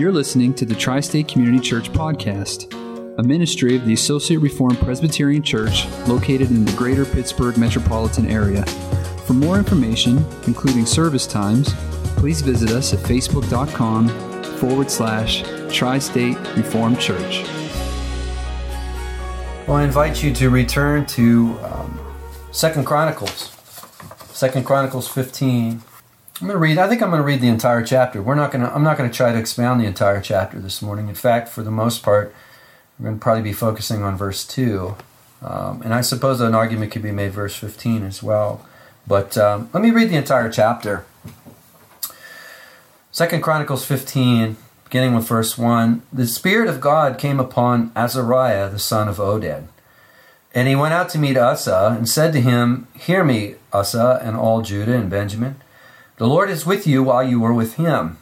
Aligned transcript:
You're 0.00 0.12
listening 0.12 0.54
to 0.54 0.64
the 0.64 0.74
Tri 0.74 1.00
State 1.00 1.28
Community 1.28 1.60
Church 1.60 1.92
Podcast, 1.92 2.72
a 3.18 3.22
ministry 3.22 3.76
of 3.76 3.84
the 3.84 3.92
Associate 3.92 4.38
Reformed 4.38 4.78
Presbyterian 4.78 5.42
Church 5.42 5.86
located 6.08 6.48
in 6.48 6.64
the 6.64 6.72
greater 6.72 7.04
Pittsburgh 7.04 7.58
metropolitan 7.58 8.26
area. 8.26 8.64
For 9.26 9.34
more 9.34 9.58
information, 9.58 10.24
including 10.46 10.86
service 10.86 11.26
times, 11.26 11.74
please 12.16 12.40
visit 12.40 12.70
us 12.70 12.94
at 12.94 13.00
facebook.com 13.00 14.08
forward 14.56 14.90
slash 14.90 15.42
Tri 15.70 15.98
State 15.98 16.38
Reformed 16.56 16.98
Church. 16.98 17.42
Well, 19.68 19.76
I 19.76 19.84
invite 19.84 20.22
you 20.22 20.32
to 20.32 20.48
return 20.48 21.04
to 21.08 21.58
um, 21.62 22.00
Second 22.52 22.86
Chronicles, 22.86 23.54
Second 24.32 24.64
Chronicles 24.64 25.08
15. 25.08 25.82
I'm 26.40 26.46
going 26.46 26.54
to 26.54 26.58
read. 26.58 26.78
I 26.78 26.88
think 26.88 27.02
I'm 27.02 27.10
going 27.10 27.20
to 27.20 27.26
read 27.26 27.42
the 27.42 27.48
entire 27.48 27.84
chapter. 27.84 28.22
We're 28.22 28.34
not 28.34 28.50
going 28.50 28.64
to. 28.64 28.74
I'm 28.74 28.82
not 28.82 28.96
going 28.96 29.10
to 29.10 29.14
try 29.14 29.30
to 29.30 29.38
expound 29.38 29.80
the 29.80 29.84
entire 29.84 30.22
chapter 30.22 30.58
this 30.58 30.80
morning. 30.80 31.08
In 31.08 31.14
fact, 31.14 31.50
for 31.50 31.62
the 31.62 31.70
most 31.70 32.02
part, 32.02 32.34
we're 32.98 33.04
going 33.04 33.18
to 33.18 33.22
probably 33.22 33.42
be 33.42 33.52
focusing 33.52 34.02
on 34.02 34.16
verse 34.16 34.46
two, 34.46 34.96
um, 35.42 35.82
and 35.82 35.92
I 35.92 36.00
suppose 36.00 36.40
an 36.40 36.54
argument 36.54 36.92
could 36.92 37.02
be 37.02 37.12
made 37.12 37.32
verse 37.32 37.54
15 37.56 38.04
as 38.04 38.22
well. 38.22 38.66
But 39.06 39.36
um, 39.36 39.68
let 39.74 39.82
me 39.82 39.90
read 39.90 40.08
the 40.08 40.16
entire 40.16 40.50
chapter. 40.50 41.04
Second 43.12 43.42
Chronicles 43.42 43.84
15, 43.84 44.56
beginning 44.84 45.14
with 45.14 45.26
verse 45.26 45.58
1. 45.58 46.02
The 46.12 46.26
Spirit 46.26 46.68
of 46.68 46.80
God 46.80 47.18
came 47.18 47.40
upon 47.40 47.92
Azariah, 47.96 48.70
the 48.70 48.78
son 48.78 49.08
of 49.08 49.16
Oded. 49.16 49.66
And 50.54 50.68
he 50.68 50.76
went 50.76 50.94
out 50.94 51.08
to 51.10 51.18
meet 51.18 51.36
Asa 51.36 51.96
and 51.98 52.08
said 52.08 52.32
to 52.32 52.40
him, 52.40 52.86
Hear 52.94 53.24
me, 53.24 53.56
Asa, 53.72 54.20
and 54.22 54.36
all 54.36 54.62
Judah 54.62 54.96
and 54.96 55.10
Benjamin. 55.10 55.56
The 56.20 56.28
Lord 56.28 56.50
is 56.50 56.66
with 56.66 56.86
you 56.86 57.02
while 57.02 57.26
you 57.26 57.42
are 57.44 57.54
with 57.54 57.76
him. 57.76 58.18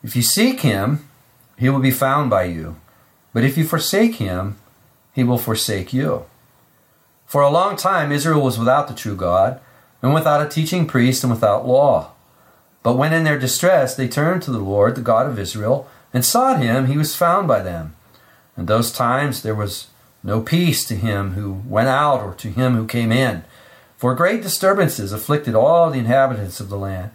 If 0.00 0.14
you 0.14 0.22
seek 0.22 0.60
him, 0.60 1.08
he 1.58 1.68
will 1.68 1.80
be 1.80 1.90
found 1.90 2.30
by 2.30 2.44
you. 2.44 2.76
But 3.32 3.42
if 3.42 3.58
you 3.58 3.64
forsake 3.64 4.14
him, 4.14 4.58
he 5.12 5.24
will 5.24 5.36
forsake 5.36 5.92
you. 5.92 6.26
For 7.26 7.42
a 7.42 7.50
long 7.50 7.74
time, 7.74 8.12
Israel 8.12 8.42
was 8.42 8.60
without 8.60 8.86
the 8.86 8.94
true 8.94 9.16
God, 9.16 9.58
and 10.02 10.14
without 10.14 10.40
a 10.40 10.48
teaching 10.48 10.86
priest, 10.86 11.24
and 11.24 11.32
without 11.32 11.66
law. 11.66 12.12
But 12.84 12.96
when 12.96 13.12
in 13.12 13.24
their 13.24 13.40
distress 13.40 13.96
they 13.96 14.06
turned 14.06 14.42
to 14.42 14.52
the 14.52 14.60
Lord, 14.60 14.94
the 14.94 15.00
God 15.00 15.26
of 15.26 15.36
Israel, 15.36 15.88
and 16.14 16.24
sought 16.24 16.60
him, 16.60 16.86
he 16.86 16.96
was 16.96 17.16
found 17.16 17.48
by 17.48 17.60
them. 17.60 17.96
In 18.56 18.66
those 18.66 18.92
times 18.92 19.42
there 19.42 19.52
was 19.52 19.88
no 20.22 20.42
peace 20.42 20.86
to 20.86 20.94
him 20.94 21.32
who 21.32 21.54
went 21.66 21.88
out 21.88 22.20
or 22.20 22.34
to 22.34 22.50
him 22.50 22.76
who 22.76 22.86
came 22.86 23.10
in. 23.10 23.42
For 23.96 24.14
great 24.14 24.42
disturbances 24.42 25.12
afflicted 25.12 25.56
all 25.56 25.90
the 25.90 25.98
inhabitants 25.98 26.60
of 26.60 26.68
the 26.68 26.78
land. 26.78 27.10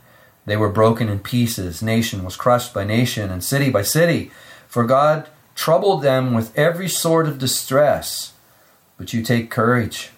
They 0.45 0.57
were 0.57 0.69
broken 0.69 1.09
in 1.09 1.19
pieces. 1.19 1.81
Nation 1.81 2.23
was 2.23 2.35
crushed 2.35 2.73
by 2.73 2.83
nation, 2.83 3.29
and 3.29 3.43
city 3.43 3.69
by 3.69 3.83
city. 3.83 4.31
For 4.67 4.85
God 4.85 5.27
troubled 5.55 6.01
them 6.01 6.33
with 6.33 6.57
every 6.57 6.87
sort 6.87 7.27
of 7.27 7.37
distress. 7.37 8.33
But 8.97 9.13
you 9.13 9.21
take 9.21 9.49
courage. 9.51 10.11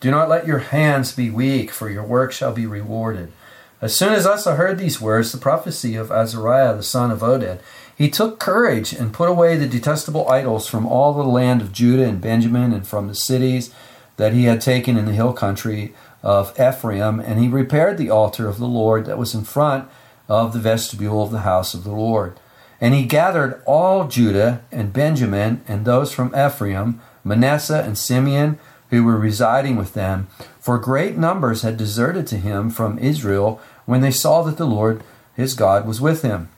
Do 0.00 0.10
not 0.10 0.28
let 0.28 0.46
your 0.46 0.58
hands 0.58 1.12
be 1.12 1.30
weak, 1.30 1.70
for 1.70 1.90
your 1.90 2.04
work 2.04 2.32
shall 2.32 2.52
be 2.52 2.66
rewarded. 2.66 3.32
As 3.80 3.96
soon 3.96 4.12
as 4.12 4.26
Asa 4.26 4.56
heard 4.56 4.78
these 4.78 5.00
words, 5.00 5.30
the 5.30 5.38
prophecy 5.38 5.94
of 5.94 6.10
Azariah 6.10 6.76
the 6.76 6.82
son 6.82 7.12
of 7.12 7.20
Oded, 7.20 7.60
he 7.96 8.08
took 8.08 8.38
courage 8.40 8.92
and 8.92 9.12
put 9.12 9.28
away 9.28 9.56
the 9.56 9.68
detestable 9.68 10.28
idols 10.28 10.66
from 10.66 10.86
all 10.86 11.12
the 11.12 11.22
land 11.22 11.60
of 11.60 11.72
Judah 11.72 12.04
and 12.04 12.20
Benjamin 12.20 12.72
and 12.72 12.86
from 12.86 13.06
the 13.06 13.14
cities 13.14 13.72
that 14.16 14.32
he 14.32 14.44
had 14.44 14.60
taken 14.60 14.96
in 14.96 15.04
the 15.04 15.12
hill 15.12 15.32
country 15.32 15.94
of 16.22 16.58
Ephraim, 16.58 17.20
and 17.20 17.38
he 17.40 17.48
repaired 17.48 17.98
the 17.98 18.10
altar 18.10 18.48
of 18.48 18.58
the 18.58 18.66
Lord 18.66 19.06
that 19.06 19.18
was 19.18 19.34
in 19.34 19.44
front 19.44 19.88
of 20.28 20.52
the 20.52 20.58
vestibule 20.58 21.22
of 21.22 21.30
the 21.30 21.40
house 21.40 21.74
of 21.74 21.84
the 21.84 21.92
Lord. 21.92 22.38
And 22.80 22.94
he 22.94 23.04
gathered 23.04 23.62
all 23.66 24.06
Judah 24.06 24.62
and 24.70 24.92
Benjamin 24.92 25.62
and 25.66 25.84
those 25.84 26.12
from 26.12 26.34
Ephraim, 26.36 27.00
Manasseh 27.24 27.82
and 27.84 27.96
Simeon, 27.96 28.58
who 28.90 29.04
were 29.04 29.16
residing 29.16 29.76
with 29.76 29.94
them, 29.94 30.28
for 30.58 30.78
great 30.78 31.16
numbers 31.16 31.62
had 31.62 31.76
deserted 31.76 32.26
to 32.28 32.36
him 32.36 32.70
from 32.70 32.98
Israel 32.98 33.60
when 33.84 34.00
they 34.00 34.10
saw 34.10 34.42
that 34.42 34.56
the 34.56 34.66
Lord 34.66 35.02
his 35.34 35.54
God 35.54 35.86
was 35.86 36.00
with 36.00 36.22
him. 36.22 36.48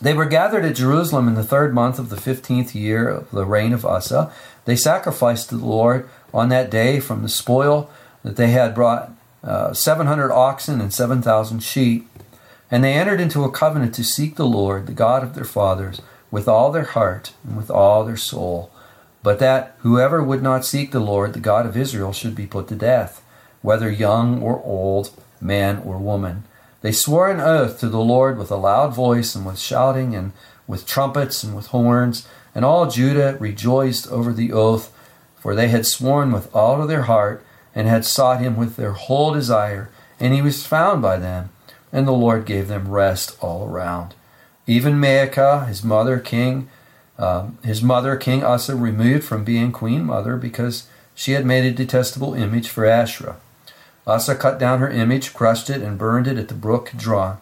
They 0.00 0.14
were 0.14 0.26
gathered 0.26 0.64
at 0.64 0.76
Jerusalem 0.76 1.28
in 1.28 1.34
the 1.34 1.44
third 1.44 1.72
month 1.72 1.98
of 1.98 2.10
the 2.10 2.20
fifteenth 2.20 2.74
year 2.74 3.08
of 3.08 3.30
the 3.30 3.46
reign 3.46 3.72
of 3.72 3.86
Asa. 3.86 4.32
They 4.64 4.76
sacrificed 4.76 5.48
to 5.48 5.56
the 5.56 5.66
Lord 5.66 6.08
on 6.32 6.48
that 6.48 6.70
day 6.70 7.00
from 7.00 7.22
the 7.22 7.28
spoil 7.28 7.90
that 8.24 8.36
they 8.36 8.48
had 8.48 8.74
brought 8.74 9.12
uh, 9.44 9.72
700 9.72 10.32
oxen 10.32 10.80
and 10.80 10.92
7,000 10.92 11.60
sheep. 11.60 12.08
And 12.70 12.82
they 12.82 12.94
entered 12.94 13.20
into 13.20 13.44
a 13.44 13.52
covenant 13.52 13.94
to 13.94 14.02
seek 14.02 14.34
the 14.34 14.46
Lord, 14.46 14.86
the 14.86 14.92
God 14.92 15.22
of 15.22 15.34
their 15.34 15.44
fathers, 15.44 16.00
with 16.30 16.48
all 16.48 16.72
their 16.72 16.84
heart 16.84 17.34
and 17.44 17.56
with 17.56 17.70
all 17.70 18.04
their 18.04 18.16
soul. 18.16 18.72
But 19.22 19.38
that 19.38 19.76
whoever 19.80 20.22
would 20.22 20.42
not 20.42 20.64
seek 20.64 20.90
the 20.90 21.00
Lord, 21.00 21.34
the 21.34 21.40
God 21.40 21.66
of 21.66 21.76
Israel, 21.76 22.12
should 22.12 22.34
be 22.34 22.46
put 22.46 22.68
to 22.68 22.74
death, 22.74 23.22
whether 23.62 23.90
young 23.90 24.42
or 24.42 24.62
old, 24.64 25.10
man 25.40 25.82
or 25.84 25.98
woman. 25.98 26.44
They 26.80 26.92
swore 26.92 27.30
an 27.30 27.40
oath 27.40 27.78
to 27.80 27.88
the 27.88 28.00
Lord 28.00 28.38
with 28.38 28.50
a 28.50 28.56
loud 28.56 28.94
voice 28.94 29.34
and 29.34 29.46
with 29.46 29.58
shouting 29.58 30.14
and 30.14 30.32
with 30.66 30.86
trumpets 30.86 31.44
and 31.44 31.54
with 31.54 31.68
horns. 31.68 32.26
And 32.54 32.64
all 32.64 32.90
Judah 32.90 33.36
rejoiced 33.38 34.10
over 34.10 34.32
the 34.32 34.52
oath, 34.52 34.92
for 35.36 35.54
they 35.54 35.68
had 35.68 35.86
sworn 35.86 36.32
with 36.32 36.54
all 36.54 36.80
of 36.80 36.88
their 36.88 37.02
heart 37.02 37.43
and 37.74 37.88
had 37.88 38.04
sought 38.04 38.40
him 38.40 38.56
with 38.56 38.76
their 38.76 38.92
whole 38.92 39.32
desire, 39.32 39.90
and 40.20 40.32
he 40.32 40.42
was 40.42 40.66
found 40.66 41.02
by 41.02 41.16
them, 41.16 41.50
and 41.92 42.06
the 42.06 42.12
Lord 42.12 42.46
gave 42.46 42.68
them 42.68 42.88
rest 42.88 43.36
all 43.40 43.66
around. 43.66 44.14
Even 44.66 44.94
Maacah, 44.94 45.66
his 45.66 45.82
mother, 45.84 46.18
King, 46.18 46.68
uh, 47.18 47.48
his 47.62 47.82
mother, 47.82 48.16
King 48.16 48.42
Asa, 48.42 48.74
removed 48.74 49.24
from 49.24 49.44
being 49.44 49.72
queen 49.72 50.04
mother 50.04 50.36
because 50.36 50.86
she 51.14 51.32
had 51.32 51.44
made 51.44 51.64
a 51.64 51.70
detestable 51.70 52.34
image 52.34 52.68
for 52.68 52.86
Asherah. 52.86 53.36
Asa 54.06 54.34
cut 54.34 54.58
down 54.58 54.80
her 54.80 54.90
image, 54.90 55.32
crushed 55.32 55.70
it, 55.70 55.82
and 55.82 55.98
burned 55.98 56.26
it 56.26 56.38
at 56.38 56.48
the 56.48 56.54
brook 56.54 56.90
Kidron. 56.90 57.38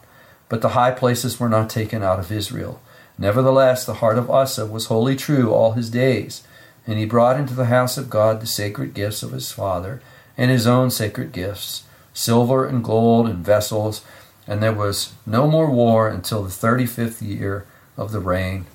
But 0.49 0.61
the 0.61 0.69
high 0.69 0.91
places 0.91 1.39
were 1.39 1.49
not 1.49 1.69
taken 1.69 2.03
out 2.03 2.19
of 2.19 2.31
Israel. 2.31 2.79
Nevertheless, 3.17 3.85
the 3.85 3.95
heart 3.95 4.17
of 4.17 4.29
Asa 4.29 4.65
was 4.65 4.85
wholly 4.85 5.15
true 5.15 5.51
all 5.51 5.71
his 5.71 5.89
days, 5.89 6.43
and 6.85 6.99
he 6.99 7.05
brought 7.05 7.39
into 7.39 7.53
the 7.53 7.65
house 7.65 7.97
of 7.97 8.09
God 8.09 8.39
the 8.39 8.47
sacred 8.47 8.93
gifts 8.93 9.23
of 9.23 9.31
his 9.31 9.51
father 9.51 10.01
and 10.37 10.51
his 10.51 10.67
own 10.67 10.89
sacred 10.89 11.31
gifts, 11.31 11.83
silver 12.13 12.65
and 12.65 12.83
gold 12.83 13.27
and 13.27 13.45
vessels, 13.45 14.03
and 14.47 14.61
there 14.61 14.73
was 14.73 15.13
no 15.25 15.47
more 15.47 15.69
war 15.69 16.09
until 16.09 16.43
the 16.43 16.49
35th 16.49 17.21
year 17.21 17.65
of 17.97 18.11
the 18.11 18.19
reign 18.19 18.65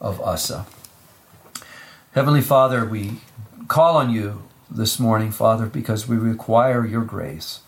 of 0.00 0.20
Asa. 0.20 0.66
Heavenly 2.12 2.42
Father, 2.42 2.84
we 2.84 3.18
call 3.68 3.96
on 3.96 4.10
you 4.10 4.42
this 4.70 4.98
morning, 4.98 5.30
Father, 5.30 5.66
because 5.66 6.08
we 6.08 6.16
require 6.16 6.86
your 6.86 7.04
grace. 7.04 7.60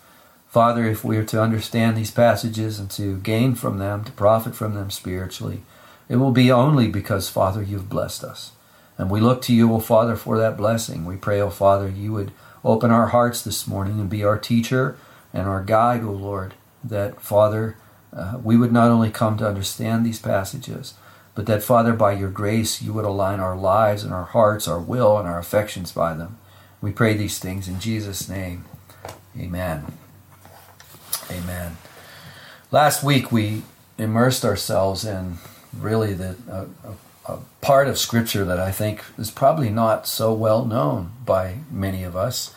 Father, 0.47 0.85
if 0.85 1.03
we 1.03 1.17
are 1.17 1.25
to 1.25 1.41
understand 1.41 1.97
these 1.97 2.11
passages 2.11 2.79
and 2.79 2.89
to 2.91 3.17
gain 3.17 3.55
from 3.55 3.77
them, 3.77 4.03
to 4.03 4.11
profit 4.11 4.55
from 4.55 4.73
them 4.73 4.89
spiritually, 4.89 5.61
it 6.09 6.15
will 6.17 6.31
be 6.31 6.51
only 6.51 6.87
because, 6.87 7.29
Father, 7.29 7.61
you've 7.61 7.89
blessed 7.89 8.23
us. 8.23 8.51
And 8.97 9.09
we 9.09 9.19
look 9.19 9.41
to 9.43 9.53
you, 9.53 9.73
O 9.73 9.79
Father, 9.79 10.15
for 10.15 10.37
that 10.37 10.57
blessing. 10.57 11.05
We 11.05 11.17
pray, 11.17 11.41
O 11.41 11.49
Father, 11.49 11.89
you 11.89 12.13
would 12.13 12.31
Open 12.63 12.91
our 12.91 13.07
hearts 13.07 13.41
this 13.41 13.67
morning 13.67 13.99
and 13.99 14.09
be 14.09 14.23
our 14.23 14.37
teacher 14.37 14.97
and 15.33 15.47
our 15.47 15.63
guide, 15.63 16.03
O 16.03 16.11
Lord, 16.11 16.55
that, 16.83 17.21
Father, 17.21 17.77
uh, 18.15 18.39
we 18.43 18.57
would 18.57 18.71
not 18.71 18.89
only 18.89 19.09
come 19.09 19.37
to 19.37 19.47
understand 19.47 20.05
these 20.05 20.19
passages, 20.19 20.93
but 21.35 21.45
that, 21.45 21.63
Father, 21.63 21.93
by 21.93 22.13
your 22.13 22.31
grace, 22.31 22.81
you 22.81 22.93
would 22.93 23.05
align 23.05 23.39
our 23.39 23.55
lives 23.55 24.03
and 24.03 24.13
our 24.13 24.25
hearts, 24.25 24.67
our 24.67 24.79
will, 24.79 25.17
and 25.19 25.27
our 25.27 25.37
affections 25.37 25.91
by 25.91 26.13
them. 26.13 26.37
We 26.81 26.91
pray 26.91 27.15
these 27.15 27.39
things 27.39 27.67
in 27.67 27.79
Jesus' 27.79 28.27
name. 28.27 28.65
Amen. 29.37 29.85
Amen. 31.29 31.77
Last 32.71 33.03
week, 33.03 33.31
we 33.31 33.63
immersed 33.97 34.43
ourselves 34.43 35.05
in 35.05 35.37
really 35.77 36.13
the, 36.13 36.35
uh, 36.49 36.65
a 37.27 37.39
part 37.61 37.87
of 37.87 37.97
Scripture 37.97 38.45
that 38.45 38.59
I 38.59 38.71
think 38.71 39.03
is 39.17 39.31
probably 39.31 39.69
not 39.69 40.07
so 40.07 40.33
well 40.33 40.65
known 40.65 41.11
by 41.25 41.57
many 41.69 42.03
of 42.03 42.15
us. 42.15 42.53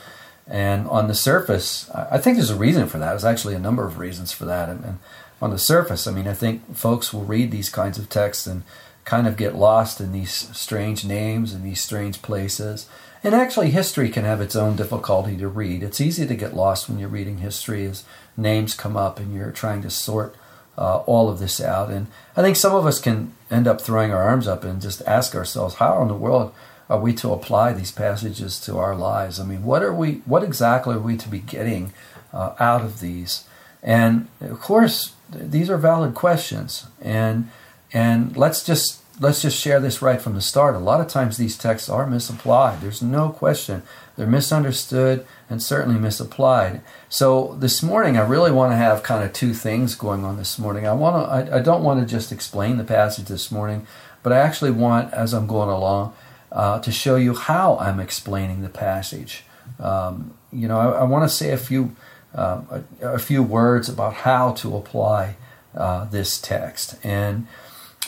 And 0.46 0.88
on 0.88 1.08
the 1.08 1.14
surface, 1.14 1.88
I 1.90 2.19
think 2.19 2.37
there's 2.37 2.50
a 2.50 2.56
reason 2.56 2.88
for 2.88 2.99
that. 2.99 3.11
There's 3.11 3.25
actually 3.25 3.55
a 3.55 3.61
number 3.61 3.87
of 3.87 3.99
reasons 3.99 4.32
for 4.32 4.44
that. 4.46 4.69
And, 4.69 4.84
and 4.84 4.99
on 5.40 5.50
the 5.50 5.58
surface, 5.58 6.06
I 6.06 6.12
mean, 6.12 6.26
I 6.26 6.34
think 6.34 6.75
folks 6.76 7.12
will 7.12 7.25
read 7.25 7.50
these 7.50 7.70
kinds 7.70 7.99
of 7.99 8.08
texts 8.08 8.46
and 8.46 8.64
kind 9.05 9.26
of 9.26 9.37
get 9.37 9.55
lost 9.55 10.00
in 10.00 10.12
these 10.12 10.32
strange 10.56 11.05
names 11.05 11.52
and 11.52 11.64
these 11.64 11.81
strange 11.81 12.20
places. 12.22 12.88
And 13.22 13.34
actually, 13.34 13.70
history 13.70 14.08
can 14.08 14.25
have 14.25 14.40
its 14.40 14.56
own 14.56 14.76
difficulty 14.76 15.37
to 15.37 15.49
read. 15.49 15.82
It's 15.82 16.00
easy 16.00 16.26
to 16.26 16.34
get 16.34 16.55
lost 16.55 16.88
when 16.88 16.99
you're 16.99 17.08
reading 17.08 17.38
history 17.38 17.84
as 17.84 18.05
names 18.37 18.75
come 18.75 18.96
up 18.96 19.19
and 19.19 19.34
you're 19.34 19.52
trying 19.52 19.82
to 19.82 19.90
sort 19.90 20.34
uh, 20.81 20.99
all 21.00 21.29
of 21.29 21.38
this 21.38 21.61
out. 21.61 21.91
And 21.91 22.06
I 22.37 22.43
think 22.43 22.56
some 22.56 22.75
of 22.75 22.87
us 22.87 22.99
can 22.99 23.35
end 23.50 23.69
up 23.69 23.81
throwing 23.81 24.11
our 24.11 24.23
arms 24.23 24.49
up 24.49 24.65
and 24.65 24.81
just 24.81 25.03
ask 25.06 25.35
ourselves, 25.35 25.75
how 25.77 26.00
in 26.03 26.09
the 26.09 26.15
world 26.15 26.55
are 26.88 26.99
we 26.99 27.12
to 27.15 27.32
apply 27.32 27.73
these 27.73 27.93
passages 27.93 28.59
to 28.62 28.79
our 28.79 28.97
lives? 28.97 29.38
I 29.38 29.44
mean, 29.44 29.62
what 29.62 29.82
are 29.82 29.94
we? 29.94 30.23
What 30.25 30.43
exactly 30.43 30.97
are 30.97 31.00
we 31.00 31.17
to 31.19 31.29
be 31.29 31.38
getting 31.38 31.93
uh, 32.32 32.55
out 32.59 32.82
of 32.82 33.00
these? 33.00 33.44
And 33.82 34.29
of 34.41 34.61
course, 34.61 35.12
these 35.31 35.71
are 35.71 35.77
valid 35.77 36.15
questions. 36.15 36.87
And 37.00 37.50
and 37.93 38.37
let's 38.37 38.65
just 38.65 39.03
let's 39.21 39.43
just 39.43 39.61
share 39.61 39.81
this 39.81 40.00
right 40.00 40.21
from 40.21 40.35
the 40.35 40.41
start. 40.41 40.75
A 40.75 40.79
lot 40.79 41.00
of 41.00 41.09
times 41.09 41.37
these 41.37 41.59
texts 41.59 41.91
are 41.91 42.06
misapplied. 42.06 42.81
There's 42.81 43.03
no 43.03 43.29
question. 43.29 43.82
They're 44.20 44.28
misunderstood 44.28 45.26
and 45.49 45.62
certainly 45.62 45.99
misapplied. 45.99 46.82
So 47.08 47.56
this 47.58 47.82
morning, 47.82 48.19
I 48.19 48.20
really 48.20 48.50
want 48.50 48.70
to 48.70 48.76
have 48.76 49.02
kind 49.02 49.25
of 49.25 49.32
two 49.32 49.55
things 49.55 49.94
going 49.94 50.26
on 50.26 50.37
this 50.37 50.58
morning. 50.58 50.87
I 50.87 50.93
want 50.93 51.17
to. 51.25 51.55
I, 51.55 51.56
I 51.56 51.62
don't 51.62 51.82
want 51.82 52.00
to 52.00 52.06
just 52.06 52.31
explain 52.31 52.76
the 52.76 52.84
passage 52.84 53.28
this 53.28 53.50
morning, 53.50 53.87
but 54.22 54.34
I 54.34 54.37
actually 54.37 54.72
want, 54.72 55.11
as 55.14 55.32
I'm 55.32 55.46
going 55.46 55.70
along, 55.70 56.12
uh, 56.52 56.81
to 56.81 56.93
show 56.93 57.17
you 57.17 57.34
how 57.34 57.78
I'm 57.78 57.99
explaining 57.99 58.61
the 58.61 58.69
passage. 58.69 59.44
Um, 59.78 60.34
you 60.52 60.69
know, 60.69 60.78
I, 60.78 61.00
I 61.00 61.05
want 61.05 61.25
to 61.25 61.34
say 61.34 61.52
a 61.52 61.56
few 61.56 61.96
uh, 62.34 62.61
a, 63.00 63.12
a, 63.14 63.19
few 63.19 63.43
words 63.43 63.88
about 63.88 64.12
how 64.12 64.52
to 64.52 64.76
apply 64.76 65.37
uh, 65.75 66.05
this 66.05 66.38
text. 66.38 66.96
And 67.02 67.46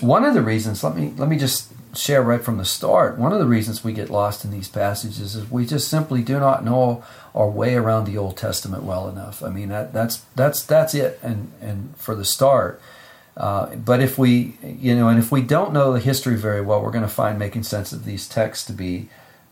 one 0.00 0.26
of 0.26 0.34
the 0.34 0.42
reasons, 0.42 0.84
let 0.84 0.94
me 0.94 1.14
let 1.16 1.30
me 1.30 1.38
just 1.38 1.71
share 1.94 2.22
right 2.22 2.42
from 2.42 2.58
the 2.58 2.64
start. 2.64 3.18
One 3.18 3.32
of 3.32 3.38
the 3.38 3.46
reasons 3.46 3.84
we 3.84 3.92
get 3.92 4.10
lost 4.10 4.44
in 4.44 4.50
these 4.50 4.68
passages 4.68 5.34
is 5.34 5.50
we 5.50 5.66
just 5.66 5.88
simply 5.88 6.22
do 6.22 6.38
not 6.38 6.64
know 6.64 7.04
our 7.34 7.48
way 7.48 7.74
around 7.74 8.04
the 8.04 8.18
Old 8.18 8.36
Testament 8.36 8.82
well 8.82 9.08
enough. 9.08 9.42
I 9.42 9.50
mean, 9.50 9.68
that, 9.68 9.92
that's 9.92 10.24
that's 10.34 10.64
that's 10.64 10.94
it. 10.94 11.18
And 11.22 11.52
and 11.60 11.94
for 11.96 12.14
the 12.14 12.24
start. 12.24 12.80
Uh, 13.36 13.74
but 13.76 14.00
if 14.00 14.18
we, 14.18 14.54
you 14.62 14.94
know, 14.94 15.08
and 15.08 15.18
if 15.18 15.32
we 15.32 15.40
don't 15.40 15.72
know 15.72 15.92
the 15.92 16.00
history 16.00 16.36
very 16.36 16.60
well, 16.60 16.82
we're 16.82 16.90
going 16.90 17.04
to 17.04 17.08
find 17.08 17.38
making 17.38 17.62
sense 17.62 17.90
of 17.90 18.04
these 18.04 18.28
texts 18.28 18.66
to 18.66 18.74
be 18.74 19.08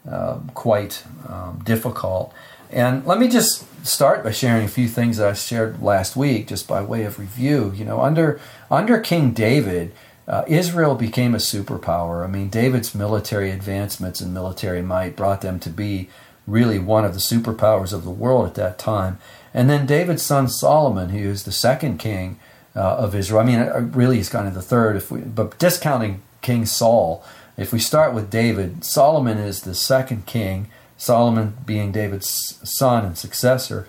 uh, 0.08 0.38
quite 0.52 1.02
um, 1.26 1.62
difficult. 1.64 2.32
And 2.70 3.04
let 3.06 3.18
me 3.18 3.26
just 3.26 3.64
start 3.84 4.22
by 4.22 4.32
sharing 4.32 4.64
a 4.64 4.68
few 4.68 4.86
things 4.86 5.16
that 5.16 5.28
I 5.28 5.32
shared 5.32 5.82
last 5.82 6.14
week, 6.14 6.46
just 6.46 6.68
by 6.68 6.82
way 6.82 7.04
of 7.04 7.18
review. 7.18 7.72
You 7.74 7.84
know, 7.84 8.00
under 8.00 8.40
under 8.70 9.00
King 9.00 9.32
David, 9.32 9.92
uh, 10.30 10.44
Israel 10.46 10.94
became 10.94 11.34
a 11.34 11.38
superpower. 11.38 12.24
I 12.24 12.28
mean, 12.28 12.48
David's 12.48 12.94
military 12.94 13.50
advancements 13.50 14.20
and 14.20 14.32
military 14.32 14.80
might 14.80 15.16
brought 15.16 15.40
them 15.40 15.58
to 15.58 15.70
be 15.70 16.08
really 16.46 16.78
one 16.78 17.04
of 17.04 17.14
the 17.14 17.18
superpowers 17.18 17.92
of 17.92 18.04
the 18.04 18.10
world 18.10 18.46
at 18.46 18.54
that 18.54 18.78
time. 18.78 19.18
And 19.52 19.68
then 19.68 19.86
David's 19.86 20.22
son 20.22 20.48
Solomon, 20.48 21.08
who 21.08 21.28
is 21.28 21.42
the 21.42 21.52
second 21.52 21.98
king 21.98 22.38
uh, 22.76 22.96
of 22.96 23.16
Israel. 23.16 23.40
I 23.40 23.44
mean, 23.44 23.58
uh, 23.58 23.90
really, 23.92 24.18
he's 24.18 24.28
kind 24.28 24.46
of 24.46 24.54
the 24.54 24.62
third, 24.62 24.96
if 24.96 25.10
we, 25.10 25.20
but 25.20 25.58
discounting 25.58 26.22
King 26.42 26.64
Saul. 26.64 27.24
If 27.56 27.72
we 27.72 27.80
start 27.80 28.14
with 28.14 28.30
David, 28.30 28.84
Solomon 28.84 29.36
is 29.36 29.62
the 29.62 29.74
second 29.74 30.26
king 30.26 30.70
Solomon 30.96 31.56
being 31.66 31.90
David's 31.90 32.60
son 32.62 33.04
and 33.04 33.18
successor. 33.18 33.88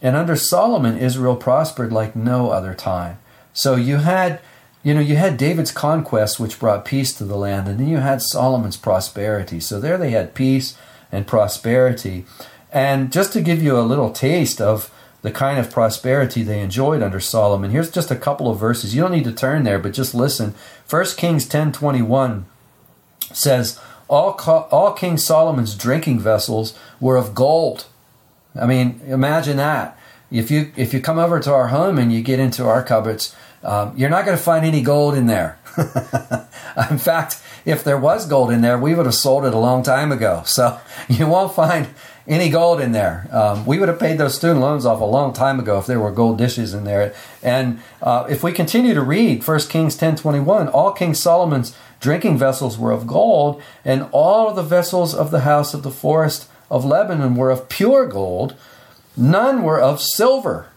And 0.00 0.16
under 0.16 0.36
Solomon, 0.36 0.96
Israel 0.96 1.36
prospered 1.36 1.92
like 1.92 2.16
no 2.16 2.50
other 2.50 2.72
time. 2.72 3.18
So 3.52 3.76
you 3.76 3.98
had, 3.98 4.40
you 4.82 4.94
know, 4.94 5.00
you 5.00 5.16
had 5.16 5.36
David's 5.36 5.70
conquest, 5.70 6.40
which 6.40 6.58
brought 6.58 6.84
peace 6.84 7.12
to 7.14 7.24
the 7.24 7.36
land, 7.36 7.68
and 7.68 7.78
then 7.78 7.88
you 7.88 7.98
had 7.98 8.20
Solomon's 8.20 8.76
prosperity. 8.76 9.60
So 9.60 9.78
there 9.78 9.96
they 9.96 10.10
had 10.10 10.34
peace 10.34 10.76
and 11.10 11.26
prosperity. 11.26 12.24
And 12.72 13.12
just 13.12 13.32
to 13.34 13.40
give 13.40 13.62
you 13.62 13.78
a 13.78 13.82
little 13.82 14.10
taste 14.10 14.60
of 14.60 14.90
the 15.22 15.30
kind 15.30 15.60
of 15.60 15.70
prosperity 15.70 16.42
they 16.42 16.60
enjoyed 16.60 17.02
under 17.02 17.20
Solomon, 17.20 17.70
here's 17.70 17.90
just 17.90 18.10
a 18.10 18.16
couple 18.16 18.50
of 18.50 18.58
verses. 18.58 18.94
You 18.94 19.02
don't 19.02 19.12
need 19.12 19.24
to 19.24 19.32
turn 19.32 19.62
there, 19.62 19.78
but 19.78 19.92
just 19.92 20.14
listen. 20.14 20.54
1 20.88 21.04
Kings 21.16 21.48
10:21 21.48 22.44
says, 23.32 23.78
all, 24.08 24.38
all 24.70 24.92
King 24.92 25.16
Solomon's 25.16 25.74
drinking 25.74 26.20
vessels 26.20 26.76
were 27.00 27.16
of 27.16 27.34
gold. 27.34 27.86
I 28.60 28.66
mean, 28.66 29.00
imagine 29.06 29.56
that. 29.56 29.98
If 30.30 30.50
you 30.50 30.72
if 30.76 30.94
you 30.94 31.00
come 31.00 31.18
over 31.18 31.40
to 31.40 31.52
our 31.52 31.68
home 31.68 31.98
and 31.98 32.12
you 32.12 32.22
get 32.22 32.38
into 32.38 32.66
our 32.66 32.82
cupboards, 32.82 33.34
um, 33.62 33.92
you're 33.96 34.10
not 34.10 34.24
going 34.24 34.36
to 34.36 34.42
find 34.42 34.64
any 34.64 34.82
gold 34.82 35.14
in 35.14 35.26
there. 35.26 35.58
in 36.90 36.98
fact, 36.98 37.40
if 37.64 37.84
there 37.84 37.98
was 37.98 38.26
gold 38.26 38.50
in 38.50 38.60
there, 38.60 38.78
we 38.78 38.94
would 38.94 39.06
have 39.06 39.14
sold 39.14 39.44
it 39.44 39.54
a 39.54 39.58
long 39.58 39.82
time 39.82 40.12
ago. 40.12 40.42
So 40.44 40.80
you 41.08 41.26
won't 41.26 41.54
find 41.54 41.88
any 42.26 42.48
gold 42.48 42.80
in 42.80 42.92
there. 42.92 43.28
Um, 43.32 43.66
we 43.66 43.78
would 43.78 43.88
have 43.88 43.98
paid 43.98 44.18
those 44.18 44.36
student 44.36 44.60
loans 44.60 44.86
off 44.86 45.00
a 45.00 45.04
long 45.04 45.32
time 45.32 45.58
ago 45.58 45.78
if 45.78 45.86
there 45.86 46.00
were 46.00 46.12
gold 46.12 46.38
dishes 46.38 46.74
in 46.74 46.84
there. 46.84 47.14
And 47.42 47.80
uh, 48.00 48.26
if 48.28 48.42
we 48.42 48.52
continue 48.52 48.94
to 48.94 49.02
read 49.02 49.46
1 49.46 49.60
Kings 49.60 49.96
10:21, 49.96 50.72
all 50.72 50.92
King 50.92 51.14
Solomon's 51.14 51.76
drinking 52.00 52.38
vessels 52.38 52.78
were 52.78 52.92
of 52.92 53.06
gold, 53.06 53.62
and 53.84 54.08
all 54.12 54.52
the 54.52 54.62
vessels 54.62 55.14
of 55.14 55.30
the 55.30 55.40
house 55.40 55.74
of 55.74 55.82
the 55.82 55.90
forest 55.90 56.48
of 56.70 56.84
Lebanon 56.84 57.36
were 57.36 57.50
of 57.50 57.68
pure 57.68 58.06
gold. 58.06 58.56
None 59.16 59.62
were 59.62 59.80
of 59.80 60.00
silver. 60.00 60.68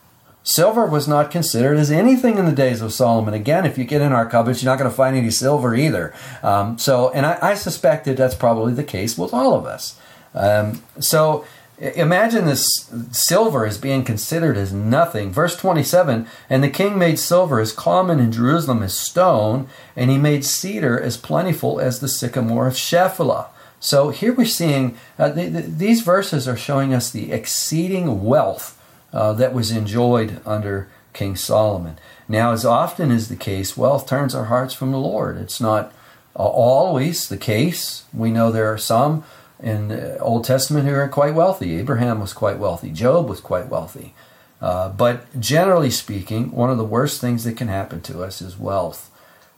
Silver 0.45 0.85
was 0.85 1.07
not 1.07 1.31
considered 1.31 1.75
as 1.75 1.89
anything 1.89 2.37
in 2.37 2.45
the 2.45 2.51
days 2.51 2.79
of 2.79 2.93
Solomon. 2.93 3.33
Again, 3.33 3.65
if 3.65 3.79
you 3.79 3.83
get 3.83 3.99
in 3.99 4.13
our 4.13 4.29
cupboards, 4.29 4.61
you're 4.61 4.71
not 4.71 4.77
going 4.77 4.89
to 4.89 4.95
find 4.95 5.17
any 5.17 5.31
silver 5.31 5.73
either. 5.73 6.13
Um, 6.43 6.77
so, 6.77 7.09
and 7.09 7.25
I, 7.25 7.39
I 7.41 7.53
suspect 7.55 8.05
that 8.05 8.15
that's 8.15 8.35
probably 8.35 8.71
the 8.71 8.83
case 8.83 9.17
with 9.17 9.33
all 9.33 9.55
of 9.55 9.65
us. 9.65 9.99
Um, 10.35 10.83
so 10.99 11.45
imagine 11.79 12.45
this 12.45 12.63
silver 13.11 13.65
is 13.65 13.79
being 13.79 14.03
considered 14.03 14.55
as 14.55 14.71
nothing. 14.71 15.31
Verse 15.31 15.57
27 15.57 16.27
And 16.47 16.63
the 16.63 16.69
king 16.69 16.99
made 16.99 17.17
silver 17.17 17.59
as 17.59 17.73
common 17.73 18.19
in 18.19 18.31
Jerusalem 18.31 18.83
as 18.83 18.95
stone, 18.95 19.67
and 19.95 20.11
he 20.11 20.19
made 20.19 20.45
cedar 20.45 20.99
as 20.99 21.17
plentiful 21.17 21.79
as 21.79 22.01
the 22.01 22.07
sycamore 22.07 22.67
of 22.67 22.75
Shephelah. 22.75 23.47
So 23.79 24.09
here 24.09 24.31
we're 24.31 24.45
seeing 24.45 24.95
uh, 25.17 25.29
the, 25.29 25.47
the, 25.47 25.61
these 25.63 26.01
verses 26.01 26.47
are 26.47 26.57
showing 26.57 26.93
us 26.93 27.09
the 27.09 27.31
exceeding 27.31 28.23
wealth 28.23 28.74
uh, 29.15 29.33
that 29.33 29.53
was 29.53 29.71
enjoyed 29.71 30.41
under 30.45 30.89
King 31.13 31.35
Solomon. 31.35 31.97
Now, 32.27 32.51
as 32.51 32.65
often 32.65 33.09
is 33.09 33.29
the 33.29 33.35
case, 33.35 33.77
wealth 33.77 34.07
turns 34.07 34.35
our 34.35 34.45
hearts 34.45 34.73
from 34.73 34.91
the 34.91 34.99
Lord. 34.99 35.37
It's 35.37 35.61
not 35.61 35.93
uh, 36.35 36.43
always 36.43 37.29
the 37.29 37.37
case. 37.37 38.03
We 38.13 38.29
know 38.29 38.51
there 38.51 38.71
are 38.71 38.77
some 38.77 39.23
in 39.63 39.87
the 39.87 40.19
Old 40.19 40.43
Testament 40.43 40.85
who 40.85 40.93
are 40.93 41.07
quite 41.07 41.33
wealthy. 41.33 41.77
Abraham 41.77 42.19
was 42.19 42.33
quite 42.33 42.59
wealthy. 42.59 42.91
Job 42.91 43.29
was 43.29 43.39
quite 43.39 43.69
wealthy. 43.69 44.13
Uh, 44.61 44.89
but 44.89 45.39
generally 45.39 45.89
speaking, 45.91 46.51
one 46.51 46.69
of 46.69 46.77
the 46.77 46.83
worst 46.83 47.21
things 47.21 47.45
that 47.45 47.55
can 47.55 47.69
happen 47.69 48.01
to 48.01 48.21
us 48.21 48.41
is 48.41 48.59
wealth. 48.59 49.09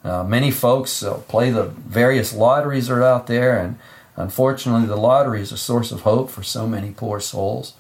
Uh, 0.04 0.24
many 0.24 0.52
folks 0.52 1.02
uh, 1.02 1.16
play 1.28 1.50
the 1.50 1.64
various 1.64 2.32
lotteries 2.32 2.88
that 2.88 2.94
are 2.94 3.04
out 3.04 3.28
there, 3.28 3.58
and 3.60 3.80
unfortunately, 4.16 4.88
the 4.88 4.96
lottery 4.96 5.42
is 5.42 5.52
a 5.52 5.58
source 5.58 5.92
of 5.92 6.02
hope 6.02 6.30
for 6.30 6.44
so 6.44 6.68
many 6.68 6.92
poor 6.92 7.20
souls. 7.20 7.74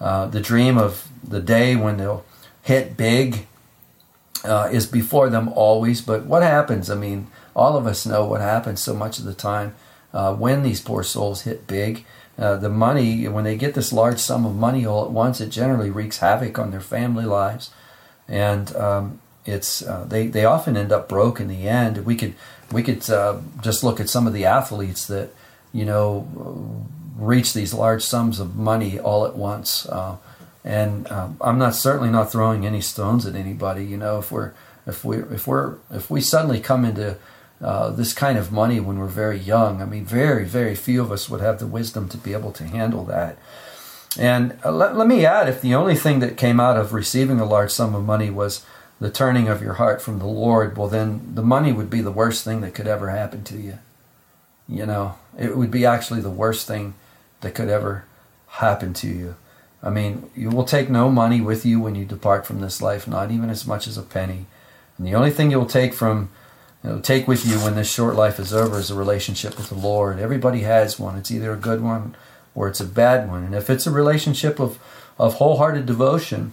Uh, 0.00 0.26
the 0.26 0.40
dream 0.40 0.78
of 0.78 1.08
the 1.26 1.40
day 1.40 1.74
when 1.74 1.96
they'll 1.96 2.24
hit 2.62 2.96
big 2.96 3.46
uh, 4.44 4.68
is 4.70 4.86
before 4.86 5.28
them 5.28 5.48
always. 5.48 6.00
But 6.00 6.24
what 6.24 6.42
happens? 6.42 6.90
I 6.90 6.94
mean, 6.94 7.28
all 7.56 7.76
of 7.76 7.86
us 7.86 8.06
know 8.06 8.24
what 8.24 8.40
happens 8.40 8.80
so 8.80 8.94
much 8.94 9.18
of 9.18 9.24
the 9.24 9.34
time 9.34 9.74
uh, 10.12 10.34
when 10.34 10.62
these 10.62 10.80
poor 10.80 11.02
souls 11.02 11.42
hit 11.42 11.66
big. 11.66 12.04
Uh, 12.38 12.56
the 12.56 12.68
money, 12.68 13.26
when 13.26 13.42
they 13.42 13.56
get 13.56 13.74
this 13.74 13.92
large 13.92 14.20
sum 14.20 14.46
of 14.46 14.54
money 14.54 14.86
all 14.86 15.04
at 15.04 15.10
once, 15.10 15.40
it 15.40 15.50
generally 15.50 15.90
wreaks 15.90 16.18
havoc 16.18 16.56
on 16.56 16.70
their 16.70 16.80
family 16.80 17.24
lives, 17.24 17.70
and 18.28 18.76
um, 18.76 19.20
it's 19.44 19.82
uh, 19.82 20.04
they 20.08 20.28
they 20.28 20.44
often 20.44 20.76
end 20.76 20.92
up 20.92 21.08
broke 21.08 21.40
in 21.40 21.48
the 21.48 21.68
end. 21.68 22.06
We 22.06 22.14
could 22.14 22.34
we 22.70 22.84
could 22.84 23.02
just 23.60 23.82
look 23.82 23.98
at 23.98 24.08
some 24.08 24.28
of 24.28 24.32
the 24.32 24.44
athletes 24.44 25.04
that 25.08 25.30
you 25.72 25.84
know 25.84 26.86
reach 27.18 27.52
these 27.52 27.74
large 27.74 28.02
sums 28.02 28.40
of 28.40 28.56
money 28.56 28.98
all 28.98 29.26
at 29.26 29.36
once. 29.36 29.86
Uh, 29.86 30.16
and 30.64 31.10
um, 31.10 31.36
I'm 31.40 31.58
not 31.58 31.74
certainly 31.74 32.10
not 32.10 32.32
throwing 32.32 32.64
any 32.64 32.80
stones 32.80 33.26
at 33.26 33.34
anybody. 33.34 33.84
You 33.84 33.96
know, 33.96 34.18
if 34.18 34.32
we're 34.32 34.52
if 34.86 35.04
we 35.04 35.18
if 35.18 35.46
we're 35.46 35.76
if 35.90 36.10
we 36.10 36.20
suddenly 36.20 36.60
come 36.60 36.84
into 36.84 37.16
uh, 37.60 37.90
this 37.90 38.12
kind 38.12 38.38
of 38.38 38.52
money 38.52 38.78
when 38.78 38.98
we're 38.98 39.06
very 39.06 39.38
young. 39.38 39.82
I 39.82 39.84
mean, 39.84 40.04
very, 40.04 40.44
very 40.44 40.76
few 40.76 41.02
of 41.02 41.10
us 41.10 41.28
would 41.28 41.40
have 41.40 41.58
the 41.58 41.66
wisdom 41.66 42.08
to 42.10 42.16
be 42.16 42.32
able 42.32 42.52
to 42.52 42.64
handle 42.64 43.04
that. 43.06 43.36
And 44.16 44.56
uh, 44.64 44.70
let, 44.70 44.96
let 44.96 45.08
me 45.08 45.26
add 45.26 45.48
if 45.48 45.60
the 45.60 45.74
only 45.74 45.96
thing 45.96 46.20
that 46.20 46.36
came 46.36 46.60
out 46.60 46.76
of 46.76 46.92
receiving 46.92 47.40
a 47.40 47.44
large 47.44 47.72
sum 47.72 47.96
of 47.96 48.04
money 48.04 48.30
was 48.30 48.64
the 49.00 49.10
turning 49.10 49.48
of 49.48 49.60
your 49.60 49.74
heart 49.74 50.00
from 50.00 50.20
the 50.20 50.26
Lord, 50.26 50.76
well, 50.76 50.88
then 50.88 51.32
the 51.34 51.42
money 51.42 51.72
would 51.72 51.90
be 51.90 52.00
the 52.00 52.12
worst 52.12 52.44
thing 52.44 52.60
that 52.60 52.74
could 52.74 52.86
ever 52.86 53.10
happen 53.10 53.42
to 53.44 53.56
you. 53.56 53.78
You 54.68 54.86
know, 54.86 55.16
it 55.36 55.56
would 55.56 55.70
be 55.70 55.84
actually 55.84 56.20
the 56.20 56.30
worst 56.30 56.66
thing 56.66 56.94
that 57.40 57.54
could 57.54 57.68
ever 57.68 58.04
happen 58.48 58.92
to 58.94 59.06
you. 59.06 59.36
I 59.82 59.90
mean, 59.90 60.30
you 60.34 60.50
will 60.50 60.64
take 60.64 60.90
no 60.90 61.10
money 61.10 61.40
with 61.40 61.64
you 61.64 61.80
when 61.80 61.94
you 61.94 62.04
depart 62.04 62.46
from 62.46 62.60
this 62.60 62.82
life, 62.82 63.06
not 63.06 63.30
even 63.30 63.48
as 63.48 63.66
much 63.66 63.86
as 63.86 63.96
a 63.96 64.02
penny. 64.02 64.46
And 64.96 65.06
the 65.06 65.14
only 65.14 65.30
thing 65.30 65.50
you'll 65.50 65.66
take 65.66 65.94
from 65.94 66.30
you 66.82 66.90
know, 66.90 67.00
take 67.00 67.28
with 67.28 67.46
you 67.46 67.58
when 67.58 67.76
this 67.76 67.92
short 67.92 68.16
life 68.16 68.38
is 68.38 68.52
over 68.52 68.78
is 68.78 68.90
a 68.90 68.94
relationship 68.94 69.56
with 69.56 69.68
the 69.68 69.76
Lord. 69.76 70.18
Everybody 70.18 70.60
has 70.60 70.98
one. 70.98 71.16
It's 71.16 71.30
either 71.30 71.52
a 71.52 71.56
good 71.56 71.80
one 71.80 72.16
or 72.54 72.68
it's 72.68 72.80
a 72.80 72.86
bad 72.86 73.28
one. 73.28 73.44
And 73.44 73.54
if 73.54 73.70
it's 73.70 73.86
a 73.86 73.90
relationship 73.92 74.58
of, 74.58 74.78
of 75.18 75.34
wholehearted 75.34 75.86
devotion, 75.86 76.52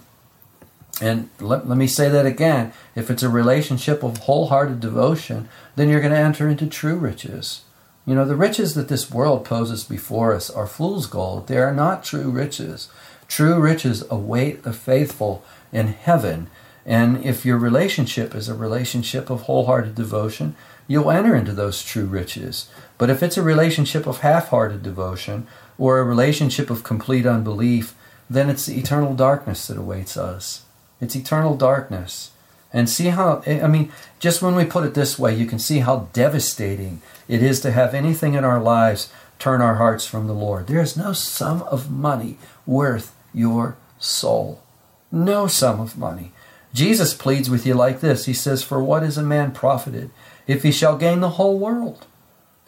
and 1.00 1.28
let, 1.40 1.68
let 1.68 1.76
me 1.76 1.86
say 1.86 2.08
that 2.08 2.26
again 2.26 2.72
if 2.94 3.10
it's 3.10 3.22
a 3.22 3.28
relationship 3.28 4.02
of 4.02 4.18
wholehearted 4.18 4.80
devotion, 4.80 5.48
then 5.74 5.88
you're 5.88 6.00
going 6.00 6.12
to 6.12 6.18
enter 6.18 6.48
into 6.48 6.66
true 6.66 6.96
riches. 6.96 7.62
You 8.06 8.14
know, 8.14 8.24
the 8.24 8.36
riches 8.36 8.74
that 8.74 8.88
this 8.88 9.10
world 9.10 9.44
poses 9.44 9.82
before 9.84 10.32
us 10.32 10.48
are 10.48 10.66
fool's 10.66 11.06
gold. 11.06 11.48
They 11.48 11.58
are 11.58 11.74
not 11.74 12.04
true 12.04 12.30
riches. 12.30 12.88
True 13.26 13.60
riches 13.60 14.04
await 14.08 14.62
the 14.62 14.72
faithful 14.72 15.44
in 15.72 15.88
heaven 15.88 16.48
And 16.86 17.24
if 17.24 17.44
your 17.44 17.58
relationship 17.58 18.34
is 18.34 18.48
a 18.48 18.54
relationship 18.54 19.28
of 19.28 19.42
wholehearted 19.42 19.96
devotion, 19.96 20.54
you'll 20.86 21.10
enter 21.10 21.34
into 21.34 21.52
those 21.52 21.82
true 21.82 22.06
riches. 22.06 22.68
But 22.96 23.10
if 23.10 23.24
it's 23.24 23.36
a 23.36 23.42
relationship 23.42 24.06
of 24.06 24.20
half 24.20 24.48
hearted 24.48 24.84
devotion 24.84 25.48
or 25.78 25.98
a 25.98 26.04
relationship 26.04 26.70
of 26.70 26.84
complete 26.84 27.26
unbelief, 27.26 27.96
then 28.30 28.48
it's 28.48 28.66
the 28.66 28.78
eternal 28.78 29.14
darkness 29.14 29.66
that 29.66 29.76
awaits 29.76 30.16
us. 30.16 30.64
It's 31.00 31.16
eternal 31.16 31.56
darkness. 31.56 32.30
And 32.76 32.90
see 32.90 33.06
how, 33.06 33.42
I 33.46 33.68
mean, 33.68 33.90
just 34.18 34.42
when 34.42 34.54
we 34.54 34.66
put 34.66 34.84
it 34.84 34.92
this 34.92 35.18
way, 35.18 35.34
you 35.34 35.46
can 35.46 35.58
see 35.58 35.78
how 35.78 36.10
devastating 36.12 37.00
it 37.26 37.42
is 37.42 37.58
to 37.62 37.72
have 37.72 37.94
anything 37.94 38.34
in 38.34 38.44
our 38.44 38.60
lives 38.60 39.10
turn 39.38 39.62
our 39.62 39.76
hearts 39.76 40.06
from 40.06 40.26
the 40.26 40.34
Lord. 40.34 40.66
There 40.66 40.82
is 40.82 40.94
no 40.94 41.14
sum 41.14 41.62
of 41.62 41.90
money 41.90 42.36
worth 42.66 43.16
your 43.32 43.78
soul. 43.98 44.62
No 45.10 45.46
sum 45.46 45.80
of 45.80 45.96
money. 45.96 46.32
Jesus 46.74 47.14
pleads 47.14 47.48
with 47.48 47.64
you 47.64 47.72
like 47.72 48.00
this 48.00 48.26
He 48.26 48.34
says, 48.34 48.62
For 48.62 48.84
what 48.84 49.02
is 49.02 49.16
a 49.16 49.22
man 49.22 49.52
profited 49.52 50.10
if 50.46 50.62
he 50.62 50.70
shall 50.70 50.98
gain 50.98 51.20
the 51.20 51.30
whole 51.30 51.58
world 51.58 52.04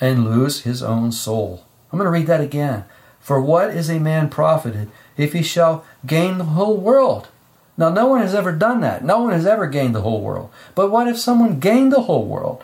and 0.01 0.25
lose 0.25 0.63
his 0.63 0.83
own 0.83 1.13
soul? 1.13 1.67
I'm 1.93 1.99
going 1.99 2.07
to 2.07 2.11
read 2.11 2.29
that 2.29 2.41
again. 2.41 2.87
For 3.21 3.43
what 3.43 3.69
is 3.69 3.91
a 3.91 3.99
man 3.99 4.31
profited 4.31 4.91
if 5.19 5.35
he 5.35 5.43
shall 5.43 5.85
gain 6.07 6.39
the 6.39 6.45
whole 6.45 6.79
world? 6.79 7.29
Now, 7.79 7.91
no 7.91 8.09
one 8.09 8.21
has 8.21 8.35
ever 8.35 8.51
done 8.51 8.81
that. 8.81 9.05
No 9.05 9.23
one 9.23 9.33
has 9.33 9.47
ever 9.47 9.69
gained 9.69 9.95
the 9.95 10.03
whole 10.03 10.21
world. 10.21 10.51
But 10.75 10.91
what 10.91 11.07
if 11.07 11.17
someone 11.17 11.61
gained 11.61 11.93
the 11.93 12.03
whole 12.03 12.27
world 12.27 12.63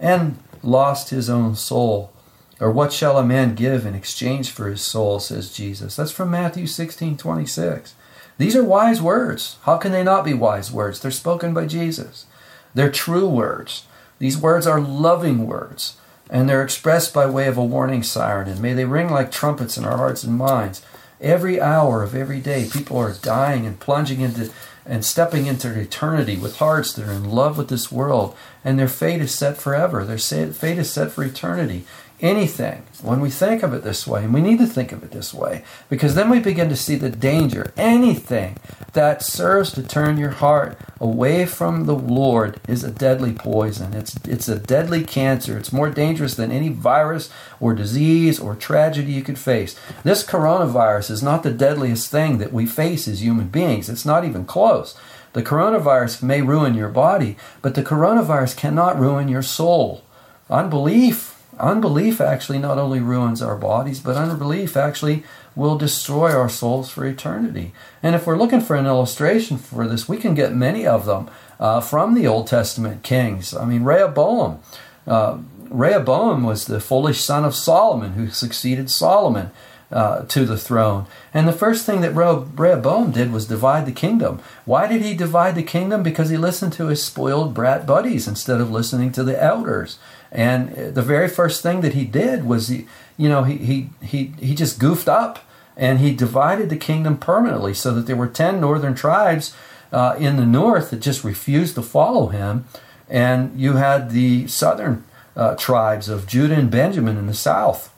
and 0.00 0.38
lost 0.62 1.10
his 1.10 1.28
own 1.28 1.54
soul? 1.54 2.10
Or 2.58 2.72
what 2.72 2.92
shall 2.92 3.18
a 3.18 3.24
man 3.24 3.54
give 3.54 3.84
in 3.84 3.94
exchange 3.94 4.50
for 4.50 4.68
his 4.68 4.80
soul, 4.80 5.20
says 5.20 5.52
Jesus. 5.52 5.96
That's 5.96 6.10
from 6.10 6.30
Matthew 6.30 6.66
16 6.66 7.18
26. 7.18 7.94
These 8.38 8.56
are 8.56 8.64
wise 8.64 9.02
words. 9.02 9.58
How 9.62 9.76
can 9.76 9.92
they 9.92 10.02
not 10.02 10.24
be 10.24 10.34
wise 10.34 10.72
words? 10.72 10.98
They're 10.98 11.10
spoken 11.10 11.52
by 11.52 11.66
Jesus. 11.66 12.26
They're 12.74 12.90
true 12.90 13.28
words. 13.28 13.84
These 14.18 14.38
words 14.38 14.66
are 14.66 14.80
loving 14.80 15.46
words, 15.46 15.98
and 16.30 16.48
they're 16.48 16.64
expressed 16.64 17.12
by 17.12 17.26
way 17.26 17.46
of 17.46 17.58
a 17.58 17.64
warning 17.64 18.02
siren. 18.02 18.48
And 18.48 18.60
may 18.60 18.72
they 18.72 18.84
ring 18.84 19.10
like 19.10 19.30
trumpets 19.30 19.76
in 19.76 19.84
our 19.84 19.98
hearts 19.98 20.24
and 20.24 20.36
minds. 20.36 20.82
Every 21.24 21.58
hour 21.58 22.02
of 22.02 22.14
every 22.14 22.40
day, 22.40 22.68
people 22.70 22.98
are 22.98 23.14
dying 23.14 23.64
and 23.64 23.80
plunging 23.80 24.20
into 24.20 24.52
and 24.84 25.02
stepping 25.02 25.46
into 25.46 25.72
eternity 25.80 26.36
with 26.36 26.58
hearts 26.58 26.92
that 26.92 27.08
are 27.08 27.12
in 27.12 27.30
love 27.30 27.56
with 27.56 27.68
this 27.68 27.90
world, 27.90 28.36
and 28.64 28.78
their 28.78 28.88
fate 28.88 29.20
is 29.20 29.34
set 29.34 29.58
forever. 29.58 30.04
Their 30.04 30.18
fate 30.18 30.78
is 30.78 30.90
set 30.90 31.12
for 31.12 31.22
eternity 31.22 31.84
anything 32.20 32.82
when 33.02 33.20
we 33.20 33.28
think 33.28 33.62
of 33.62 33.74
it 33.74 33.82
this 33.82 34.06
way, 34.06 34.24
and 34.24 34.32
we 34.32 34.40
need 34.40 34.58
to 34.58 34.66
think 34.66 34.92
of 34.92 35.02
it 35.02 35.10
this 35.10 35.34
way, 35.34 35.62
because 35.90 36.14
then 36.14 36.30
we 36.30 36.38
begin 36.40 36.68
to 36.68 36.76
see 36.76 36.96
the 36.96 37.10
danger. 37.10 37.72
Anything 37.76 38.56
that 38.92 39.22
serves 39.22 39.72
to 39.72 39.82
turn 39.82 40.16
your 40.16 40.30
heart 40.30 40.78
away 41.00 41.44
from 41.44 41.84
the 41.84 41.94
Lord 41.94 42.60
is 42.68 42.84
a 42.84 42.90
deadly 42.90 43.32
poison. 43.32 43.92
It's, 43.92 44.16
it's 44.26 44.48
a 44.48 44.58
deadly 44.58 45.02
cancer. 45.04 45.58
It's 45.58 45.72
more 45.72 45.90
dangerous 45.90 46.34
than 46.34 46.50
any 46.50 46.68
virus 46.68 47.30
or 47.60 47.74
disease 47.74 48.38
or 48.38 48.54
tragedy 48.54 49.12
you 49.12 49.22
could 49.22 49.38
face. 49.38 49.76
This 50.02 50.24
coronavirus 50.24 51.10
is 51.10 51.22
not 51.22 51.42
the 51.42 51.50
deadliest 51.50 52.10
thing 52.10 52.38
that 52.38 52.52
we 52.52 52.64
face 52.64 53.06
as 53.06 53.22
human 53.22 53.48
beings, 53.48 53.88
it's 53.88 54.06
not 54.06 54.24
even 54.24 54.44
close. 54.44 54.96
The 55.34 55.42
coronavirus 55.42 56.22
may 56.22 56.40
ruin 56.40 56.74
your 56.74 56.88
body, 56.88 57.36
but 57.60 57.74
the 57.74 57.82
coronavirus 57.82 58.56
cannot 58.56 58.98
ruin 58.98 59.28
your 59.28 59.42
soul. 59.42 60.02
Unbelief 60.48 61.34
Unbelief 61.58 62.20
actually 62.20 62.58
not 62.58 62.78
only 62.78 63.00
ruins 63.00 63.40
our 63.40 63.56
bodies, 63.56 64.00
but 64.00 64.16
unbelief 64.16 64.76
actually 64.76 65.22
will 65.54 65.78
destroy 65.78 66.32
our 66.32 66.48
souls 66.48 66.90
for 66.90 67.06
eternity. 67.06 67.72
And 68.02 68.14
if 68.14 68.26
we're 68.26 68.36
looking 68.36 68.60
for 68.60 68.74
an 68.74 68.86
illustration 68.86 69.58
for 69.58 69.86
this, 69.86 70.08
we 70.08 70.16
can 70.16 70.34
get 70.34 70.54
many 70.54 70.86
of 70.86 71.06
them 71.06 71.30
uh, 71.60 71.80
from 71.80 72.14
the 72.14 72.26
Old 72.26 72.48
Testament 72.48 73.02
kings. 73.02 73.54
I 73.54 73.64
mean, 73.64 73.84
Rehoboam. 73.84 74.60
Uh, 75.06 75.38
Rehoboam 75.68 76.42
was 76.42 76.66
the 76.66 76.80
foolish 76.80 77.20
son 77.20 77.44
of 77.44 77.54
Solomon 77.54 78.14
who 78.14 78.30
succeeded 78.30 78.90
Solomon 78.90 79.50
uh, 79.90 80.22
to 80.22 80.44
the 80.44 80.58
throne. 80.58 81.06
And 81.32 81.46
the 81.46 81.52
first 81.52 81.86
thing 81.86 82.00
that 82.00 82.14
Rehoboam 82.14 83.12
did 83.12 83.32
was 83.32 83.46
divide 83.46 83.86
the 83.86 83.92
kingdom. 83.92 84.40
Why 84.64 84.86
did 84.86 85.02
he 85.02 85.14
divide 85.14 85.54
the 85.54 85.62
kingdom? 85.62 86.02
Because 86.02 86.30
he 86.30 86.36
listened 86.36 86.72
to 86.74 86.88
his 86.88 87.02
spoiled 87.02 87.54
brat 87.54 87.86
buddies 87.86 88.26
instead 88.26 88.60
of 88.60 88.70
listening 88.70 89.12
to 89.12 89.24
the 89.24 89.40
elders. 89.40 89.98
And 90.32 90.94
the 90.94 91.02
very 91.02 91.28
first 91.28 91.62
thing 91.62 91.80
that 91.82 91.94
he 91.94 92.04
did 92.04 92.44
was, 92.44 92.68
he, 92.68 92.86
you 93.16 93.28
know, 93.28 93.44
he, 93.44 93.56
he, 93.58 93.90
he, 94.02 94.32
he 94.40 94.54
just 94.54 94.80
goofed 94.80 95.08
up 95.08 95.38
and 95.76 96.00
he 96.00 96.14
divided 96.14 96.70
the 96.70 96.76
kingdom 96.76 97.16
permanently 97.16 97.74
so 97.74 97.92
that 97.94 98.06
there 98.06 98.16
were 98.16 98.26
10 98.26 98.60
northern 98.60 98.94
tribes 98.94 99.54
uh, 99.92 100.16
in 100.18 100.36
the 100.36 100.46
north 100.46 100.90
that 100.90 101.00
just 101.00 101.22
refused 101.22 101.76
to 101.76 101.82
follow 101.82 102.28
him. 102.28 102.64
And 103.08 103.58
you 103.58 103.74
had 103.74 104.10
the 104.10 104.48
southern 104.48 105.04
uh, 105.36 105.54
tribes 105.56 106.08
of 106.08 106.26
Judah 106.26 106.54
and 106.54 106.70
Benjamin 106.70 107.16
in 107.16 107.26
the 107.26 107.34
south. 107.34 107.93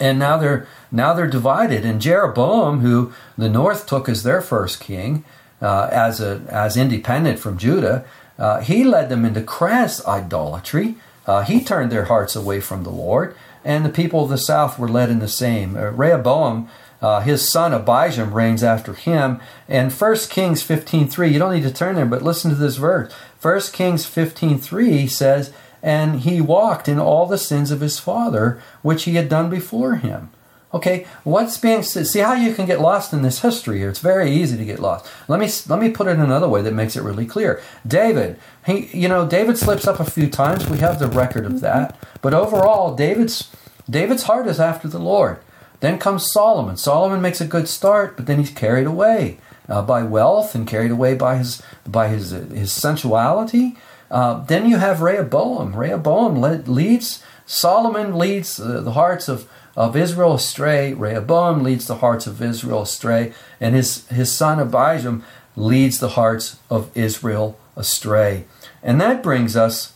And 0.00 0.18
now 0.18 0.36
they're 0.36 0.66
now 0.90 1.14
they're 1.14 1.26
divided. 1.26 1.84
And 1.84 2.00
Jeroboam, 2.00 2.80
who 2.80 3.12
the 3.36 3.48
north 3.48 3.86
took 3.86 4.08
as 4.08 4.22
their 4.22 4.40
first 4.40 4.80
king, 4.80 5.24
uh, 5.60 5.88
as 5.92 6.20
a 6.20 6.42
as 6.48 6.76
independent 6.76 7.38
from 7.38 7.58
Judah, 7.58 8.04
uh, 8.38 8.60
he 8.60 8.84
led 8.84 9.08
them 9.08 9.24
into 9.24 9.42
crass 9.42 10.04
idolatry 10.06 10.96
uh, 11.26 11.42
he 11.42 11.62
turned 11.62 11.92
their 11.92 12.06
hearts 12.06 12.34
away 12.34 12.60
from 12.60 12.82
the 12.82 12.90
Lord, 12.90 13.36
and 13.64 13.84
the 13.84 13.90
people 13.90 14.24
of 14.24 14.30
the 14.30 14.38
south 14.38 14.78
were 14.78 14.88
led 14.88 15.10
in 15.10 15.20
the 15.20 15.28
same. 15.28 15.76
Uh, 15.76 15.90
Rehoboam, 15.90 16.68
uh, 17.00 17.20
his 17.20 17.50
son 17.50 17.72
Abijam, 17.72 18.32
reigns 18.32 18.64
after 18.64 18.94
him. 18.94 19.40
And 19.68 19.92
1 19.92 20.16
Kings 20.30 20.62
15.3, 20.66 21.32
you 21.32 21.38
don't 21.38 21.54
need 21.54 21.62
to 21.62 21.72
turn 21.72 21.94
there, 21.94 22.06
but 22.06 22.22
listen 22.22 22.50
to 22.50 22.56
this 22.56 22.76
verse. 22.76 23.12
1 23.40 23.60
Kings 23.72 24.04
15.3 24.04 25.08
says, 25.08 25.52
And 25.82 26.20
he 26.20 26.40
walked 26.40 26.88
in 26.88 26.98
all 26.98 27.26
the 27.26 27.38
sins 27.38 27.70
of 27.70 27.80
his 27.80 27.98
father, 27.98 28.62
which 28.82 29.04
he 29.04 29.14
had 29.14 29.28
done 29.28 29.50
before 29.50 29.96
him. 29.96 30.30
Okay, 30.74 31.06
what's 31.22 31.58
being 31.58 31.82
see 31.82 32.20
how 32.20 32.32
you 32.32 32.54
can 32.54 32.64
get 32.64 32.80
lost 32.80 33.12
in 33.12 33.20
this 33.20 33.42
history 33.42 33.78
here. 33.78 33.90
It's 33.90 33.98
very 33.98 34.30
easy 34.30 34.56
to 34.56 34.64
get 34.64 34.80
lost. 34.80 35.06
Let 35.28 35.38
me 35.38 35.50
let 35.68 35.78
me 35.78 35.90
put 35.90 36.06
it 36.06 36.16
another 36.16 36.48
way 36.48 36.62
that 36.62 36.72
makes 36.72 36.96
it 36.96 37.02
really 37.02 37.26
clear. 37.26 37.60
David, 37.86 38.38
he 38.64 38.86
you 38.96 39.06
know, 39.06 39.26
David 39.26 39.58
slips 39.58 39.86
up 39.86 40.00
a 40.00 40.10
few 40.10 40.30
times. 40.30 40.70
We 40.70 40.78
have 40.78 40.98
the 40.98 41.08
record 41.08 41.44
of 41.44 41.60
that. 41.60 41.98
But 42.22 42.32
overall, 42.32 42.94
David's 42.94 43.50
David's 43.88 44.22
heart 44.22 44.46
is 44.46 44.58
after 44.58 44.88
the 44.88 44.98
Lord. 44.98 45.38
Then 45.80 45.98
comes 45.98 46.32
Solomon. 46.32 46.78
Solomon 46.78 47.20
makes 47.20 47.40
a 47.40 47.46
good 47.46 47.68
start, 47.68 48.16
but 48.16 48.26
then 48.26 48.38
he's 48.38 48.50
carried 48.50 48.86
away 48.86 49.38
uh, 49.68 49.82
by 49.82 50.02
wealth 50.02 50.54
and 50.54 50.66
carried 50.66 50.90
away 50.90 51.14
by 51.14 51.36
his 51.36 51.60
by 51.86 52.08
his 52.08 52.30
his 52.30 52.72
sensuality. 52.72 53.76
Uh, 54.12 54.44
then 54.44 54.68
you 54.68 54.76
have 54.76 55.02
Rehoboam. 55.02 55.74
Rehoboam 55.74 56.40
leads. 56.66 57.24
Solomon 57.46 58.16
leads 58.16 58.60
uh, 58.60 58.80
the 58.82 58.92
hearts 58.92 59.28
of 59.28 59.48
of 59.76 59.96
Israel 59.96 60.34
astray. 60.34 60.92
Rehoboam 60.92 61.62
leads 61.62 61.86
the 61.86 61.96
hearts 61.96 62.26
of 62.26 62.42
Israel 62.42 62.82
astray, 62.82 63.32
and 63.60 63.74
his, 63.74 64.06
his 64.08 64.30
son 64.30 64.58
Abijam 64.58 65.22
leads 65.56 65.98
the 65.98 66.10
hearts 66.10 66.58
of 66.70 66.90
Israel 66.96 67.58
astray. 67.76 68.44
And 68.82 69.00
that 69.00 69.22
brings 69.22 69.56
us 69.56 69.92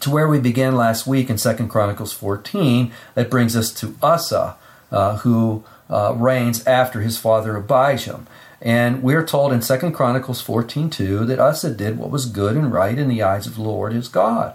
to 0.00 0.10
where 0.10 0.28
we 0.28 0.38
began 0.40 0.76
last 0.76 1.06
week 1.06 1.30
in 1.30 1.36
2 1.36 1.68
Chronicles 1.68 2.12
14. 2.12 2.92
That 3.14 3.30
brings 3.30 3.56
us 3.56 3.72
to 3.74 3.96
Asa, 4.02 4.56
uh, 4.90 5.18
who 5.18 5.64
uh, 5.90 6.14
reigns 6.16 6.64
after 6.66 7.00
his 7.00 7.18
father 7.18 7.60
Abijam. 7.60 8.26
And 8.60 9.02
we're 9.02 9.24
told 9.24 9.52
in 9.52 9.60
2 9.60 9.92
Chronicles 9.92 10.42
14:2 10.42 11.26
that 11.26 11.38
Asa 11.38 11.70
did 11.70 11.98
what 11.98 12.10
was 12.10 12.26
good 12.26 12.56
and 12.56 12.72
right 12.72 12.98
in 12.98 13.08
the 13.08 13.22
eyes 13.22 13.46
of 13.46 13.54
the 13.54 13.62
Lord 13.62 13.92
his 13.92 14.08
God. 14.08 14.54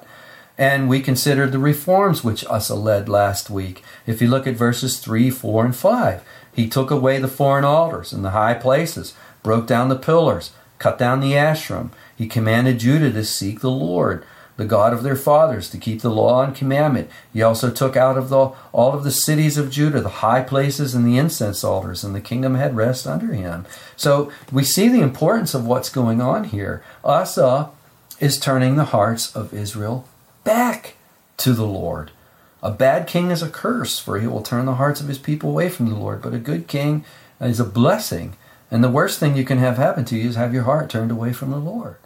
And 0.57 0.87
we 0.87 0.99
considered 0.99 1.51
the 1.51 1.59
reforms 1.59 2.23
which 2.23 2.45
Asa 2.45 2.75
led 2.75 3.09
last 3.09 3.49
week. 3.49 3.83
If 4.05 4.21
you 4.21 4.27
look 4.27 4.45
at 4.45 4.55
verses 4.55 4.99
3, 4.99 5.29
4, 5.31 5.65
and 5.65 5.75
5, 5.75 6.21
he 6.53 6.67
took 6.67 6.91
away 6.91 7.17
the 7.19 7.27
foreign 7.27 7.65
altars 7.65 8.13
and 8.13 8.23
the 8.23 8.31
high 8.31 8.53
places, 8.53 9.13
broke 9.41 9.65
down 9.65 9.89
the 9.89 9.95
pillars, 9.95 10.51
cut 10.77 10.99
down 10.99 11.21
the 11.21 11.33
Asherim. 11.33 11.89
He 12.15 12.27
commanded 12.27 12.79
Judah 12.79 13.11
to 13.11 13.25
seek 13.25 13.61
the 13.61 13.71
Lord, 13.71 14.23
the 14.63 14.69
God 14.69 14.93
of 14.93 15.03
their 15.03 15.17
fathers, 15.17 15.69
to 15.69 15.77
keep 15.77 16.01
the 16.01 16.09
law 16.09 16.41
and 16.41 16.55
commandment. 16.55 17.09
He 17.33 17.41
also 17.41 17.69
took 17.69 17.97
out 17.97 18.17
of 18.17 18.29
the, 18.29 18.53
all 18.71 18.93
of 18.93 19.03
the 19.03 19.11
cities 19.11 19.57
of 19.57 19.69
Judah 19.69 19.99
the 19.99 20.23
high 20.23 20.41
places 20.41 20.95
and 20.95 21.05
the 21.05 21.17
incense 21.17 21.65
altars, 21.65 22.01
and 22.01 22.15
the 22.15 22.21
kingdom 22.21 22.55
had 22.55 22.77
rest 22.77 23.05
under 23.05 23.33
him. 23.33 23.65
So 23.97 24.31
we 24.53 24.63
see 24.63 24.87
the 24.87 25.01
importance 25.01 25.53
of 25.53 25.67
what's 25.67 25.89
going 25.89 26.21
on 26.21 26.45
here. 26.45 26.81
Asa 27.03 27.71
is 28.21 28.39
turning 28.39 28.77
the 28.77 28.85
hearts 28.85 29.35
of 29.35 29.53
Israel 29.53 30.07
back 30.45 30.95
to 31.37 31.51
the 31.51 31.67
Lord. 31.67 32.11
A 32.61 32.71
bad 32.71 33.05
king 33.05 33.29
is 33.29 33.41
a 33.41 33.49
curse, 33.49 33.99
for 33.99 34.17
he 34.17 34.27
will 34.27 34.41
turn 34.41 34.65
the 34.65 34.75
hearts 34.75 35.01
of 35.01 35.09
his 35.09 35.19
people 35.19 35.49
away 35.49 35.67
from 35.67 35.89
the 35.89 35.97
Lord. 35.97 36.21
But 36.21 36.33
a 36.33 36.39
good 36.39 36.69
king 36.69 37.03
is 37.41 37.59
a 37.59 37.65
blessing. 37.65 38.37
And 38.71 38.81
the 38.81 38.89
worst 38.89 39.19
thing 39.19 39.35
you 39.35 39.43
can 39.43 39.57
have 39.57 39.75
happen 39.75 40.05
to 40.05 40.15
you 40.15 40.29
is 40.29 40.37
have 40.37 40.53
your 40.53 40.63
heart 40.63 40.89
turned 40.89 41.11
away 41.11 41.33
from 41.33 41.51
the 41.51 41.57
Lord. 41.57 41.97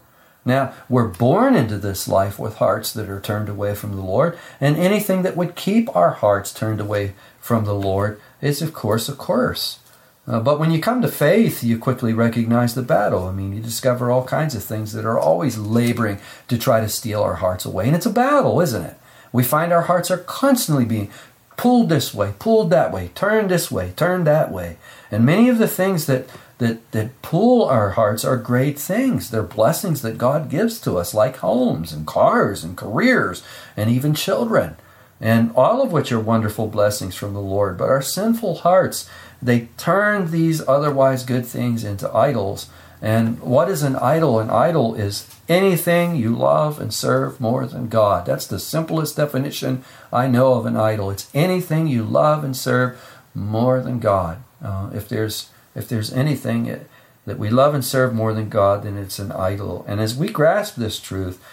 Now, 0.47 0.73
we're 0.87 1.09
born 1.09 1.55
into 1.55 1.77
this 1.77 2.07
life 2.07 2.39
with 2.39 2.55
hearts 2.55 2.93
that 2.93 3.09
are 3.09 3.19
turned 3.19 3.49
away 3.49 3.75
from 3.75 3.97
the 3.97 4.01
Lord, 4.01 4.39
and 4.61 4.77
anything 4.77 5.23
that 5.23 5.35
would 5.35 5.55
keep 5.55 5.93
our 5.93 6.11
hearts 6.11 6.53
turned 6.53 6.79
away 6.79 7.15
from 7.41 7.65
the 7.65 7.75
Lord 7.75 8.21
is, 8.39 8.61
of 8.61 8.73
course, 8.73 9.09
a 9.09 9.15
curse. 9.15 9.79
Uh, 10.25 10.39
but 10.39 10.57
when 10.57 10.71
you 10.71 10.79
come 10.79 11.01
to 11.01 11.09
faith, 11.09 11.65
you 11.65 11.77
quickly 11.77 12.13
recognize 12.13 12.75
the 12.75 12.81
battle. 12.81 13.25
I 13.25 13.33
mean, 13.33 13.53
you 13.53 13.61
discover 13.61 14.09
all 14.09 14.23
kinds 14.23 14.55
of 14.55 14.63
things 14.63 14.93
that 14.93 15.03
are 15.03 15.19
always 15.19 15.57
laboring 15.57 16.19
to 16.47 16.57
try 16.57 16.79
to 16.79 16.87
steal 16.87 17.21
our 17.21 17.35
hearts 17.35 17.65
away. 17.65 17.87
And 17.87 17.95
it's 17.95 18.05
a 18.05 18.09
battle, 18.09 18.61
isn't 18.61 18.85
it? 18.85 18.95
We 19.33 19.43
find 19.43 19.73
our 19.73 19.83
hearts 19.83 20.09
are 20.09 20.17
constantly 20.17 20.85
being 20.85 21.11
pulled 21.57 21.89
this 21.89 22.13
way, 22.13 22.33
pulled 22.39 22.69
that 22.69 22.93
way, 22.93 23.11
turned 23.15 23.51
this 23.51 23.69
way, 23.69 23.91
turned 23.97 24.25
that 24.27 24.49
way. 24.49 24.77
And 25.11 25.25
many 25.25 25.49
of 25.49 25.57
the 25.57 25.67
things 25.67 26.05
that 26.05 26.29
that, 26.59 26.91
that 26.91 27.21
pull 27.21 27.65
our 27.65 27.91
hearts 27.91 28.25
are 28.25 28.37
great 28.37 28.79
things. 28.79 29.29
They're 29.29 29.43
blessings 29.43 30.01
that 30.01 30.17
God 30.17 30.49
gives 30.49 30.79
to 30.81 30.97
us, 30.97 31.13
like 31.13 31.37
homes 31.37 31.93
and 31.93 32.07
cars 32.07 32.63
and 32.63 32.75
careers 32.75 33.43
and 33.75 33.89
even 33.89 34.13
children, 34.13 34.75
and 35.21 35.51
all 35.55 35.81
of 35.81 35.91
which 35.91 36.11
are 36.11 36.19
wonderful 36.19 36.67
blessings 36.67 37.15
from 37.15 37.33
the 37.33 37.41
Lord. 37.41 37.77
But 37.77 37.89
our 37.89 38.01
sinful 38.01 38.55
hearts, 38.55 39.09
they 39.41 39.69
turn 39.77 40.31
these 40.31 40.67
otherwise 40.67 41.23
good 41.23 41.45
things 41.45 41.83
into 41.83 42.11
idols. 42.15 42.69
And 42.99 43.39
what 43.39 43.69
is 43.69 43.83
an 43.83 43.95
idol? 43.95 44.39
An 44.39 44.49
idol 44.49 44.95
is 44.95 45.27
anything 45.47 46.15
you 46.15 46.35
love 46.35 46.79
and 46.79 46.91
serve 46.91 47.39
more 47.39 47.67
than 47.67 47.89
God. 47.89 48.25
That's 48.25 48.47
the 48.47 48.59
simplest 48.59 49.15
definition 49.15 49.83
I 50.11 50.27
know 50.27 50.53
of 50.53 50.65
an 50.65 50.75
idol. 50.75 51.11
It's 51.11 51.29
anything 51.35 51.85
you 51.85 52.03
love 52.03 52.43
and 52.43 52.57
serve 52.57 52.99
more 53.35 53.81
than 53.81 53.99
God. 53.99 54.41
Uh, 54.63 54.89
if 54.95 55.07
there's 55.07 55.51
if 55.77 55.87
there's 55.87 56.11
anything 56.11 56.85
that 57.25 57.39
we 57.39 57.49
love 57.49 57.73
and 57.73 57.85
serve 57.85 58.13
more 58.13 58.33
than 58.33 58.49
God, 58.49 58.83
then 58.83 58.97
it's 58.97 59.19
an 59.19 59.31
idol. 59.31 59.85
And 59.87 60.01
as 60.01 60.15
we 60.15 60.29
grasp 60.29 60.75
this 60.75 60.99
truth, 60.99 61.43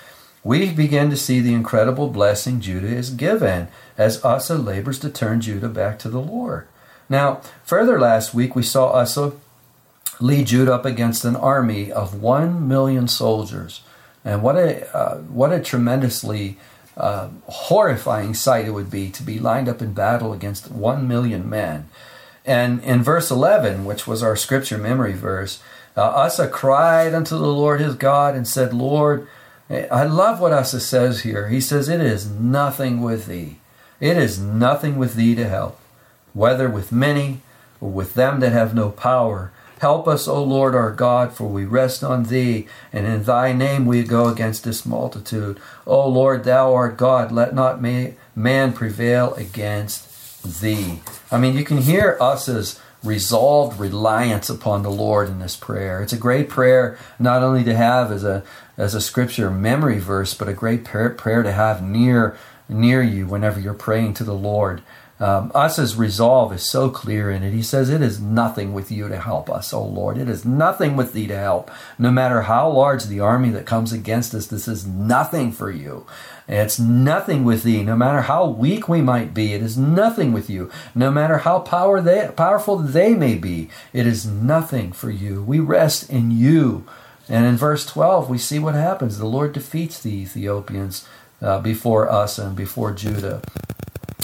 we 0.42 0.70
begin 0.72 1.10
to 1.10 1.16
see 1.16 1.40
the 1.40 1.54
incredible 1.54 2.08
blessing 2.08 2.60
Judah 2.60 2.88
is 2.88 3.10
given 3.10 3.68
as 3.96 4.24
Asa 4.24 4.56
labors 4.56 4.98
to 5.00 5.10
turn 5.10 5.40
Judah 5.40 5.68
back 5.68 5.98
to 6.00 6.08
the 6.08 6.20
Lord. 6.20 6.68
Now, 7.08 7.40
further 7.64 7.98
last 7.98 8.34
week, 8.34 8.54
we 8.54 8.62
saw 8.62 8.90
Asa 8.92 9.32
lead 10.20 10.46
Judah 10.46 10.74
up 10.74 10.84
against 10.84 11.24
an 11.24 11.36
army 11.36 11.90
of 11.90 12.20
one 12.20 12.68
million 12.68 13.08
soldiers. 13.08 13.82
And 14.24 14.42
what 14.42 14.56
a, 14.56 14.96
uh, 14.96 15.18
what 15.18 15.52
a 15.52 15.60
tremendously 15.60 16.56
uh, 16.96 17.28
horrifying 17.46 18.34
sight 18.34 18.66
it 18.66 18.70
would 18.70 18.90
be 18.90 19.10
to 19.10 19.22
be 19.22 19.38
lined 19.38 19.68
up 19.68 19.82
in 19.82 19.92
battle 19.92 20.32
against 20.32 20.70
one 20.70 21.08
million 21.08 21.48
men. 21.48 21.88
And 22.44 22.82
in 22.82 23.02
verse 23.02 23.30
11, 23.30 23.84
which 23.84 24.06
was 24.06 24.22
our 24.22 24.36
scripture 24.36 24.78
memory 24.78 25.14
verse, 25.14 25.62
uh, 25.96 26.02
Asa 26.02 26.48
cried 26.48 27.14
unto 27.14 27.38
the 27.38 27.46
Lord 27.46 27.80
his 27.80 27.94
God 27.94 28.34
and 28.34 28.46
said, 28.46 28.74
Lord, 28.74 29.26
I 29.70 30.04
love 30.04 30.40
what 30.40 30.52
Asa 30.52 30.80
says 30.80 31.22
here. 31.22 31.48
He 31.48 31.60
says, 31.60 31.88
It 31.88 32.00
is 32.00 32.28
nothing 32.28 33.00
with 33.00 33.26
thee. 33.26 33.56
It 34.00 34.16
is 34.16 34.38
nothing 34.38 34.98
with 34.98 35.14
thee 35.14 35.34
to 35.36 35.48
help, 35.48 35.80
whether 36.34 36.68
with 36.68 36.92
many 36.92 37.40
or 37.80 37.90
with 37.90 38.14
them 38.14 38.40
that 38.40 38.52
have 38.52 38.74
no 38.74 38.90
power. 38.90 39.52
Help 39.80 40.06
us, 40.06 40.28
O 40.28 40.42
Lord 40.42 40.74
our 40.74 40.92
God, 40.92 41.32
for 41.32 41.46
we 41.48 41.64
rest 41.64 42.04
on 42.04 42.24
thee, 42.24 42.66
and 42.92 43.06
in 43.06 43.24
thy 43.24 43.52
name 43.52 43.86
we 43.86 44.02
go 44.02 44.28
against 44.28 44.64
this 44.64 44.86
multitude. 44.86 45.58
O 45.86 46.08
Lord, 46.08 46.44
thou 46.44 46.74
art 46.74 46.96
God, 46.96 47.32
let 47.32 47.54
not 47.54 47.82
man 47.82 48.72
prevail 48.72 49.34
against 49.34 50.13
thee. 50.44 51.00
I 51.30 51.38
mean, 51.38 51.56
you 51.56 51.64
can 51.64 51.78
hear 51.78 52.16
Asa's 52.20 52.80
resolved 53.02 53.78
reliance 53.78 54.48
upon 54.48 54.82
the 54.82 54.90
Lord 54.90 55.28
in 55.28 55.38
this 55.38 55.56
prayer. 55.56 56.02
It's 56.02 56.12
a 56.12 56.18
great 56.18 56.48
prayer 56.48 56.98
not 57.18 57.42
only 57.42 57.62
to 57.64 57.76
have 57.76 58.10
as 58.10 58.24
a 58.24 58.42
as 58.76 58.94
a 58.94 59.00
scripture 59.00 59.50
memory 59.50 59.98
verse, 59.98 60.34
but 60.34 60.48
a 60.48 60.52
great 60.52 60.84
prayer, 60.84 61.42
to 61.42 61.52
have 61.52 61.82
near 61.82 62.36
near 62.68 63.02
you 63.02 63.26
whenever 63.26 63.60
you're 63.60 63.74
praying 63.74 64.14
to 64.14 64.24
the 64.24 64.34
Lord. 64.34 64.82
Um, 65.20 65.52
Asa's 65.54 65.94
resolve 65.94 66.52
is 66.52 66.68
so 66.68 66.90
clear 66.90 67.30
in 67.30 67.44
it. 67.44 67.52
He 67.52 67.62
says, 67.62 67.88
It 67.88 68.02
is 68.02 68.20
nothing 68.20 68.74
with 68.74 68.90
you 68.90 69.08
to 69.08 69.20
help 69.20 69.48
us, 69.48 69.72
O 69.72 69.84
Lord. 69.84 70.18
It 70.18 70.28
is 70.28 70.44
nothing 70.44 70.96
with 70.96 71.12
thee 71.12 71.28
to 71.28 71.36
help. 71.36 71.70
No 71.98 72.10
matter 72.10 72.42
how 72.42 72.68
large 72.68 73.04
the 73.04 73.20
army 73.20 73.50
that 73.50 73.64
comes 73.64 73.92
against 73.92 74.34
us, 74.34 74.46
this 74.46 74.66
is 74.66 74.86
nothing 74.86 75.52
for 75.52 75.70
you. 75.70 76.04
It's 76.46 76.78
nothing 76.78 77.44
with 77.44 77.62
thee. 77.62 77.82
No 77.82 77.96
matter 77.96 78.22
how 78.22 78.46
weak 78.46 78.88
we 78.88 79.00
might 79.00 79.32
be, 79.32 79.54
it 79.54 79.62
is 79.62 79.78
nothing 79.78 80.32
with 80.32 80.50
you. 80.50 80.70
No 80.94 81.10
matter 81.10 81.38
how 81.38 81.60
power 81.60 82.00
they, 82.00 82.30
powerful 82.36 82.76
they 82.76 83.14
may 83.14 83.34
be, 83.34 83.70
it 83.92 84.06
is 84.06 84.26
nothing 84.26 84.92
for 84.92 85.10
you. 85.10 85.42
We 85.42 85.60
rest 85.60 86.10
in 86.10 86.30
you. 86.30 86.86
And 87.28 87.46
in 87.46 87.56
verse 87.56 87.86
12, 87.86 88.28
we 88.28 88.36
see 88.36 88.58
what 88.58 88.74
happens. 88.74 89.18
The 89.18 89.26
Lord 89.26 89.54
defeats 89.54 90.00
the 90.00 90.14
Ethiopians 90.14 91.08
uh, 91.40 91.60
before 91.60 92.10
us 92.10 92.38
and 92.38 92.54
before 92.54 92.92
Judah. 92.92 93.40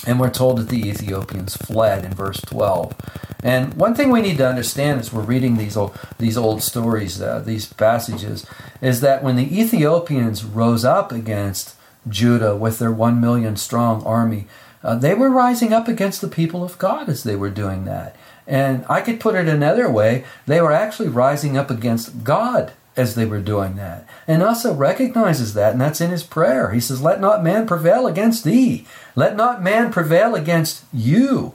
And 0.06 0.20
we're 0.20 0.30
told 0.30 0.58
that 0.58 0.68
the 0.68 0.88
Ethiopians 0.88 1.56
fled 1.56 2.04
in 2.04 2.12
verse 2.12 2.40
12. 2.42 2.94
And 3.42 3.74
one 3.74 3.94
thing 3.94 4.10
we 4.10 4.20
need 4.20 4.36
to 4.38 4.48
understand 4.48 5.00
as 5.00 5.12
we're 5.12 5.22
reading 5.22 5.56
these 5.56 5.76
old, 5.76 5.98
these 6.18 6.36
old 6.36 6.62
stories, 6.62 7.20
uh, 7.20 7.40
these 7.40 7.72
passages, 7.72 8.46
is 8.82 9.00
that 9.00 9.22
when 9.22 9.36
the 9.36 9.60
Ethiopians 9.60 10.44
rose 10.44 10.84
up 10.84 11.12
against 11.12 11.74
Judah 12.08 12.56
with 12.56 12.78
their 12.78 12.92
one 12.92 13.20
million 13.20 13.56
strong 13.56 14.02
army, 14.04 14.46
uh, 14.82 14.94
they 14.94 15.14
were 15.14 15.30
rising 15.30 15.72
up 15.72 15.88
against 15.88 16.20
the 16.20 16.28
people 16.28 16.64
of 16.64 16.78
God 16.78 17.08
as 17.08 17.22
they 17.22 17.36
were 17.36 17.50
doing 17.50 17.84
that. 17.84 18.16
And 18.46 18.84
I 18.88 19.00
could 19.00 19.20
put 19.20 19.34
it 19.34 19.46
another 19.46 19.90
way 19.90 20.24
they 20.46 20.60
were 20.60 20.72
actually 20.72 21.08
rising 21.08 21.56
up 21.56 21.70
against 21.70 22.24
God 22.24 22.72
as 22.96 23.14
they 23.14 23.24
were 23.24 23.40
doing 23.40 23.76
that. 23.76 24.06
And 24.26 24.42
Asa 24.42 24.72
recognizes 24.72 25.54
that, 25.54 25.72
and 25.72 25.80
that's 25.80 26.00
in 26.00 26.10
his 26.10 26.24
prayer. 26.24 26.70
He 26.70 26.80
says, 26.80 27.02
Let 27.02 27.20
not 27.20 27.44
man 27.44 27.66
prevail 27.66 28.06
against 28.06 28.44
thee, 28.44 28.86
let 29.14 29.36
not 29.36 29.62
man 29.62 29.92
prevail 29.92 30.34
against 30.34 30.84
you. 30.92 31.54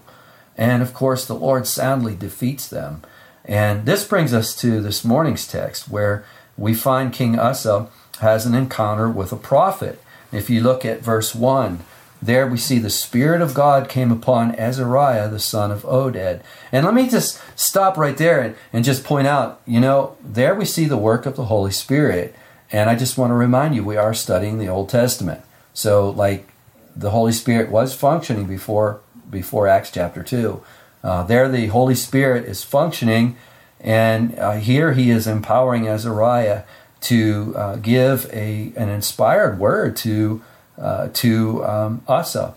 And 0.58 0.82
of 0.82 0.94
course, 0.94 1.26
the 1.26 1.36
Lord 1.36 1.68
soundly 1.68 2.16
defeats 2.16 2.68
them. 2.68 3.02
And 3.44 3.86
this 3.86 4.08
brings 4.08 4.34
us 4.34 4.56
to 4.58 4.82
this 4.82 5.04
morning's 5.04 5.48
text 5.48 5.90
where 5.90 6.26
we 6.58 6.74
find 6.74 7.14
King 7.14 7.38
Asa 7.38 7.90
has 8.22 8.46
an 8.46 8.56
encounter 8.56 9.10
with 9.10 9.32
a 9.32 9.38
prophet. 9.38 10.02
If 10.36 10.50
you 10.50 10.62
look 10.62 10.86
at 10.86 11.02
verse 11.02 11.34
1, 11.34 11.84
there 12.22 12.48
we 12.48 12.58
see 12.58 12.80
the 12.80 12.90
Spirit 12.90 13.42
of 13.42 13.54
God 13.54 13.88
came 13.88 14.12
upon 14.12 14.56
Azariah, 14.56 15.30
the 15.30 15.40
son 15.40 15.72
of 15.72 15.84
Oded. 15.84 16.42
And 16.72 16.86
let 16.86 16.94
me 16.94 17.10
just 17.10 17.40
stop 17.56 17.98
right 17.98 18.18
there 18.18 18.42
and, 18.42 18.56
and 18.74 18.84
just 18.84 19.04
point 19.04 19.28
out, 19.28 19.62
you 19.66 19.80
know, 19.80 20.18
there 20.24 20.56
we 20.56 20.66
see 20.66 20.86
the 20.86 20.98
work 20.98 21.26
of 21.26 21.36
the 21.36 21.46
Holy 21.46 21.72
Spirit. 21.72 22.36
And 22.72 22.90
I 22.90 22.96
just 22.96 23.18
want 23.18 23.32
to 23.32 23.36
remind 23.36 23.76
you, 23.76 23.84
we 23.84 23.98
are 23.98 24.14
studying 24.14 24.58
the 24.58 24.68
Old 24.68 24.90
Testament. 24.90 25.42
So, 25.74 26.10
like, 26.10 26.50
the 26.96 27.12
Holy 27.12 27.32
Spirit 27.32 27.70
was 27.70 27.94
functioning 27.94 28.48
before 28.48 29.02
before 29.30 29.68
Acts 29.68 29.92
chapter 29.92 30.24
2. 30.24 30.64
Uh, 31.04 31.24
there, 31.24 31.50
the 31.50 31.68
Holy 31.68 31.96
Spirit 31.96 32.46
is 32.46 32.64
functioning, 32.64 33.36
and 33.80 34.38
uh, 34.40 34.54
here 34.54 34.94
he 34.94 35.10
is 35.10 35.28
empowering 35.28 35.88
Azariah 35.88 36.64
to 37.06 37.54
uh, 37.56 37.76
give 37.78 38.28
a 38.34 38.74
an 38.76 38.90
inspired 38.90 39.60
word 39.60 39.96
to 39.98 40.42
uh, 40.78 41.10
to 41.14 41.64
um, 41.64 42.02
Asa. 42.08 42.56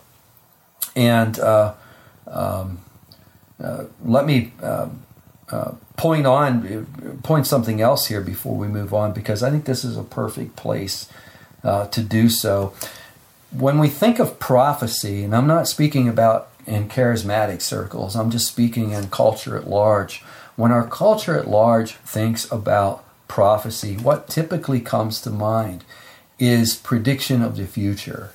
And 0.96 1.38
uh, 1.38 1.74
um, 2.26 2.78
uh, 3.62 3.84
let 4.04 4.24
me 4.26 4.52
um, 4.62 5.02
uh, 5.50 5.72
point 5.96 6.26
on 6.26 6.86
point 7.22 7.46
something 7.46 7.80
else 7.80 8.06
here 8.06 8.22
before 8.22 8.56
we 8.56 8.68
move 8.68 8.94
on 8.94 9.12
because 9.12 9.42
I 9.42 9.50
think 9.50 9.66
this 9.66 9.84
is 9.84 9.96
a 9.96 10.02
perfect 10.02 10.56
place 10.56 11.10
uh, 11.62 11.86
to 11.88 12.02
do 12.02 12.28
so. 12.30 12.72
When 13.50 13.78
we 13.78 13.88
think 13.88 14.18
of 14.18 14.38
prophecy, 14.38 15.24
and 15.24 15.34
I'm 15.34 15.46
not 15.46 15.68
speaking 15.68 16.08
about 16.08 16.50
in 16.66 16.88
charismatic 16.88 17.62
circles, 17.62 18.16
I'm 18.16 18.30
just 18.30 18.46
speaking 18.46 18.92
in 18.92 19.08
culture 19.08 19.56
at 19.56 19.68
large. 19.68 20.22
When 20.56 20.72
our 20.72 20.86
culture 20.86 21.38
at 21.38 21.48
large 21.48 21.92
thinks 21.92 22.50
about 22.50 23.04
prophecy, 23.28 23.96
what 23.96 24.28
typically 24.28 24.80
comes 24.80 25.20
to 25.20 25.30
mind 25.30 25.84
is 26.38 26.74
prediction 26.74 27.42
of 27.42 27.56
the 27.56 27.66
future. 27.66 28.32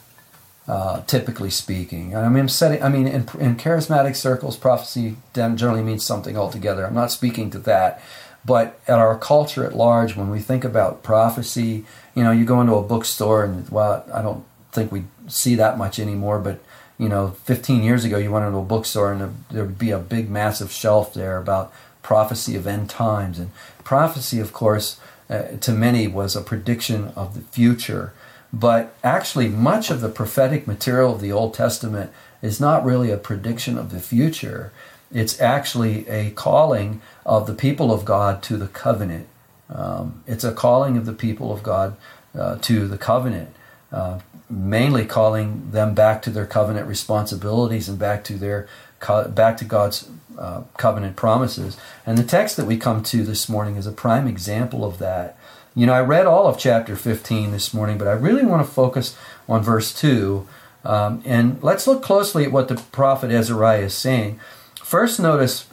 Uh, 0.65 1.01
typically 1.07 1.49
speaking, 1.49 2.15
I 2.15 2.29
mean, 2.29 2.39
I'm 2.39 2.47
setting. 2.47 2.81
I 2.81 2.87
mean, 2.87 3.05
in, 3.05 3.27
in 3.37 3.57
charismatic 3.57 4.15
circles, 4.15 4.55
prophecy 4.55 5.17
generally 5.35 5.83
means 5.83 6.05
something 6.05 6.37
altogether. 6.37 6.85
I'm 6.85 6.93
not 6.93 7.11
speaking 7.11 7.49
to 7.49 7.59
that, 7.59 8.01
but 8.45 8.79
at 8.87 8.97
our 8.97 9.17
culture 9.17 9.65
at 9.65 9.75
large, 9.75 10.15
when 10.15 10.29
we 10.29 10.39
think 10.39 10.63
about 10.63 11.03
prophecy, 11.03 11.83
you 12.15 12.23
know, 12.23 12.31
you 12.31 12.45
go 12.45 12.61
into 12.61 12.75
a 12.75 12.81
bookstore 12.81 13.43
and 13.43 13.67
well, 13.67 14.05
I 14.13 14.21
don't 14.21 14.45
think 14.71 14.89
we 14.89 15.03
see 15.27 15.55
that 15.55 15.77
much 15.77 15.99
anymore, 15.99 16.39
but 16.39 16.59
you 16.97 17.09
know, 17.09 17.29
15 17.43 17.83
years 17.83 18.05
ago, 18.05 18.17
you 18.17 18.31
went 18.31 18.45
into 18.45 18.59
a 18.59 18.63
bookstore 18.63 19.11
and 19.11 19.43
there 19.49 19.65
would 19.65 19.79
be 19.79 19.91
a 19.91 19.99
big, 19.99 20.29
massive 20.29 20.71
shelf 20.71 21.13
there 21.13 21.37
about 21.37 21.73
prophecy 22.03 22.55
of 22.55 22.67
end 22.67 22.89
times. 22.89 23.39
And 23.39 23.49
prophecy, 23.83 24.39
of 24.39 24.53
course, 24.53 24.99
uh, 25.29 25.43
to 25.61 25.71
many 25.71 26.07
was 26.07 26.35
a 26.35 26.41
prediction 26.41 27.11
of 27.15 27.33
the 27.33 27.41
future. 27.41 28.13
But 28.51 28.93
actually, 29.03 29.49
much 29.49 29.89
of 29.89 30.01
the 30.01 30.09
prophetic 30.09 30.67
material 30.67 31.15
of 31.15 31.21
the 31.21 31.31
Old 31.31 31.55
Testament 31.55 32.11
is 32.43 32.59
not 32.59 32.85
really 32.85 33.09
a 33.09 33.17
prediction 33.17 33.77
of 33.79 33.89
the 33.89 33.99
future. 33.99 34.71
It's 35.11 35.41
actually 35.41 36.07
a 36.07 36.31
calling 36.31 37.01
of 37.25 37.47
the 37.47 37.53
people 37.53 37.91
of 37.91 38.05
God 38.05 38.43
to 38.43 38.57
the 38.57 38.67
covenant. 38.67 39.27
Um, 39.69 40.23
it's 40.27 40.43
a 40.43 40.51
calling 40.51 40.97
of 40.97 41.05
the 41.05 41.13
people 41.13 41.51
of 41.51 41.63
God 41.63 41.95
uh, 42.37 42.57
to 42.57 42.87
the 42.87 42.97
covenant, 42.97 43.55
uh, 43.91 44.19
mainly 44.49 45.05
calling 45.05 45.71
them 45.71 45.95
back 45.95 46.21
to 46.23 46.29
their 46.29 46.45
covenant 46.45 46.87
responsibilities 46.87 47.89
and 47.89 47.97
back 47.97 48.23
to 48.25 48.33
their 48.33 48.67
back 49.29 49.57
to 49.57 49.65
God's 49.65 50.09
uh, 50.37 50.63
covenant 50.77 51.15
promises. 51.15 51.77
And 52.05 52.17
the 52.17 52.23
text 52.23 52.57
that 52.57 52.65
we 52.65 52.77
come 52.77 53.03
to 53.03 53.23
this 53.23 53.47
morning 53.49 53.75
is 53.75 53.87
a 53.87 53.91
prime 53.91 54.27
example 54.27 54.85
of 54.85 54.97
that. 54.99 55.37
You 55.75 55.85
know, 55.85 55.93
I 55.93 56.01
read 56.01 56.25
all 56.25 56.47
of 56.47 56.59
chapter 56.59 56.95
15 56.95 57.51
this 57.51 57.73
morning, 57.73 57.97
but 57.97 58.07
I 58.07 58.11
really 58.11 58.45
want 58.45 58.65
to 58.65 58.71
focus 58.71 59.17
on 59.49 59.63
verse 59.63 59.93
2. 59.93 60.47
Um, 60.85 61.21
and 61.25 61.61
let's 61.63 61.87
look 61.87 62.03
closely 62.03 62.43
at 62.45 62.51
what 62.51 62.67
the 62.67 62.75
prophet 62.75 63.31
Azariah 63.31 63.83
is 63.83 63.93
saying. 63.93 64.39
First, 64.83 65.19
notice 65.19 65.65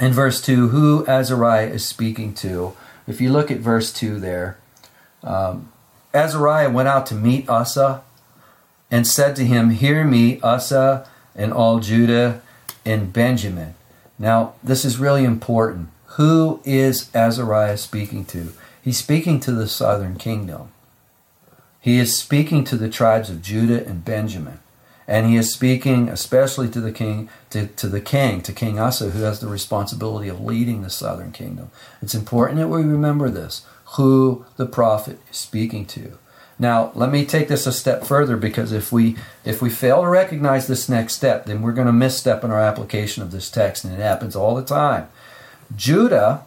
in 0.00 0.12
verse 0.12 0.40
2 0.40 0.68
who 0.68 1.06
Azariah 1.06 1.68
is 1.68 1.84
speaking 1.86 2.34
to. 2.34 2.76
If 3.06 3.20
you 3.20 3.30
look 3.30 3.50
at 3.50 3.58
verse 3.58 3.92
2 3.92 4.20
there, 4.20 4.58
um, 5.22 5.72
Azariah 6.14 6.70
went 6.70 6.88
out 6.88 7.06
to 7.06 7.14
meet 7.14 7.48
Asa 7.48 8.02
and 8.90 9.06
said 9.06 9.34
to 9.36 9.44
him, 9.44 9.70
Hear 9.70 10.04
me, 10.04 10.40
Asa, 10.40 11.08
and 11.34 11.52
all 11.52 11.80
Judah 11.80 12.42
and 12.86 13.12
Benjamin. 13.12 13.74
Now, 14.18 14.54
this 14.62 14.84
is 14.84 14.98
really 14.98 15.24
important. 15.24 15.90
Who 16.16 16.60
is 16.64 17.10
Azariah 17.14 17.76
speaking 17.76 18.24
to? 18.26 18.52
He's 18.80 18.96
speaking 18.96 19.40
to 19.40 19.52
the 19.52 19.68
southern 19.68 20.16
kingdom. 20.16 20.68
He 21.80 21.98
is 21.98 22.18
speaking 22.18 22.64
to 22.64 22.76
the 22.76 22.88
tribes 22.88 23.28
of 23.28 23.42
Judah 23.42 23.86
and 23.86 24.04
Benjamin. 24.04 24.60
And 25.08 25.26
he 25.26 25.36
is 25.36 25.52
speaking 25.52 26.08
especially 26.08 26.68
to 26.70 26.80
the 26.80 26.90
king, 26.90 27.28
to, 27.50 27.66
to 27.66 27.88
the 27.88 28.00
king, 28.00 28.40
to 28.42 28.52
King 28.52 28.78
Asa, 28.78 29.10
who 29.10 29.22
has 29.22 29.40
the 29.40 29.46
responsibility 29.46 30.28
of 30.28 30.40
leading 30.40 30.82
the 30.82 30.90
southern 30.90 31.30
kingdom. 31.30 31.70
It's 32.02 32.14
important 32.14 32.58
that 32.58 32.68
we 32.68 32.82
remember 32.82 33.30
this, 33.30 33.64
who 33.96 34.44
the 34.56 34.66
prophet 34.66 35.20
is 35.30 35.36
speaking 35.36 35.86
to. 35.86 36.18
Now, 36.58 36.90
let 36.94 37.10
me 37.10 37.26
take 37.26 37.48
this 37.48 37.66
a 37.66 37.72
step 37.72 38.04
further 38.04 38.36
because 38.36 38.72
if 38.72 38.90
we 38.90 39.16
if 39.44 39.60
we 39.60 39.68
fail 39.68 40.02
to 40.02 40.08
recognize 40.08 40.66
this 40.66 40.88
next 40.88 41.14
step, 41.14 41.44
then 41.44 41.60
we're 41.60 41.72
going 41.72 41.86
to 41.86 41.92
misstep 41.92 42.42
in 42.44 42.50
our 42.50 42.60
application 42.60 43.22
of 43.22 43.30
this 43.30 43.50
text, 43.50 43.84
and 43.84 43.92
it 43.92 44.00
happens 44.00 44.34
all 44.34 44.54
the 44.54 44.64
time. 44.64 45.08
Judah, 45.74 46.44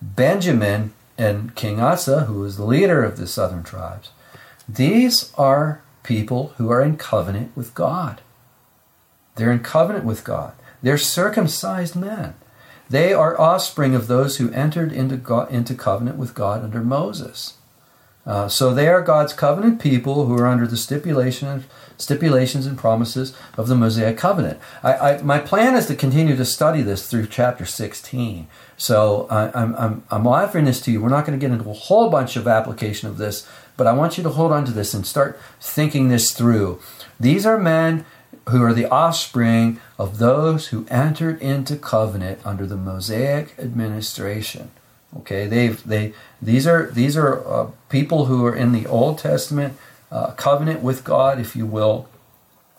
Benjamin, 0.00 0.92
and 1.18 1.54
King 1.54 1.80
Asa, 1.80 2.24
who 2.24 2.44
is 2.44 2.56
the 2.56 2.64
leader 2.64 3.02
of 3.02 3.16
the 3.16 3.26
southern 3.26 3.64
tribes, 3.64 4.10
these 4.68 5.32
are 5.36 5.82
people 6.02 6.52
who 6.56 6.70
are 6.70 6.82
in 6.82 6.96
covenant 6.96 7.56
with 7.56 7.74
God. 7.74 8.20
They're 9.36 9.52
in 9.52 9.60
covenant 9.60 10.04
with 10.04 10.22
God. 10.22 10.52
They're 10.82 10.98
circumcised 10.98 11.96
men. 11.96 12.34
They 12.88 13.12
are 13.12 13.40
offspring 13.40 13.94
of 13.94 14.06
those 14.06 14.36
who 14.36 14.52
entered 14.52 14.92
into, 14.92 15.46
into 15.50 15.74
covenant 15.74 16.18
with 16.18 16.34
God 16.34 16.62
under 16.62 16.80
Moses. 16.80 17.54
Uh, 18.26 18.48
so 18.48 18.72
they 18.72 18.88
are 18.88 19.02
God's 19.02 19.32
covenant 19.34 19.80
people 19.80 20.26
who 20.26 20.34
are 20.38 20.46
under 20.46 20.66
the 20.66 20.78
stipulation, 20.78 21.64
stipulations 21.98 22.66
and 22.66 22.78
promises 22.78 23.36
of 23.58 23.68
the 23.68 23.74
Mosaic 23.74 24.16
covenant. 24.16 24.58
I, 24.82 24.94
I, 24.94 25.22
my 25.22 25.38
plan 25.38 25.76
is 25.76 25.86
to 25.86 25.94
continue 25.94 26.34
to 26.34 26.44
study 26.44 26.80
this 26.80 27.08
through 27.08 27.26
chapter 27.26 27.66
16. 27.66 28.46
So 28.76 29.26
I, 29.30 29.50
I'm, 29.54 29.74
I'm, 29.76 30.02
I'm 30.10 30.26
offering 30.26 30.64
this 30.64 30.80
to 30.82 30.90
you. 30.90 31.02
We're 31.02 31.10
not 31.10 31.26
going 31.26 31.38
to 31.38 31.46
get 31.46 31.52
into 31.52 31.68
a 31.68 31.74
whole 31.74 32.08
bunch 32.08 32.36
of 32.36 32.48
application 32.48 33.08
of 33.08 33.18
this, 33.18 33.46
but 33.76 33.86
I 33.86 33.92
want 33.92 34.16
you 34.16 34.24
to 34.24 34.30
hold 34.30 34.52
on 34.52 34.64
to 34.64 34.72
this 34.72 34.94
and 34.94 35.06
start 35.06 35.38
thinking 35.60 36.08
this 36.08 36.32
through. 36.32 36.80
These 37.20 37.44
are 37.44 37.58
men 37.58 38.06
who 38.48 38.62
are 38.62 38.74
the 38.74 38.86
offspring 38.86 39.80
of 39.98 40.18
those 40.18 40.68
who 40.68 40.86
entered 40.88 41.40
into 41.40 41.76
covenant 41.76 42.40
under 42.44 42.66
the 42.66 42.76
Mosaic 42.76 43.54
administration. 43.58 44.70
Okay, 45.18 45.46
they've 45.46 45.82
they 45.86 46.12
these 46.42 46.66
are 46.66 46.90
these 46.90 47.16
are 47.16 47.46
uh, 47.46 47.70
people 47.88 48.26
who 48.26 48.44
are 48.44 48.54
in 48.54 48.72
the 48.72 48.86
Old 48.86 49.18
Testament 49.18 49.76
uh, 50.10 50.32
covenant 50.32 50.82
with 50.82 51.04
God, 51.04 51.38
if 51.38 51.54
you 51.54 51.66
will, 51.66 52.08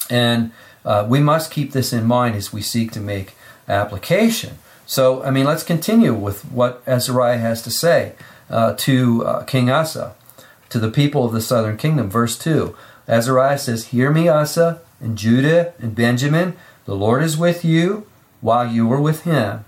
and 0.10 0.52
uh, 0.84 1.06
we 1.08 1.20
must 1.20 1.50
keep 1.50 1.72
this 1.72 1.94
in 1.94 2.04
mind 2.06 2.36
as 2.36 2.52
we 2.52 2.62
seek 2.62 2.92
to 2.92 3.00
make 3.00 3.36
application. 3.68 4.58
So, 4.86 5.24
I 5.24 5.32
mean, 5.32 5.46
let's 5.46 5.64
continue 5.64 6.14
with 6.14 6.44
what 6.52 6.84
Azariah 6.86 7.40
has 7.40 7.62
to 7.64 7.72
say 7.72 8.14
uh, 8.50 8.76
to 8.80 9.26
uh, 9.26 9.44
King 9.46 9.72
Asa, 9.72 10.14
to 10.70 10.78
the 10.78 10.92
people 10.92 11.26
of 11.26 11.32
the 11.32 11.42
southern 11.42 11.78
kingdom. 11.78 12.10
Verse 12.10 12.38
two, 12.38 12.76
Azariah 13.08 13.58
says, 13.58 13.88
"Hear 13.88 14.12
me, 14.12 14.28
Asa, 14.28 14.82
and 15.00 15.18
Judah 15.18 15.74
and 15.80 15.96
Benjamin. 15.96 16.56
The 16.86 16.96
Lord 16.96 17.24
is 17.24 17.38
with 17.38 17.64
you, 17.64 18.06
while 18.42 18.70
you 18.70 18.92
are 18.92 19.02
with 19.02 19.22
Him. 19.24 19.64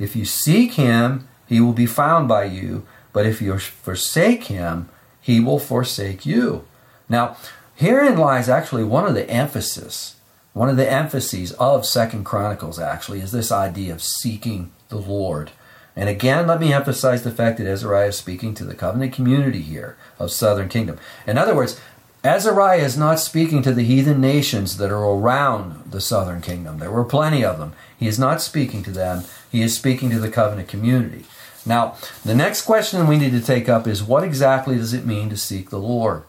If 0.00 0.16
you 0.16 0.24
seek 0.24 0.72
Him." 0.72 1.27
He 1.48 1.60
will 1.60 1.72
be 1.72 1.86
found 1.86 2.28
by 2.28 2.44
you. 2.44 2.86
But 3.12 3.26
if 3.26 3.40
you 3.40 3.58
forsake 3.58 4.44
him, 4.44 4.88
he 5.20 5.40
will 5.40 5.58
forsake 5.58 6.26
you. 6.26 6.64
Now, 7.08 7.36
herein 7.74 8.18
lies 8.18 8.48
actually 8.48 8.84
one 8.84 9.06
of 9.06 9.14
the 9.14 9.28
emphasis, 9.28 10.16
one 10.52 10.68
of 10.68 10.76
the 10.76 10.90
emphases 10.90 11.52
of 11.52 11.86
Second 11.86 12.24
Chronicles 12.24 12.78
actually 12.78 13.20
is 13.20 13.32
this 13.32 13.50
idea 13.50 13.92
of 13.92 14.02
seeking 14.02 14.70
the 14.88 14.98
Lord. 14.98 15.50
And 15.96 16.08
again, 16.08 16.46
let 16.46 16.60
me 16.60 16.72
emphasize 16.72 17.24
the 17.24 17.30
fact 17.30 17.58
that 17.58 17.66
Azariah 17.66 18.08
is 18.08 18.16
speaking 18.16 18.54
to 18.54 18.64
the 18.64 18.74
covenant 18.74 19.12
community 19.12 19.62
here 19.62 19.96
of 20.18 20.30
Southern 20.30 20.68
Kingdom. 20.68 20.98
In 21.26 21.38
other 21.38 21.54
words, 21.54 21.80
Azariah 22.24 22.82
is 22.82 22.98
not 22.98 23.20
speaking 23.20 23.62
to 23.62 23.72
the 23.72 23.84
heathen 23.84 24.20
nations 24.20 24.76
that 24.78 24.90
are 24.90 25.04
around 25.04 25.92
the 25.92 26.00
southern 26.00 26.40
kingdom. 26.40 26.78
There 26.78 26.90
were 26.90 27.04
plenty 27.04 27.44
of 27.44 27.58
them. 27.58 27.74
He 27.96 28.08
is 28.08 28.18
not 28.18 28.42
speaking 28.42 28.82
to 28.82 28.90
them. 28.90 29.24
He 29.50 29.62
is 29.62 29.76
speaking 29.76 30.10
to 30.10 30.18
the 30.18 30.30
covenant 30.30 30.68
community. 30.68 31.26
Now, 31.66 31.96
the 32.24 32.34
next 32.34 32.62
question 32.62 33.06
we 33.06 33.18
need 33.18 33.32
to 33.32 33.40
take 33.40 33.68
up 33.68 33.86
is 33.86 34.02
what 34.02 34.24
exactly 34.24 34.76
does 34.76 34.92
it 34.92 35.06
mean 35.06 35.30
to 35.30 35.36
seek 35.36 35.70
the 35.70 35.78
Lord? 35.78 36.22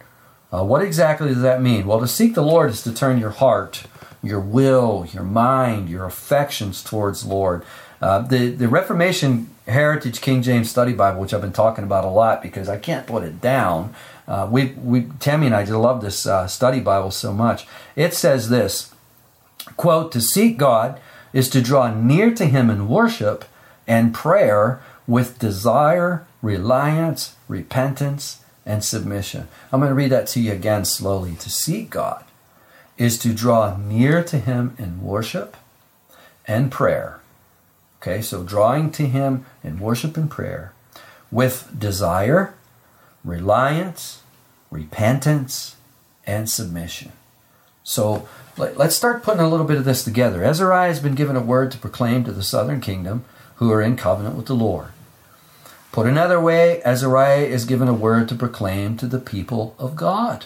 Uh, 0.51 0.63
what 0.63 0.81
exactly 0.81 1.29
does 1.29 1.41
that 1.41 1.61
mean? 1.61 1.85
Well, 1.85 1.99
to 1.99 2.07
seek 2.07 2.33
the 2.33 2.41
Lord 2.41 2.71
is 2.71 2.81
to 2.83 2.93
turn 2.93 3.19
your 3.19 3.29
heart, 3.29 3.83
your 4.23 4.39
will, 4.39 5.07
your 5.13 5.23
mind, 5.23 5.89
your 5.89 6.05
affections 6.05 6.83
towards 6.83 7.25
Lord. 7.25 7.63
Uh, 8.01 8.19
the, 8.19 8.49
the 8.49 8.67
Reformation 8.67 9.49
Heritage 9.67 10.21
King 10.21 10.41
James 10.41 10.69
Study 10.69 10.93
Bible, 10.93 11.21
which 11.21 11.33
I've 11.33 11.41
been 11.41 11.51
talking 11.51 11.83
about 11.83 12.05
a 12.05 12.09
lot 12.09 12.41
because 12.41 12.69
I 12.69 12.77
can't 12.77 13.05
put 13.05 13.23
it 13.23 13.41
down. 13.41 13.93
Uh, 14.27 14.47
we, 14.49 14.67
we, 14.83 15.03
Tammy 15.19 15.47
and 15.47 15.55
I 15.55 15.63
just 15.63 15.73
love 15.73 16.01
this 16.01 16.25
uh, 16.25 16.47
study 16.47 16.79
Bible 16.79 17.11
so 17.11 17.33
much. 17.33 17.67
It 17.95 18.13
says 18.13 18.49
this 18.49 18.93
quote, 19.75 20.11
To 20.11 20.21
seek 20.21 20.57
God 20.57 20.99
is 21.33 21.49
to 21.49 21.61
draw 21.61 21.93
near 21.93 22.33
to 22.35 22.45
Him 22.45 22.69
in 22.69 22.87
worship 22.87 23.45
and 23.87 24.13
prayer 24.13 24.81
with 25.09 25.39
desire, 25.39 26.27
reliance, 26.43 27.35
repentance, 27.47 28.43
and 28.63 28.83
submission. 28.83 29.47
I'm 29.71 29.79
going 29.79 29.89
to 29.89 29.95
read 29.95 30.11
that 30.11 30.27
to 30.27 30.39
you 30.39 30.51
again 30.51 30.85
slowly. 30.85 31.35
To 31.37 31.49
seek 31.49 31.89
God 31.89 32.23
is 32.95 33.17
to 33.19 33.33
draw 33.33 33.75
near 33.75 34.23
to 34.23 34.37
Him 34.37 34.75
in 34.77 35.01
worship 35.01 35.57
and 36.45 36.71
prayer. 36.71 37.21
Okay, 37.99 38.21
so 38.21 38.43
drawing 38.43 38.91
to 38.91 39.07
Him 39.07 39.47
in 39.63 39.79
worship 39.79 40.15
and 40.15 40.29
prayer 40.29 40.73
with 41.31 41.67
desire, 41.77 42.53
reliance, 43.23 44.21
repentance, 44.69 45.75
and 46.27 46.47
submission. 46.47 47.13
So 47.83 48.29
let's 48.57 48.95
start 48.95 49.23
putting 49.23 49.41
a 49.41 49.49
little 49.49 49.65
bit 49.65 49.77
of 49.77 49.85
this 49.85 50.03
together. 50.03 50.43
Azariah 50.43 50.89
has 50.89 50.99
been 50.99 51.15
given 51.15 51.35
a 51.35 51.41
word 51.41 51.71
to 51.71 51.79
proclaim 51.79 52.23
to 52.25 52.31
the 52.31 52.43
southern 52.43 52.79
kingdom 52.79 53.25
who 53.55 53.71
are 53.71 53.81
in 53.81 53.97
covenant 53.97 54.35
with 54.35 54.45
the 54.45 54.53
Lord. 54.53 54.89
Put 55.91 56.05
another 56.05 56.39
way, 56.39 56.81
Azariah 56.83 57.45
is 57.45 57.65
given 57.65 57.87
a 57.87 57.93
word 57.93 58.29
to 58.29 58.35
proclaim 58.35 58.95
to 58.97 59.07
the 59.07 59.19
people 59.19 59.75
of 59.79 59.95
God. 59.95 60.45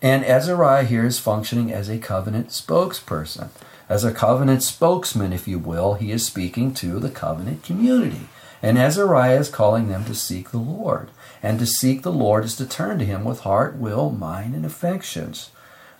And 0.00 0.24
Azariah 0.24 0.84
here 0.84 1.04
is 1.04 1.18
functioning 1.18 1.72
as 1.72 1.88
a 1.88 1.98
covenant 1.98 2.48
spokesperson. 2.48 3.48
As 3.88 4.04
a 4.04 4.12
covenant 4.12 4.62
spokesman, 4.62 5.32
if 5.32 5.48
you 5.48 5.58
will, 5.58 5.94
he 5.94 6.12
is 6.12 6.24
speaking 6.24 6.72
to 6.74 7.00
the 7.00 7.10
covenant 7.10 7.64
community. 7.64 8.28
And 8.62 8.78
Azariah 8.78 9.40
is 9.40 9.48
calling 9.48 9.88
them 9.88 10.04
to 10.04 10.14
seek 10.14 10.50
the 10.50 10.58
Lord. 10.58 11.08
And 11.42 11.58
to 11.58 11.66
seek 11.66 12.02
the 12.02 12.12
Lord 12.12 12.44
is 12.44 12.54
to 12.56 12.66
turn 12.66 12.98
to 13.00 13.04
him 13.04 13.24
with 13.24 13.40
heart, 13.40 13.76
will, 13.76 14.10
mind, 14.10 14.54
and 14.54 14.64
affections. 14.64 15.50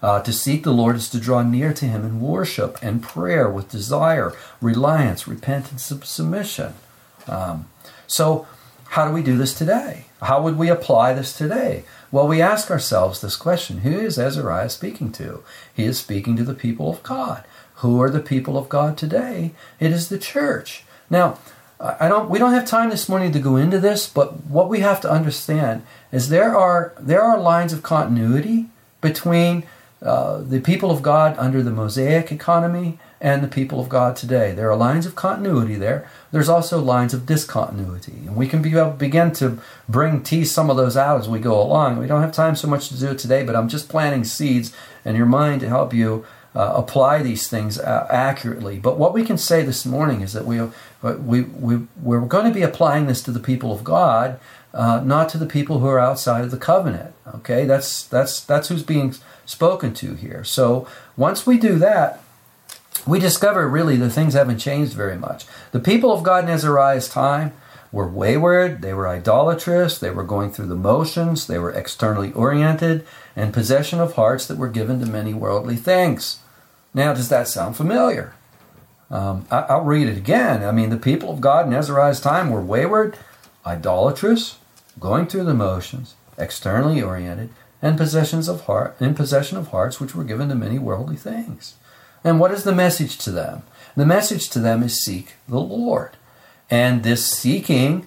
Uh, 0.00 0.22
to 0.22 0.32
seek 0.32 0.62
the 0.62 0.72
Lord 0.72 0.96
is 0.96 1.10
to 1.10 1.18
draw 1.18 1.42
near 1.42 1.72
to 1.72 1.86
him 1.86 2.04
in 2.04 2.20
worship 2.20 2.78
and 2.82 3.02
prayer 3.02 3.50
with 3.50 3.70
desire, 3.70 4.32
reliance, 4.60 5.26
repentance, 5.26 5.90
and 5.90 6.04
submission. 6.04 6.74
Um, 7.26 7.68
so, 8.06 8.46
how 8.90 9.08
do 9.08 9.14
we 9.14 9.22
do 9.22 9.36
this 9.36 9.54
today? 9.54 10.06
How 10.22 10.40
would 10.40 10.56
we 10.56 10.68
apply 10.68 11.14
this 11.14 11.36
today? 11.36 11.84
Well, 12.10 12.28
we 12.28 12.40
ask 12.40 12.70
ourselves 12.70 13.20
this 13.20 13.36
question 13.36 13.78
Who 13.78 13.98
is 13.98 14.18
Azariah 14.18 14.70
speaking 14.70 15.12
to? 15.12 15.42
He 15.74 15.84
is 15.84 15.98
speaking 15.98 16.36
to 16.36 16.44
the 16.44 16.54
people 16.54 16.90
of 16.90 17.02
God. 17.02 17.44
Who 17.76 18.00
are 18.00 18.10
the 18.10 18.20
people 18.20 18.56
of 18.56 18.68
God 18.68 18.96
today? 18.96 19.52
It 19.80 19.90
is 19.90 20.08
the 20.08 20.18
church. 20.18 20.84
Now, 21.10 21.38
I 21.80 22.08
don't 22.08 22.30
we 22.30 22.38
don't 22.38 22.54
have 22.54 22.66
time 22.66 22.90
this 22.90 23.08
morning 23.08 23.32
to 23.32 23.40
go 23.40 23.56
into 23.56 23.80
this, 23.80 24.08
but 24.08 24.44
what 24.44 24.68
we 24.68 24.80
have 24.80 25.00
to 25.02 25.10
understand 25.10 25.82
is 26.12 26.28
there 26.28 26.56
are 26.56 26.94
there 26.98 27.22
are 27.22 27.38
lines 27.38 27.72
of 27.72 27.82
continuity 27.82 28.66
between 29.00 29.64
uh, 30.00 30.38
the 30.38 30.60
people 30.60 30.90
of 30.90 31.02
God 31.02 31.34
under 31.36 31.62
the 31.62 31.70
Mosaic 31.70 32.30
economy 32.30 32.98
and 33.20 33.42
the 33.42 33.48
people 33.48 33.80
of 33.80 33.88
God 33.88 34.16
today. 34.16 34.52
There 34.52 34.70
are 34.70 34.76
lines 34.76 35.06
of 35.06 35.14
continuity 35.14 35.76
there. 35.76 36.08
There's 36.32 36.48
also 36.48 36.78
lines 36.80 37.14
of 37.14 37.26
discontinuity. 37.26 38.12
And 38.26 38.36
we 38.36 38.46
can 38.46 38.60
be, 38.60 38.70
begin 38.98 39.32
to 39.34 39.58
bring, 39.88 40.22
tease 40.22 40.52
some 40.52 40.70
of 40.70 40.76
those 40.76 40.96
out 40.96 41.20
as 41.20 41.28
we 41.28 41.38
go 41.38 41.60
along. 41.60 41.98
We 41.98 42.06
don't 42.06 42.22
have 42.22 42.32
time 42.32 42.56
so 42.56 42.68
much 42.68 42.88
to 42.88 42.98
do 42.98 43.10
it 43.10 43.18
today, 43.18 43.44
but 43.44 43.56
I'm 43.56 43.68
just 43.68 43.88
planting 43.88 44.24
seeds 44.24 44.74
in 45.04 45.16
your 45.16 45.26
mind 45.26 45.60
to 45.60 45.68
help 45.68 45.94
you 45.94 46.26
uh, 46.54 46.72
apply 46.76 47.22
these 47.22 47.48
things 47.48 47.78
uh, 47.78 48.06
accurately. 48.10 48.78
But 48.78 48.98
what 48.98 49.12
we 49.12 49.24
can 49.24 49.38
say 49.38 49.62
this 49.62 49.84
morning 49.84 50.20
is 50.20 50.32
that 50.34 50.44
we, 50.44 50.60
we, 51.02 51.42
we, 51.42 51.86
we're 52.00 52.20
going 52.20 52.46
to 52.46 52.54
be 52.54 52.62
applying 52.62 53.06
this 53.06 53.22
to 53.24 53.32
the 53.32 53.40
people 53.40 53.72
of 53.72 53.82
God, 53.82 54.38
uh, 54.72 55.02
not 55.04 55.28
to 55.30 55.38
the 55.38 55.46
people 55.46 55.78
who 55.80 55.86
are 55.86 55.98
outside 56.00 56.44
of 56.44 56.50
the 56.50 56.56
covenant. 56.56 57.14
Okay, 57.36 57.64
that's, 57.64 58.04
that's, 58.04 58.40
that's 58.40 58.68
who's 58.68 58.82
being 58.82 59.14
spoken 59.46 59.94
to 59.94 60.14
here. 60.14 60.44
So 60.44 60.86
once 61.16 61.46
we 61.46 61.58
do 61.58 61.78
that, 61.78 62.22
we 63.06 63.18
discover 63.18 63.68
really 63.68 63.96
the 63.96 64.10
things 64.10 64.34
haven't 64.34 64.58
changed 64.58 64.94
very 64.94 65.16
much. 65.16 65.44
The 65.72 65.80
people 65.80 66.12
of 66.12 66.22
God 66.22 66.44
in 66.44 66.50
Azariah's 66.50 67.08
time 67.08 67.52
were 67.92 68.08
wayward, 68.08 68.82
they 68.82 68.92
were 68.92 69.06
idolatrous, 69.06 69.98
they 69.98 70.10
were 70.10 70.24
going 70.24 70.50
through 70.50 70.66
the 70.66 70.74
motions, 70.74 71.46
they 71.46 71.58
were 71.58 71.70
externally 71.70 72.32
oriented, 72.32 73.06
and 73.36 73.54
possession 73.54 74.00
of 74.00 74.14
hearts 74.14 74.46
that 74.46 74.58
were 74.58 74.68
given 74.68 75.00
to 75.00 75.06
many 75.06 75.32
worldly 75.32 75.76
things. 75.76 76.38
Now, 76.92 77.12
does 77.14 77.28
that 77.28 77.46
sound 77.46 77.76
familiar? 77.76 78.34
Um, 79.10 79.46
I, 79.50 79.76
will 79.76 79.84
read 79.84 80.08
it 80.08 80.16
again. 80.16 80.64
I 80.64 80.72
mean, 80.72 80.90
the 80.90 80.96
people 80.96 81.30
of 81.30 81.40
God 81.40 81.66
in 81.66 81.74
Azariah's 81.74 82.20
time 82.20 82.50
were 82.50 82.60
wayward, 82.60 83.16
idolatrous, 83.64 84.58
going 84.98 85.26
through 85.26 85.44
the 85.44 85.54
motions, 85.54 86.14
externally 86.38 87.02
oriented, 87.02 87.50
and 87.82 87.98
possessions 87.98 88.48
of 88.48 88.62
heart 88.62 88.96
in 88.98 89.14
possession 89.14 89.58
of 89.58 89.68
hearts 89.68 90.00
which 90.00 90.14
were 90.14 90.24
given 90.24 90.48
to 90.48 90.54
many 90.54 90.78
worldly 90.78 91.16
things. 91.16 91.74
And 92.24 92.40
what 92.40 92.50
is 92.50 92.64
the 92.64 92.74
message 92.74 93.18
to 93.18 93.30
them? 93.30 93.62
The 93.96 94.06
message 94.06 94.48
to 94.50 94.58
them 94.58 94.82
is 94.82 95.04
seek 95.04 95.34
the 95.46 95.60
Lord. 95.60 96.16
And 96.70 97.02
this 97.02 97.26
seeking, 97.26 98.06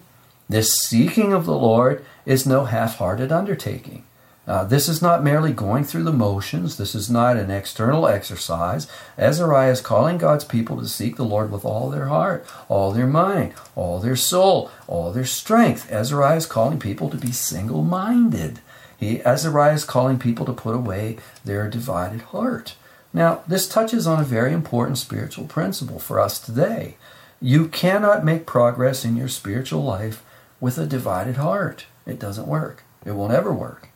this 0.50 0.76
seeking 0.76 1.32
of 1.32 1.46
the 1.46 1.56
Lord 1.56 2.04
is 2.26 2.46
no 2.46 2.66
half-hearted 2.66 3.32
undertaking. 3.32 4.04
Uh, 4.48 4.64
this 4.64 4.88
is 4.88 5.02
not 5.02 5.24
merely 5.24 5.52
going 5.52 5.84
through 5.84 6.04
the 6.04 6.14
motions. 6.14 6.78
This 6.78 6.96
is 6.96 7.10
not 7.10 7.36
an 7.36 7.52
external 7.52 8.08
exercise. 8.08 8.88
Azariah 9.18 9.72
is 9.72 9.82
calling 9.82 10.18
God's 10.18 10.46
people 10.46 10.78
to 10.80 10.88
seek 10.88 11.18
the 11.18 11.26
Lord 11.26 11.52
with 11.52 11.66
all 11.66 11.90
their 11.90 12.06
heart, 12.06 12.46
all 12.70 12.94
their 12.94 13.08
mind, 13.08 13.54
all 13.76 14.00
their 14.00 14.16
soul, 14.16 14.72
all 14.88 15.12
their 15.12 15.26
strength. 15.26 15.92
Azariah 15.92 16.38
is 16.38 16.46
calling 16.46 16.80
people 16.80 17.10
to 17.10 17.18
be 17.18 17.34
single 17.34 17.84
minded. 17.84 18.62
He, 18.98 19.22
Azariah 19.22 19.74
is 19.74 19.84
calling 19.84 20.18
people 20.18 20.46
to 20.46 20.54
put 20.54 20.76
away 20.76 21.18
their 21.44 21.70
divided 21.70 22.22
heart. 22.22 22.76
Now, 23.14 23.44
this 23.48 23.68
touches 23.68 24.06
on 24.06 24.20
a 24.20 24.26
very 24.26 24.54
important 24.54 24.98
spiritual 24.98 25.46
principle 25.46 26.00
for 26.00 26.20
us 26.20 26.40
today. 26.40 26.98
You 27.42 27.68
cannot 27.68 28.26
make 28.26 28.46
progress 28.46 29.06
in 29.06 29.16
your 29.16 29.30
spiritual 29.30 29.84
life 29.84 30.24
with 30.60 30.78
a 30.78 30.86
divided 30.86 31.38
heart. 31.38 31.86
It 32.06 32.20
doesn't 32.20 32.48
work. 32.48 32.84
It 33.06 33.12
will 33.12 33.30
never 33.30 33.54
work. 33.54 33.90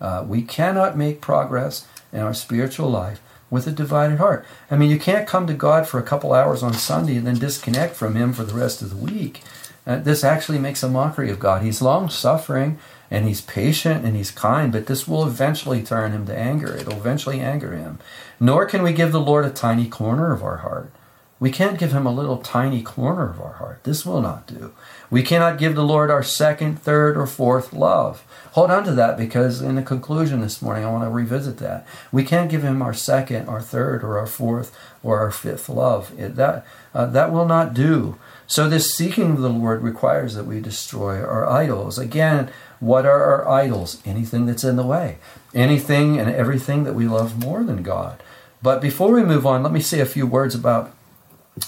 Uh, 0.00 0.24
we 0.26 0.42
cannot 0.42 0.96
make 0.96 1.20
progress 1.20 1.86
in 2.12 2.20
our 2.20 2.34
spiritual 2.34 2.90
life 2.90 3.20
with 3.50 3.66
a 3.66 3.72
divided 3.72 4.18
heart. 4.18 4.44
I 4.70 4.76
mean, 4.76 4.90
you 4.90 4.98
can't 4.98 5.26
come 5.26 5.46
to 5.46 5.54
God 5.54 5.88
for 5.88 5.98
a 5.98 6.04
couple 6.04 6.32
hours 6.32 6.62
on 6.62 6.74
Sunday 6.74 7.16
and 7.16 7.26
then 7.26 7.38
disconnect 7.38 7.94
from 7.96 8.14
Him 8.14 8.32
for 8.32 8.44
the 8.44 8.54
rest 8.54 8.82
of 8.82 8.90
the 8.90 8.96
week. 8.96 9.42
Uh, 9.86 9.96
this 9.96 10.22
actually 10.22 10.58
makes 10.58 10.82
a 10.82 10.88
mockery 10.88 11.30
of 11.30 11.40
God. 11.40 11.62
He's 11.62 11.80
long 11.80 12.10
suffering 12.10 12.78
and 13.10 13.26
He's 13.26 13.40
patient 13.40 14.04
and 14.04 14.16
He's 14.16 14.30
kind, 14.30 14.72
but 14.72 14.86
this 14.86 15.08
will 15.08 15.26
eventually 15.26 15.82
turn 15.82 16.12
Him 16.12 16.26
to 16.26 16.36
anger. 16.36 16.74
It'll 16.76 16.94
eventually 16.94 17.40
anger 17.40 17.74
Him. 17.74 17.98
Nor 18.40 18.66
can 18.66 18.82
we 18.82 18.92
give 18.92 19.12
the 19.12 19.20
Lord 19.20 19.44
a 19.44 19.50
tiny 19.50 19.88
corner 19.88 20.32
of 20.32 20.42
our 20.42 20.58
heart. 20.58 20.92
We 21.40 21.52
can't 21.52 21.78
give 21.78 21.92
him 21.92 22.04
a 22.04 22.12
little 22.12 22.38
tiny 22.38 22.82
corner 22.82 23.30
of 23.30 23.40
our 23.40 23.54
heart. 23.54 23.84
This 23.84 24.04
will 24.04 24.20
not 24.20 24.48
do. 24.48 24.74
We 25.08 25.22
cannot 25.22 25.58
give 25.58 25.76
the 25.76 25.84
Lord 25.84 26.10
our 26.10 26.22
second, 26.22 26.80
third, 26.80 27.16
or 27.16 27.26
fourth 27.26 27.72
love. 27.72 28.24
Hold 28.52 28.72
on 28.72 28.84
to 28.84 28.92
that 28.92 29.16
because 29.16 29.62
in 29.62 29.76
the 29.76 29.82
conclusion 29.82 30.40
this 30.40 30.60
morning, 30.60 30.84
I 30.84 30.90
want 30.90 31.04
to 31.04 31.10
revisit 31.10 31.58
that. 31.58 31.86
We 32.10 32.24
can't 32.24 32.50
give 32.50 32.64
him 32.64 32.82
our 32.82 32.92
second, 32.92 33.48
our 33.48 33.62
third, 33.62 34.02
or 34.02 34.18
our 34.18 34.26
fourth, 34.26 34.76
or 35.04 35.20
our 35.20 35.30
fifth 35.30 35.68
love. 35.68 36.12
It, 36.18 36.34
that, 36.34 36.66
uh, 36.92 37.06
that 37.06 37.32
will 37.32 37.46
not 37.46 37.72
do. 37.72 38.18
So, 38.48 38.68
this 38.68 38.94
seeking 38.94 39.32
of 39.32 39.40
the 39.40 39.50
Lord 39.50 39.82
requires 39.82 40.34
that 40.34 40.46
we 40.46 40.58
destroy 40.58 41.22
our 41.22 41.48
idols. 41.48 41.98
Again, 41.98 42.50
what 42.80 43.06
are 43.06 43.22
our 43.22 43.48
idols? 43.48 44.02
Anything 44.04 44.46
that's 44.46 44.64
in 44.64 44.76
the 44.76 44.86
way, 44.86 45.18
anything 45.54 46.18
and 46.18 46.30
everything 46.30 46.84
that 46.84 46.94
we 46.94 47.06
love 47.06 47.38
more 47.38 47.62
than 47.62 47.82
God. 47.82 48.22
But 48.62 48.80
before 48.80 49.12
we 49.12 49.22
move 49.22 49.46
on, 49.46 49.62
let 49.62 49.72
me 49.72 49.80
say 49.80 50.00
a 50.00 50.06
few 50.06 50.26
words 50.26 50.54
about 50.54 50.92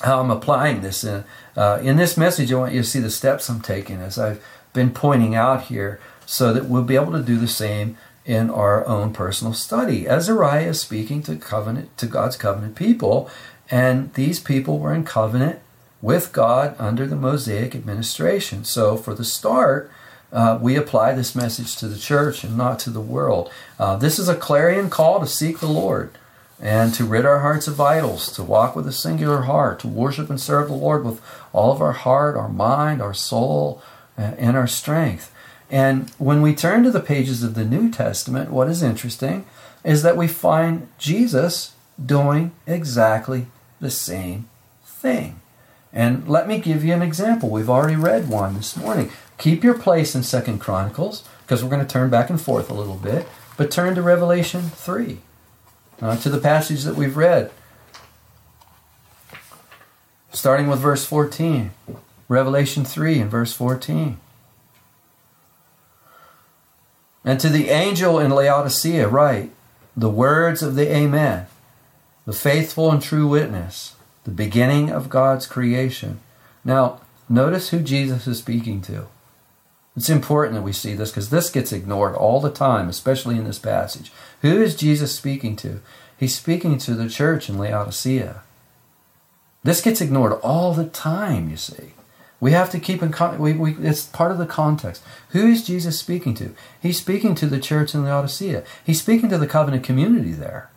how 0.02 0.20
I'm 0.20 0.30
applying 0.30 0.80
this. 0.80 1.04
In, 1.04 1.24
uh, 1.56 1.80
in 1.82 1.96
this 1.96 2.16
message, 2.16 2.52
I 2.52 2.56
want 2.56 2.74
you 2.74 2.82
to 2.82 2.86
see 2.86 3.00
the 3.00 3.10
steps 3.10 3.48
I'm 3.48 3.60
taking 3.60 4.00
as 4.00 4.18
I've 4.18 4.44
been 4.72 4.90
pointing 4.90 5.34
out 5.34 5.64
here 5.64 6.00
so 6.26 6.52
that 6.52 6.66
we'll 6.66 6.84
be 6.84 6.94
able 6.94 7.12
to 7.12 7.22
do 7.22 7.38
the 7.38 7.48
same 7.48 7.96
in 8.24 8.50
our 8.50 8.86
own 8.86 9.12
personal 9.12 9.54
study. 9.54 10.06
Azariah 10.06 10.68
is 10.68 10.80
speaking 10.80 11.22
to 11.24 11.36
covenant 11.36 11.96
to 11.98 12.06
God's 12.06 12.36
covenant 12.36 12.76
people, 12.76 13.28
and 13.70 14.12
these 14.14 14.38
people 14.38 14.78
were 14.78 14.94
in 14.94 15.04
covenant 15.04 15.60
with 16.02 16.32
God 16.32 16.76
under 16.78 17.06
the 17.06 17.16
Mosaic 17.16 17.74
administration. 17.74 18.64
So 18.64 18.96
for 18.96 19.14
the 19.14 19.24
start, 19.24 19.90
uh, 20.32 20.58
we 20.60 20.76
apply 20.76 21.12
this 21.12 21.34
message 21.34 21.76
to 21.76 21.88
the 21.88 21.98
church 21.98 22.44
and 22.44 22.56
not 22.56 22.78
to 22.80 22.90
the 22.90 23.00
world. 23.00 23.50
Uh, 23.78 23.96
this 23.96 24.18
is 24.18 24.28
a 24.28 24.36
clarion 24.36 24.88
call 24.88 25.20
to 25.20 25.26
seek 25.26 25.58
the 25.58 25.66
Lord 25.66 26.12
and 26.60 26.92
to 26.94 27.04
rid 27.04 27.24
our 27.24 27.40
hearts 27.40 27.66
of 27.66 27.80
idols, 27.80 28.30
to 28.32 28.42
walk 28.42 28.76
with 28.76 28.86
a 28.86 28.92
singular 28.92 29.42
heart, 29.42 29.80
to 29.80 29.88
worship 29.88 30.28
and 30.28 30.40
serve 30.40 30.68
the 30.68 30.74
Lord 30.74 31.04
with 31.04 31.20
all 31.52 31.72
of 31.72 31.80
our 31.80 31.92
heart, 31.92 32.36
our 32.36 32.48
mind, 32.48 33.00
our 33.00 33.14
soul, 33.14 33.82
uh, 34.18 34.32
and 34.36 34.56
our 34.56 34.66
strength. 34.66 35.32
And 35.70 36.10
when 36.18 36.42
we 36.42 36.54
turn 36.54 36.82
to 36.82 36.90
the 36.90 37.00
pages 37.00 37.42
of 37.42 37.54
the 37.54 37.64
New 37.64 37.90
Testament, 37.90 38.50
what 38.50 38.68
is 38.68 38.82
interesting 38.82 39.46
is 39.84 40.02
that 40.02 40.16
we 40.16 40.28
find 40.28 40.88
Jesus 40.98 41.72
doing 42.04 42.52
exactly 42.66 43.46
the 43.80 43.90
same 43.90 44.48
thing. 44.84 45.40
And 45.92 46.28
let 46.28 46.46
me 46.46 46.58
give 46.58 46.84
you 46.84 46.92
an 46.92 47.02
example. 47.02 47.48
We've 47.48 47.70
already 47.70 47.96
read 47.96 48.28
one 48.28 48.54
this 48.54 48.76
morning. 48.76 49.10
Keep 49.38 49.64
your 49.64 49.78
place 49.78 50.14
in 50.14 50.22
Second 50.22 50.58
Chronicles, 50.58 51.24
because 51.42 51.64
we're 51.64 51.70
going 51.70 51.84
to 51.84 51.90
turn 51.90 52.10
back 52.10 52.28
and 52.28 52.40
forth 52.40 52.68
a 52.68 52.74
little 52.74 52.96
bit, 52.96 53.26
but 53.56 53.70
turn 53.70 53.94
to 53.94 54.02
Revelation 54.02 54.60
3 54.60 55.20
uh, 56.00 56.16
to 56.16 56.28
the 56.28 56.38
passage 56.38 56.84
that 56.84 56.96
we've 56.96 57.16
read. 57.16 57.50
Starting 60.32 60.68
with 60.68 60.78
verse 60.78 61.04
14, 61.04 61.72
Revelation 62.28 62.84
3 62.84 63.20
and 63.20 63.30
verse 63.30 63.52
14. 63.52 64.18
And 67.24 67.38
to 67.40 67.48
the 67.48 67.68
angel 67.68 68.18
in 68.18 68.30
Laodicea, 68.30 69.08
write 69.08 69.50
the 69.96 70.08
words 70.08 70.62
of 70.62 70.74
the 70.74 70.90
Amen, 70.90 71.46
the 72.24 72.32
faithful 72.32 72.90
and 72.90 73.02
true 73.02 73.26
witness, 73.26 73.96
the 74.24 74.30
beginning 74.30 74.90
of 74.90 75.08
God's 75.08 75.46
creation. 75.46 76.20
Now, 76.64 77.00
notice 77.28 77.70
who 77.70 77.80
Jesus 77.80 78.26
is 78.26 78.38
speaking 78.38 78.80
to. 78.82 79.06
It's 79.96 80.08
important 80.08 80.54
that 80.54 80.62
we 80.62 80.72
see 80.72 80.94
this 80.94 81.10
because 81.10 81.30
this 81.30 81.50
gets 81.50 81.72
ignored 81.72 82.14
all 82.14 82.40
the 82.40 82.50
time, 82.50 82.88
especially 82.88 83.36
in 83.36 83.44
this 83.44 83.58
passage. 83.58 84.12
Who 84.42 84.60
is 84.60 84.76
Jesus 84.76 85.14
speaking 85.14 85.56
to? 85.56 85.80
He's 86.16 86.36
speaking 86.36 86.78
to 86.78 86.94
the 86.94 87.08
church 87.08 87.48
in 87.48 87.58
Laodicea. 87.58 88.42
This 89.62 89.80
gets 89.80 90.00
ignored 90.00 90.32
all 90.42 90.72
the 90.72 90.86
time, 90.86 91.50
you 91.50 91.56
see. 91.56 91.92
We 92.40 92.52
have 92.52 92.70
to 92.70 92.80
keep 92.80 93.02
in 93.02 93.12
con- 93.12 93.38
we, 93.38 93.52
we, 93.52 93.76
it's 93.76 94.06
part 94.06 94.32
of 94.32 94.38
the 94.38 94.46
context. 94.46 95.02
Who 95.30 95.46
is 95.46 95.66
Jesus 95.66 95.98
speaking 95.98 96.34
to? 96.34 96.54
He's 96.80 96.98
speaking 96.98 97.34
to 97.34 97.46
the 97.46 97.60
church 97.60 97.94
in 97.94 98.02
Laodicea. 98.02 98.64
He's 98.84 99.00
speaking 99.00 99.28
to 99.28 99.38
the 99.38 99.46
covenant 99.46 99.84
community 99.84 100.32
there. 100.32 100.70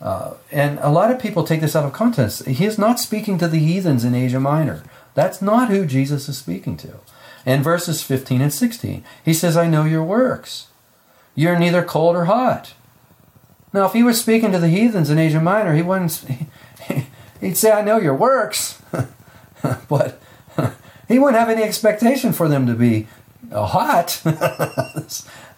Uh, 0.00 0.34
and 0.52 0.78
a 0.80 0.90
lot 0.90 1.10
of 1.10 1.18
people 1.18 1.44
take 1.44 1.62
this 1.62 1.74
out 1.74 1.86
of 1.86 1.92
context. 1.92 2.46
He 2.46 2.66
is 2.66 2.78
not 2.78 3.00
speaking 3.00 3.38
to 3.38 3.48
the 3.48 3.58
heathens 3.58 4.04
in 4.04 4.14
Asia 4.14 4.38
Minor. 4.38 4.82
That's 5.14 5.42
not 5.42 5.70
who 5.70 5.86
Jesus 5.86 6.28
is 6.28 6.38
speaking 6.38 6.76
to. 6.78 7.00
In 7.46 7.62
verses 7.62 8.02
15 8.02 8.42
and 8.42 8.52
16, 8.52 9.02
he 9.24 9.34
says, 9.34 9.56
I 9.56 9.66
know 9.66 9.84
your 9.84 10.04
works. 10.04 10.68
You're 11.34 11.58
neither 11.58 11.82
cold 11.82 12.14
or 12.14 12.26
hot. 12.26 12.74
Now, 13.72 13.86
if 13.86 13.92
he 13.92 14.02
was 14.02 14.20
speaking 14.20 14.52
to 14.52 14.58
the 14.58 14.68
heathens 14.68 15.10
in 15.10 15.18
Asia 15.18 15.40
Minor, 15.40 15.74
he 15.74 15.82
wouldn't. 15.82 16.24
He'd 17.40 17.56
say, 17.56 17.70
I 17.70 17.82
know 17.82 17.98
your 17.98 18.14
works. 18.14 18.80
but 19.88 20.20
he 21.08 21.18
wouldn't 21.18 21.38
have 21.38 21.50
any 21.50 21.62
expectation 21.62 22.32
for 22.32 22.48
them 22.48 22.66
to 22.66 22.74
be 22.74 23.06
uh, 23.52 23.66
hot. 23.66 24.22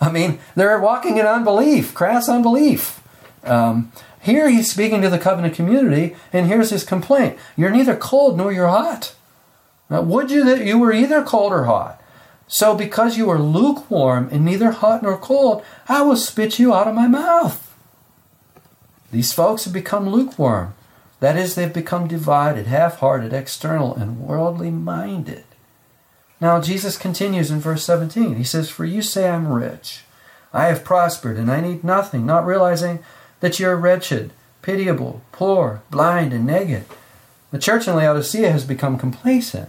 I 0.01 0.11
mean, 0.11 0.38
they're 0.55 0.81
walking 0.81 1.18
in 1.18 1.27
unbelief, 1.27 1.94
crass 1.94 2.29
unbelief. 2.29 3.03
Um, 3.44 3.92
here 4.20 4.51
he's 4.51 4.70
speaking 4.70 5.01
to 5.03 5.09
the 5.09 5.18
covenant 5.18 5.55
community, 5.55 6.14
and 6.33 6.46
here's 6.46 6.70
his 6.70 6.85
complaint 6.85 7.38
You're 7.57 7.70
neither 7.70 7.96
cold 7.96 8.37
nor 8.37 8.53
you're 8.53 8.68
hot. 8.68 9.14
Now, 9.88 10.03
would 10.03 10.31
you 10.31 10.44
that 10.44 10.64
you 10.64 10.79
were 10.79 10.92
either 10.92 11.23
cold 11.23 11.53
or 11.53 11.64
hot? 11.64 12.01
So, 12.46 12.75
because 12.75 13.16
you 13.16 13.31
are 13.31 13.38
lukewarm 13.38 14.29
and 14.33 14.44
neither 14.44 14.73
hot 14.73 15.03
nor 15.03 15.16
cold, 15.16 15.62
I 15.88 16.03
will 16.03 16.16
spit 16.16 16.59
you 16.59 16.75
out 16.75 16.88
of 16.88 16.94
my 16.94 17.07
mouth. 17.07 17.69
These 19.11 19.33
folks 19.33 19.64
have 19.64 19.73
become 19.73 20.09
lukewarm. 20.09 20.75
That 21.20 21.37
is, 21.37 21.55
they've 21.55 21.73
become 21.73 22.09
divided, 22.09 22.66
half 22.66 22.99
hearted, 22.99 23.33
external, 23.33 23.94
and 23.94 24.20
worldly 24.20 24.70
minded. 24.70 25.44
Now, 26.40 26.61
Jesus 26.61 26.96
continues 26.96 27.51
in 27.51 27.61
verse 27.61 27.85
17. 27.85 28.37
He 28.37 28.44
says, 28.44 28.70
For 28.70 28.85
you 28.85 29.03
say 29.03 29.29
I'm 29.29 29.49
rich. 29.49 30.05
I 30.53 30.66
have 30.66 30.85
prospered, 30.85 31.37
and 31.37 31.51
I 31.51 31.61
need 31.61 31.85
nothing, 31.85 32.25
not 32.25 32.46
realizing 32.46 33.01
that 33.40 33.61
you're 33.61 33.77
wretched, 33.77 34.33
pitiable, 34.62 35.23
poor, 35.33 35.83
blind, 35.90 36.33
and 36.33 36.46
naked. 36.46 36.85
The 37.51 37.59
church 37.59 37.87
in 37.87 37.96
Laodicea 37.96 38.51
has 38.51 38.64
become 38.64 38.99
complacent. 38.99 39.68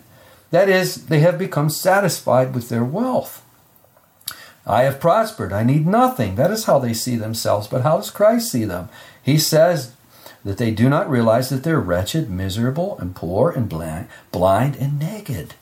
That 0.52 0.70
is, 0.70 1.08
they 1.08 1.20
have 1.20 1.38
become 1.38 1.70
satisfied 1.70 2.56
with 2.56 2.70
their 2.70 2.84
wealth. 2.84 3.44
I 4.66 4.84
have 4.84 5.00
prospered. 5.00 5.52
I 5.52 5.64
need 5.64 5.88
nothing. 5.88 6.36
That 6.36 6.52
is 6.52 6.66
how 6.66 6.80
they 6.80 6.94
see 6.94 7.16
themselves. 7.16 7.68
But 7.68 7.82
how 7.82 7.98
does 7.98 8.12
Christ 8.12 8.52
see 8.52 8.64
them? 8.64 8.90
He 9.24 9.38
says 9.38 9.94
that 10.44 10.58
they 10.58 10.72
do 10.72 10.90
not 10.90 11.10
realize 11.10 11.50
that 11.50 11.64
they're 11.64 11.80
wretched, 11.80 12.30
miserable, 12.30 12.98
and 13.00 13.16
poor, 13.16 13.52
and 13.52 13.70
blind, 13.70 14.08
blind 14.32 14.76
and 14.76 15.00
naked. 15.00 15.54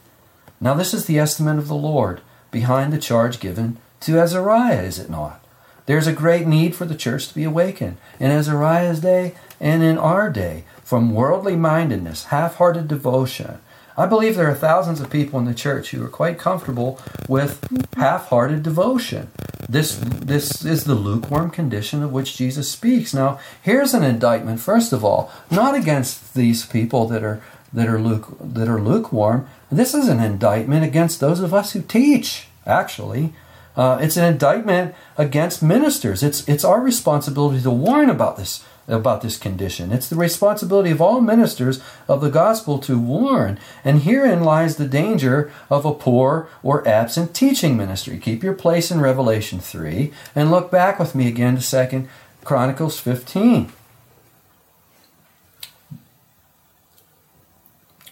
Now, 0.61 0.73
this 0.73 0.93
is 0.93 1.05
the 1.05 1.19
estimate 1.19 1.57
of 1.57 1.67
the 1.67 1.75
Lord 1.75 2.21
behind 2.51 2.91
the 2.91 2.97
charge 2.97 3.39
given 3.39 3.77
to 4.01 4.19
Azariah, 4.19 4.81
is 4.81 4.99
it 4.99 5.09
not? 5.09 5.43
There's 5.85 6.07
a 6.07 6.13
great 6.13 6.45
need 6.45 6.75
for 6.75 6.85
the 6.85 6.95
church 6.95 7.27
to 7.27 7.35
be 7.35 7.43
awakened 7.43 7.97
in 8.19 8.31
Azariah's 8.31 8.99
day 8.99 9.33
and 9.59 9.81
in 9.83 9.97
our 9.97 10.29
day 10.29 10.63
from 10.83 11.13
worldly 11.13 11.55
mindedness, 11.55 12.25
half 12.25 12.55
hearted 12.55 12.87
devotion. 12.87 13.59
I 13.99 14.05
believe 14.05 14.37
there 14.37 14.49
are 14.49 14.55
thousands 14.55 15.01
of 15.01 15.09
people 15.09 15.39
in 15.39 15.45
the 15.45 15.53
church 15.53 15.91
who 15.91 16.01
are 16.05 16.07
quite 16.07 16.39
comfortable 16.39 17.01
with 17.27 17.67
half 17.97 18.27
hearted 18.27 18.63
devotion. 18.63 19.29
This, 19.67 19.97
this 19.97 20.63
is 20.63 20.85
the 20.85 20.95
lukewarm 20.95 21.51
condition 21.51 22.01
of 22.01 22.13
which 22.13 22.37
Jesus 22.37 22.71
speaks. 22.71 23.13
Now, 23.13 23.41
here's 23.61 23.93
an 23.93 24.03
indictment, 24.03 24.61
first 24.61 24.93
of 24.93 25.03
all, 25.03 25.29
not 25.51 25.75
against 25.75 26.33
these 26.33 26.65
people 26.65 27.09
that 27.09 27.25
are, 27.25 27.43
that 27.73 27.89
are, 27.89 27.99
luke, 27.99 28.37
that 28.39 28.69
are 28.69 28.79
lukewarm. 28.79 29.49
This 29.69 29.93
is 29.93 30.07
an 30.07 30.21
indictment 30.21 30.85
against 30.85 31.19
those 31.19 31.41
of 31.41 31.53
us 31.53 31.73
who 31.73 31.81
teach, 31.81 32.47
actually. 32.65 33.33
Uh, 33.75 33.97
it's 34.01 34.15
an 34.15 34.23
indictment 34.23 34.95
against 35.17 35.61
ministers. 35.61 36.23
It's 36.23 36.47
it's 36.47 36.65
our 36.65 36.81
responsibility 36.81 37.61
to 37.61 37.71
warn 37.71 38.09
about 38.09 38.37
this 38.37 38.65
about 38.89 39.21
this 39.21 39.37
condition. 39.37 39.91
It's 39.91 40.09
the 40.09 40.15
responsibility 40.15 40.91
of 40.91 41.01
all 41.01 41.21
ministers 41.21 41.81
of 42.07 42.21
the 42.21 42.29
gospel 42.29 42.79
to 42.79 42.99
warn. 42.99 43.59
And 43.83 44.01
herein 44.01 44.43
lies 44.43 44.75
the 44.75 44.87
danger 44.87 45.51
of 45.69 45.85
a 45.85 45.93
poor 45.93 46.49
or 46.63 46.87
absent 46.87 47.33
teaching 47.33 47.77
ministry. 47.77 48.17
Keep 48.17 48.43
your 48.43 48.53
place 48.53 48.91
in 48.91 48.99
Revelation 49.01 49.59
3 49.59 50.11
and 50.35 50.51
look 50.51 50.71
back 50.71 50.99
with 50.99 51.15
me 51.15 51.27
again 51.27 51.55
to 51.55 51.61
Second 51.61 52.09
Chronicles 52.43 52.99
15. 52.99 53.71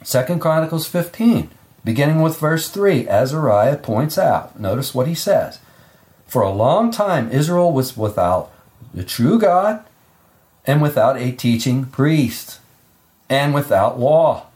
Second 0.04 0.40
Chronicles 0.40 0.88
15. 0.88 1.50
Beginning 1.84 2.22
with 2.22 2.40
verse 2.40 2.70
3, 2.70 3.08
Azariah 3.08 3.78
points 3.78 4.18
out, 4.18 4.60
notice 4.60 4.94
what 4.94 5.08
he 5.08 5.16
says. 5.16 5.60
For 6.28 6.42
a 6.42 6.52
long 6.52 6.92
time, 6.92 7.32
Israel 7.32 7.72
was 7.72 7.96
without 7.96 8.52
the 8.94 9.04
true 9.04 9.40
God 9.40 9.86
and 10.68 10.82
without 10.82 11.18
a 11.18 11.32
teaching 11.32 11.86
priest 11.86 12.60
and 13.30 13.54
without 13.54 14.00
law. 14.00 14.48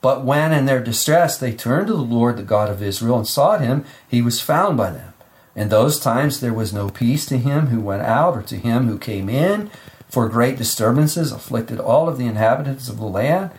But 0.00 0.24
when 0.24 0.52
in 0.52 0.66
their 0.66 0.82
distress 0.82 1.36
they 1.36 1.52
turned 1.52 1.88
to 1.88 1.92
the 1.92 1.98
Lord, 1.98 2.36
the 2.36 2.42
God 2.42 2.70
of 2.70 2.82
Israel, 2.82 3.18
and 3.18 3.28
sought 3.28 3.60
him, 3.60 3.84
he 4.08 4.22
was 4.22 4.40
found 4.40 4.76
by 4.76 4.90
them. 4.90 5.12
In 5.54 5.68
those 5.68 6.00
times 6.00 6.40
there 6.40 6.54
was 6.54 6.72
no 6.72 6.88
peace 6.88 7.26
to 7.26 7.38
him 7.38 7.68
who 7.68 7.80
went 7.80 8.02
out 8.02 8.36
or 8.36 8.42
to 8.42 8.56
him 8.56 8.86
who 8.86 8.98
came 8.98 9.28
in, 9.28 9.70
for 10.08 10.28
great 10.28 10.56
disturbances 10.56 11.32
afflicted 11.32 11.80
all 11.80 12.08
of 12.08 12.18
the 12.18 12.26
inhabitants 12.26 12.88
of 12.88 12.98
the 12.98 13.06
land. 13.06 13.50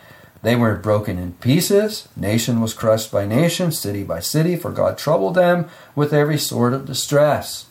They 0.42 0.56
were 0.56 0.76
broken 0.76 1.18
in 1.18 1.32
pieces. 1.34 2.08
Nation 2.16 2.60
was 2.60 2.72
crushed 2.72 3.10
by 3.10 3.26
nation, 3.26 3.72
city 3.72 4.04
by 4.04 4.20
city, 4.20 4.56
for 4.56 4.70
God 4.70 4.96
troubled 4.96 5.34
them 5.34 5.68
with 5.94 6.12
every 6.12 6.38
sort 6.38 6.72
of 6.72 6.86
distress. 6.86 7.66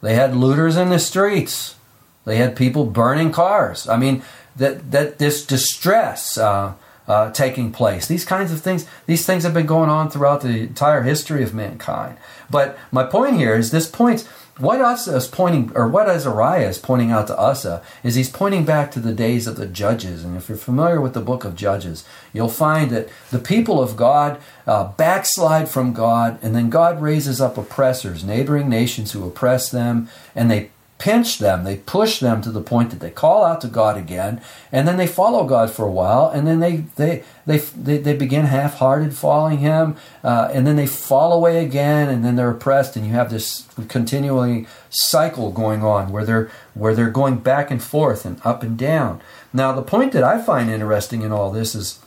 They 0.00 0.14
had 0.14 0.36
looters 0.36 0.76
in 0.76 0.88
the 0.88 0.98
streets. 0.98 1.74
They 2.24 2.36
had 2.36 2.56
people 2.56 2.86
burning 2.86 3.32
cars. 3.32 3.88
I 3.88 3.96
mean, 3.96 4.22
that 4.56 4.90
that 4.90 5.18
this 5.18 5.44
distress 5.44 6.38
uh, 6.38 6.74
uh, 7.08 7.30
taking 7.32 7.72
place. 7.72 8.06
These 8.06 8.24
kinds 8.24 8.52
of 8.52 8.60
things. 8.60 8.86
These 9.06 9.26
things 9.26 9.42
have 9.42 9.54
been 9.54 9.66
going 9.66 9.90
on 9.90 10.10
throughout 10.10 10.42
the 10.42 10.60
entire 10.60 11.02
history 11.02 11.42
of 11.42 11.54
mankind. 11.54 12.16
But 12.50 12.78
my 12.90 13.04
point 13.04 13.36
here 13.36 13.54
is 13.54 13.70
this 13.70 13.88
points 13.88 14.28
what 14.58 14.82
Asa 14.82 15.16
is 15.16 15.26
pointing, 15.26 15.72
or 15.74 15.88
what 15.88 16.10
Azariah 16.10 16.68
is 16.68 16.78
pointing 16.78 17.10
out 17.10 17.26
to 17.28 17.36
Asa, 17.38 17.82
is 18.04 18.16
he's 18.16 18.28
pointing 18.28 18.66
back 18.66 18.92
to 18.92 19.00
the 19.00 19.14
days 19.14 19.46
of 19.46 19.56
the 19.56 19.66
judges. 19.66 20.24
And 20.24 20.36
if 20.36 20.48
you're 20.48 20.58
familiar 20.58 21.00
with 21.00 21.14
the 21.14 21.20
book 21.20 21.44
of 21.44 21.56
Judges, 21.56 22.04
you'll 22.34 22.48
find 22.50 22.90
that 22.90 23.08
the 23.30 23.38
people 23.38 23.82
of 23.82 23.96
God 23.96 24.38
uh, 24.66 24.92
backslide 24.92 25.70
from 25.70 25.94
God, 25.94 26.38
and 26.42 26.54
then 26.54 26.68
God 26.68 27.00
raises 27.00 27.40
up 27.40 27.56
oppressors, 27.56 28.24
neighboring 28.24 28.68
nations 28.68 29.12
who 29.12 29.26
oppress 29.26 29.70
them, 29.70 30.08
and 30.34 30.50
they 30.50 30.70
pinch 31.02 31.38
them, 31.38 31.64
they 31.64 31.78
push 31.78 32.20
them 32.20 32.40
to 32.40 32.52
the 32.52 32.60
point 32.60 32.90
that 32.90 33.00
they 33.00 33.10
call 33.10 33.44
out 33.44 33.60
to 33.60 33.66
God 33.66 33.96
again, 33.98 34.40
and 34.70 34.86
then 34.86 34.98
they 34.98 35.08
follow 35.08 35.44
God 35.44 35.68
for 35.68 35.84
a 35.84 35.90
while, 35.90 36.28
and 36.28 36.46
then 36.46 36.60
they 36.60 36.84
they 36.94 37.24
they 37.44 37.58
they, 37.58 37.98
they 37.98 38.14
begin 38.14 38.44
half-hearted 38.46 39.12
following 39.12 39.58
Him, 39.58 39.96
uh, 40.22 40.48
and 40.54 40.64
then 40.64 40.76
they 40.76 40.86
fall 40.86 41.32
away 41.32 41.64
again, 41.64 42.08
and 42.08 42.24
then 42.24 42.36
they're 42.36 42.52
oppressed, 42.52 42.94
and 42.94 43.04
you 43.04 43.14
have 43.14 43.30
this 43.30 43.66
continually 43.88 44.68
cycle 44.90 45.50
going 45.50 45.82
on 45.82 46.12
where 46.12 46.24
they're 46.24 46.48
where 46.74 46.94
they're 46.94 47.10
going 47.10 47.38
back 47.38 47.72
and 47.72 47.82
forth 47.82 48.24
and 48.24 48.40
up 48.44 48.62
and 48.62 48.78
down. 48.78 49.20
Now, 49.52 49.72
the 49.72 49.82
point 49.82 50.12
that 50.12 50.22
I 50.22 50.40
find 50.40 50.70
interesting 50.70 51.22
in 51.22 51.32
all 51.32 51.50
this 51.50 51.74
is 51.74 51.98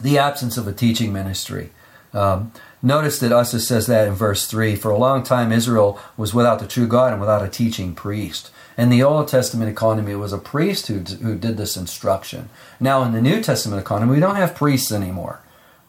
the 0.00 0.16
absence 0.16 0.56
of 0.56 0.68
a 0.68 0.72
teaching 0.72 1.12
ministry. 1.12 1.70
Um, 2.14 2.52
Notice 2.82 3.20
that 3.20 3.32
Asa 3.32 3.60
says 3.60 3.86
that 3.86 4.08
in 4.08 4.14
verse 4.14 4.46
3 4.46 4.74
For 4.74 4.90
a 4.90 4.98
long 4.98 5.22
time, 5.22 5.52
Israel 5.52 6.00
was 6.16 6.34
without 6.34 6.58
the 6.58 6.66
true 6.66 6.88
God 6.88 7.12
and 7.12 7.20
without 7.20 7.44
a 7.44 7.48
teaching 7.48 7.94
priest. 7.94 8.50
In 8.76 8.88
the 8.88 9.02
Old 9.02 9.28
Testament 9.28 9.70
economy, 9.70 10.12
it 10.12 10.16
was 10.16 10.32
a 10.32 10.38
priest 10.38 10.88
who, 10.88 10.98
who 10.98 11.36
did 11.36 11.56
this 11.56 11.76
instruction. 11.76 12.48
Now, 12.80 13.04
in 13.04 13.12
the 13.12 13.22
New 13.22 13.40
Testament 13.42 13.80
economy, 13.80 14.14
we 14.14 14.20
don't 14.20 14.36
have 14.36 14.54
priests 14.54 14.90
anymore. 14.90 15.40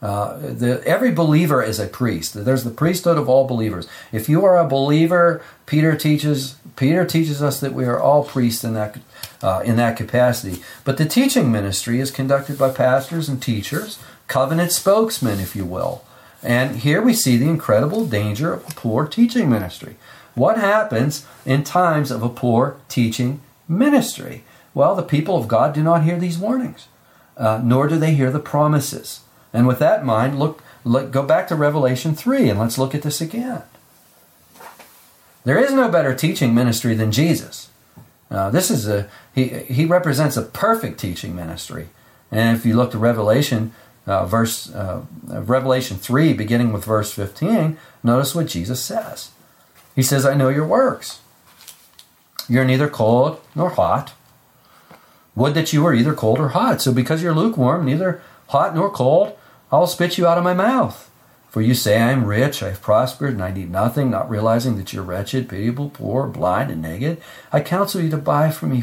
Uh, 0.02 0.36
the, 0.36 0.82
every 0.86 1.10
believer 1.10 1.62
is 1.62 1.80
a 1.80 1.86
priest. 1.86 2.34
There's 2.34 2.62
the 2.62 2.70
priesthood 2.70 3.16
of 3.16 3.28
all 3.28 3.46
believers. 3.46 3.88
If 4.12 4.28
you 4.28 4.44
are 4.44 4.58
a 4.58 4.68
believer, 4.68 5.42
Peter 5.66 5.96
teaches 5.96 6.56
Peter 6.76 7.06
teaches 7.06 7.40
us 7.40 7.60
that 7.60 7.72
we 7.72 7.86
are 7.86 7.98
all 7.98 8.22
priests 8.22 8.64
in 8.64 8.74
that 8.74 8.98
uh, 9.42 9.62
in 9.64 9.76
that 9.76 9.96
capacity. 9.96 10.62
But 10.84 10.98
the 10.98 11.06
teaching 11.06 11.50
ministry 11.50 12.00
is 12.00 12.10
conducted 12.10 12.58
by 12.58 12.70
pastors 12.70 13.30
and 13.30 13.42
teachers, 13.42 13.98
covenant 14.28 14.72
spokesmen, 14.72 15.40
if 15.40 15.56
you 15.56 15.64
will. 15.64 16.04
And 16.44 16.76
here 16.76 17.00
we 17.00 17.14
see 17.14 17.36
the 17.36 17.48
incredible 17.48 18.04
danger 18.04 18.52
of 18.52 18.68
a 18.68 18.74
poor 18.74 19.06
teaching 19.06 19.48
ministry. 19.48 19.96
What 20.34 20.58
happens 20.58 21.26
in 21.46 21.64
times 21.64 22.10
of 22.10 22.22
a 22.22 22.28
poor 22.28 22.76
teaching 22.88 23.40
ministry? 23.66 24.44
Well, 24.74 24.94
the 24.94 25.02
people 25.02 25.36
of 25.36 25.48
God 25.48 25.72
do 25.72 25.82
not 25.82 26.04
hear 26.04 26.18
these 26.18 26.38
warnings, 26.38 26.88
uh, 27.36 27.60
nor 27.64 27.88
do 27.88 27.96
they 27.96 28.14
hear 28.14 28.30
the 28.30 28.40
promises. 28.40 29.20
And 29.52 29.66
with 29.66 29.78
that 29.78 30.00
in 30.00 30.06
mind, 30.06 30.38
look, 30.38 30.62
look, 30.84 31.10
go 31.10 31.22
back 31.22 31.48
to 31.48 31.54
Revelation 31.54 32.14
3 32.14 32.50
and 32.50 32.60
let's 32.60 32.76
look 32.76 32.94
at 32.94 33.02
this 33.02 33.20
again. 33.20 33.62
There 35.44 35.58
is 35.58 35.72
no 35.72 35.88
better 35.88 36.14
teaching 36.14 36.54
ministry 36.54 36.94
than 36.94 37.12
Jesus. 37.12 37.70
Uh, 38.30 38.50
this 38.50 38.70
is 38.70 38.88
a 38.88 39.08
he, 39.34 39.48
he 39.48 39.84
represents 39.84 40.36
a 40.36 40.42
perfect 40.42 40.98
teaching 40.98 41.36
ministry. 41.36 41.88
And 42.32 42.56
if 42.56 42.66
you 42.66 42.74
look 42.74 42.90
to 42.90 42.98
Revelation 42.98 43.72
uh, 44.06 44.26
verse 44.26 44.72
uh, 44.74 45.02
Revelation 45.24 45.96
3, 45.96 46.32
beginning 46.32 46.72
with 46.72 46.84
verse 46.84 47.12
15, 47.12 47.78
notice 48.02 48.34
what 48.34 48.46
Jesus 48.46 48.82
says. 48.82 49.30
He 49.94 50.02
says, 50.02 50.26
I 50.26 50.34
know 50.34 50.48
your 50.48 50.66
works. 50.66 51.20
You're 52.48 52.64
neither 52.64 52.88
cold 52.88 53.40
nor 53.54 53.70
hot. 53.70 54.12
Would 55.34 55.54
that 55.54 55.72
you 55.72 55.82
were 55.82 55.94
either 55.94 56.14
cold 56.14 56.38
or 56.38 56.48
hot. 56.48 56.80
So 56.80 56.92
because 56.92 57.22
you're 57.22 57.34
lukewarm, 57.34 57.84
neither 57.84 58.22
hot 58.48 58.74
nor 58.74 58.90
cold, 58.90 59.36
I'll 59.72 59.86
spit 59.86 60.18
you 60.18 60.26
out 60.26 60.38
of 60.38 60.44
my 60.44 60.54
mouth. 60.54 61.10
For 61.48 61.62
you 61.62 61.74
say, 61.74 62.00
I 62.00 62.10
am 62.10 62.24
rich, 62.24 62.64
I 62.64 62.70
have 62.70 62.82
prospered, 62.82 63.34
and 63.34 63.42
I 63.42 63.52
need 63.52 63.70
nothing, 63.70 64.10
not 64.10 64.28
realizing 64.28 64.76
that 64.76 64.92
you're 64.92 65.04
wretched, 65.04 65.48
pitiable, 65.48 65.88
poor, 65.90 66.26
blind, 66.26 66.72
and 66.72 66.82
naked. 66.82 67.22
I 67.52 67.60
counsel 67.60 68.00
you 68.00 68.10
to 68.10 68.16
buy 68.16 68.50
from 68.50 68.70
me 68.70 68.82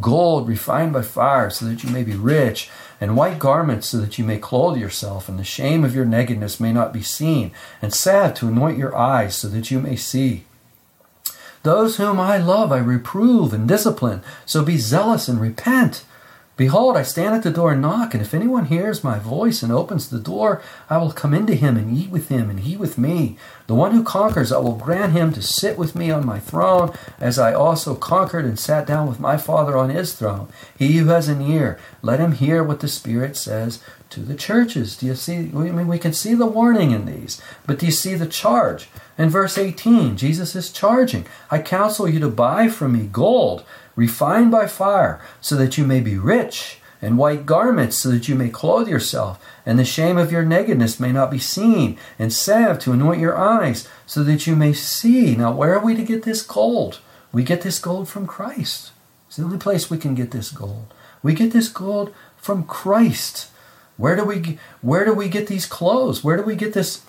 gold 0.00 0.48
refined 0.48 0.92
by 0.92 1.02
fire, 1.02 1.50
so 1.50 1.64
that 1.66 1.82
you 1.82 1.90
may 1.90 2.04
be 2.04 2.14
rich 2.14 2.70
and 3.00 3.16
white 3.16 3.38
garments 3.38 3.88
so 3.88 3.98
that 3.98 4.18
you 4.18 4.24
may 4.24 4.38
clothe 4.38 4.78
yourself, 4.78 5.28
and 5.28 5.38
the 5.38 5.44
shame 5.44 5.84
of 5.84 5.94
your 5.94 6.04
nakedness 6.04 6.58
may 6.58 6.72
not 6.72 6.92
be 6.92 7.02
seen, 7.02 7.52
and 7.80 7.94
salve 7.94 8.34
to 8.34 8.48
anoint 8.48 8.78
your 8.78 8.96
eyes 8.96 9.36
so 9.36 9.48
that 9.48 9.70
you 9.70 9.80
may 9.80 9.96
see. 9.96 10.44
Those 11.62 11.96
whom 11.96 12.18
I 12.18 12.38
love 12.38 12.72
I 12.72 12.78
reprove 12.78 13.52
and 13.52 13.68
discipline, 13.68 14.22
so 14.46 14.64
be 14.64 14.78
zealous 14.78 15.28
and 15.28 15.40
repent. 15.40 16.04
Behold, 16.58 16.96
I 16.96 17.04
stand 17.04 17.36
at 17.36 17.44
the 17.44 17.52
door 17.52 17.70
and 17.70 17.80
knock, 17.80 18.14
and 18.14 18.20
if 18.20 18.34
anyone 18.34 18.64
hears 18.64 19.04
my 19.04 19.20
voice 19.20 19.62
and 19.62 19.70
opens 19.70 20.08
the 20.08 20.18
door, 20.18 20.60
I 20.90 20.98
will 20.98 21.12
come 21.12 21.32
into 21.32 21.54
him 21.54 21.76
and 21.76 21.96
eat 21.96 22.10
with 22.10 22.30
him, 22.30 22.50
and 22.50 22.58
he 22.58 22.76
with 22.76 22.98
me. 22.98 23.38
The 23.68 23.76
one 23.76 23.92
who 23.92 24.02
conquers, 24.02 24.50
I 24.50 24.58
will 24.58 24.74
grant 24.74 25.12
him 25.12 25.32
to 25.34 25.40
sit 25.40 25.78
with 25.78 25.94
me 25.94 26.10
on 26.10 26.26
my 26.26 26.40
throne, 26.40 26.92
as 27.20 27.38
I 27.38 27.54
also 27.54 27.94
conquered 27.94 28.44
and 28.44 28.58
sat 28.58 28.88
down 28.88 29.08
with 29.08 29.20
my 29.20 29.36
Father 29.36 29.78
on 29.78 29.90
his 29.90 30.14
throne. 30.14 30.48
He 30.76 30.96
who 30.96 31.06
has 31.06 31.28
an 31.28 31.40
ear, 31.40 31.78
let 32.02 32.18
him 32.18 32.32
hear 32.32 32.64
what 32.64 32.80
the 32.80 32.88
Spirit 32.88 33.36
says 33.36 33.80
to 34.10 34.20
the 34.20 34.34
churches. 34.34 34.96
Do 34.96 35.06
you 35.06 35.14
see? 35.14 35.36
I 35.36 35.70
mean, 35.70 35.86
we 35.86 35.98
can 36.00 36.12
see 36.12 36.34
the 36.34 36.46
warning 36.46 36.90
in 36.90 37.06
these, 37.06 37.40
but 37.66 37.78
do 37.78 37.86
you 37.86 37.92
see 37.92 38.16
the 38.16 38.26
charge? 38.26 38.88
In 39.16 39.28
verse 39.28 39.58
18, 39.58 40.16
Jesus 40.16 40.56
is 40.56 40.72
charging 40.72 41.26
I 41.50 41.58
counsel 41.58 42.08
you 42.08 42.18
to 42.20 42.28
buy 42.28 42.68
from 42.68 42.92
me 42.92 43.06
gold 43.06 43.64
refined 43.98 44.48
by 44.48 44.64
fire, 44.68 45.20
so 45.40 45.56
that 45.56 45.76
you 45.76 45.84
may 45.84 45.98
be 45.98 46.16
rich, 46.16 46.78
and 47.02 47.18
white 47.18 47.44
garments, 47.44 47.98
so 47.98 48.08
that 48.10 48.28
you 48.28 48.34
may 48.36 48.48
clothe 48.48 48.88
yourself, 48.88 49.44
and 49.66 49.76
the 49.76 49.84
shame 49.84 50.16
of 50.16 50.30
your 50.30 50.44
nakedness 50.44 51.00
may 51.00 51.10
not 51.10 51.32
be 51.32 51.38
seen, 51.40 51.98
and 52.16 52.32
salve 52.32 52.78
to 52.78 52.92
anoint 52.92 53.20
your 53.20 53.36
eyes, 53.36 53.88
so 54.06 54.22
that 54.22 54.46
you 54.46 54.54
may 54.54 54.72
see. 54.72 55.34
Now, 55.34 55.52
where 55.52 55.74
are 55.74 55.84
we 55.84 55.96
to 55.96 56.04
get 56.04 56.22
this 56.22 56.42
gold? 56.42 57.00
We 57.32 57.42
get 57.42 57.62
this 57.62 57.80
gold 57.80 58.08
from 58.08 58.28
Christ. 58.28 58.92
It's 59.26 59.36
the 59.36 59.42
only 59.42 59.58
place 59.58 59.90
we 59.90 59.98
can 59.98 60.14
get 60.14 60.30
this 60.30 60.52
gold. 60.52 60.94
We 61.20 61.34
get 61.34 61.50
this 61.50 61.68
gold 61.68 62.14
from 62.36 62.62
Christ. 62.64 63.50
Where 63.96 64.14
do 64.14 64.24
we 64.24 64.60
where 64.80 65.04
do 65.04 65.12
we 65.12 65.28
get 65.28 65.48
these 65.48 65.66
clothes? 65.66 66.22
Where 66.22 66.36
do 66.36 66.44
we 66.44 66.54
get 66.54 66.72
this 66.72 67.02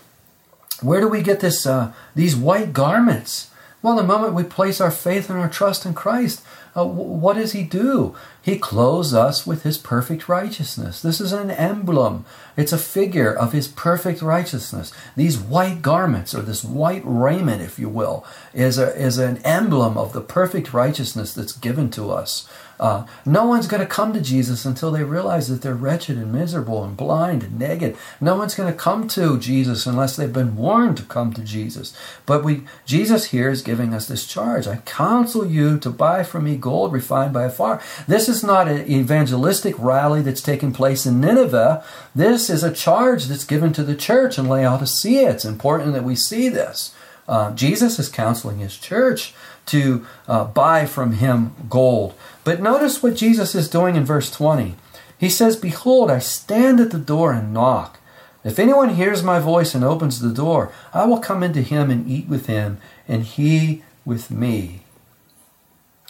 where 0.81 1.01
do 1.01 1.07
we 1.07 1.21
get 1.21 1.39
this 1.39 1.67
uh, 1.67 1.93
these 2.15 2.35
white 2.35 2.73
garments? 2.73 3.51
Well, 3.81 3.95
the 3.95 4.03
moment 4.03 4.33
we 4.33 4.43
place 4.43 4.81
our 4.81 4.91
faith 4.91 5.29
and 5.29 5.39
our 5.39 5.49
trust 5.49 5.85
in 5.85 5.93
Christ, 5.93 6.43
uh, 6.75 6.85
what 6.85 7.35
does 7.35 7.53
He 7.53 7.63
do? 7.63 8.15
He 8.41 8.57
clothes 8.57 9.13
us 9.13 9.45
with 9.45 9.63
His 9.63 9.77
perfect 9.77 10.29
righteousness. 10.29 11.01
This 11.01 11.19
is 11.19 11.31
an 11.31 11.51
emblem. 11.51 12.25
It's 12.55 12.73
a 12.73 12.77
figure 12.77 13.33
of 13.33 13.53
His 13.53 13.67
perfect 13.67 14.21
righteousness. 14.21 14.91
These 15.15 15.37
white 15.37 15.81
garments, 15.81 16.33
or 16.33 16.41
this 16.41 16.63
white 16.63 17.03
raiment, 17.05 17.61
if 17.61 17.79
you 17.79 17.89
will, 17.89 18.25
is, 18.53 18.77
a, 18.77 18.95
is 18.95 19.17
an 19.17 19.37
emblem 19.39 19.97
of 19.97 20.13
the 20.13 20.21
perfect 20.21 20.73
righteousness 20.73 21.33
that's 21.33 21.53
given 21.53 21.89
to 21.91 22.11
us. 22.11 22.47
Uh, 22.79 23.05
no 23.25 23.45
one's 23.45 23.67
going 23.67 23.81
to 23.81 23.85
come 23.85 24.13
to 24.13 24.21
Jesus 24.21 24.63
until 24.63 24.91
they 24.91 25.03
realize 25.03 25.49
that 25.49 25.61
they're 25.61 25.73
wretched 25.73 26.17
and 26.17 26.31
miserable 26.31 26.83
and 26.83 26.95
blind 26.95 27.43
and 27.43 27.59
naked. 27.59 27.97
No 28.21 28.37
one's 28.37 28.55
going 28.55 28.71
to 28.71 28.77
come 28.77 29.07
to 29.09 29.37
Jesus 29.37 29.85
unless 29.85 30.15
they've 30.15 30.31
been 30.31 30.55
warned 30.55 30.95
to 30.97 31.03
come 31.03 31.33
to 31.33 31.41
Jesus. 31.41 31.95
But 32.25 32.43
we, 32.43 32.63
Jesus 32.85 33.25
here 33.25 33.49
is 33.49 33.61
giving 33.61 33.93
us 33.93 34.07
this 34.07 34.25
charge. 34.25 34.65
I 34.65 34.77
counsel 34.77 35.45
you 35.45 35.77
to 35.79 35.89
buy 35.89 36.23
from 36.23 36.45
me 36.45 36.55
gold 36.55 36.93
refined 36.93 37.33
by 37.33 37.49
fire. 37.49 37.81
This 38.07 38.29
is 38.29 38.43
not 38.43 38.69
an 38.69 38.89
evangelistic 38.89 39.75
rally 39.77 40.21
that's 40.21 40.41
taking 40.41 40.71
place 40.71 41.05
in 41.05 41.19
Nineveh. 41.19 41.83
This 42.15 42.49
is 42.49 42.63
a 42.63 42.73
charge 42.73 43.25
that's 43.25 43.43
given 43.43 43.73
to 43.73 43.83
the 43.83 43.95
church 43.95 44.37
in 44.37 44.47
Laodicea. 44.47 45.29
It's 45.29 45.45
important 45.45 45.93
that 45.93 46.05
we 46.05 46.15
see 46.15 46.47
this. 46.47 46.95
Uh, 47.27 47.53
Jesus 47.53 47.99
is 47.99 48.09
counseling 48.09 48.57
his 48.57 48.77
church 48.77 49.35
to 49.67 50.05
uh, 50.27 50.45
buy 50.45 50.85
from 50.87 51.13
him 51.13 51.53
gold. 51.69 52.15
But 52.49 52.63
notice 52.63 53.03
what 53.03 53.15
Jesus 53.15 53.53
is 53.53 53.69
doing 53.69 53.95
in 53.95 54.05
verse 54.05 54.31
20. 54.31 54.73
He 55.19 55.29
says, 55.29 55.55
Behold, 55.55 56.09
I 56.09 56.17
stand 56.17 56.79
at 56.79 56.89
the 56.89 56.97
door 56.97 57.31
and 57.31 57.53
knock. 57.53 57.99
If 58.43 58.57
anyone 58.57 58.95
hears 58.95 59.21
my 59.21 59.37
voice 59.37 59.75
and 59.75 59.83
opens 59.83 60.19
the 60.19 60.33
door, 60.33 60.73
I 60.91 61.05
will 61.05 61.19
come 61.19 61.43
into 61.43 61.61
him 61.61 61.91
and 61.91 62.09
eat 62.09 62.27
with 62.27 62.47
him, 62.47 62.79
and 63.07 63.21
he 63.21 63.83
with 64.03 64.31
me. 64.31 64.81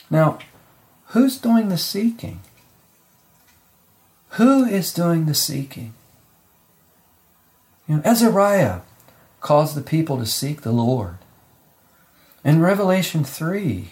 Now, 0.09 0.39
who's 1.07 1.37
doing 1.37 1.67
the 1.67 1.77
seeking? 1.77 2.39
Who 4.37 4.63
is 4.63 4.93
doing 4.93 5.25
the 5.25 5.35
seeking? 5.35 5.93
You 7.85 7.97
know, 7.97 8.01
Azariah 8.05 8.79
calls 9.41 9.75
the 9.75 9.81
people 9.81 10.17
to 10.17 10.25
seek 10.25 10.61
the 10.61 10.71
Lord. 10.71 11.17
In 12.45 12.61
Revelation 12.61 13.25
3, 13.25 13.89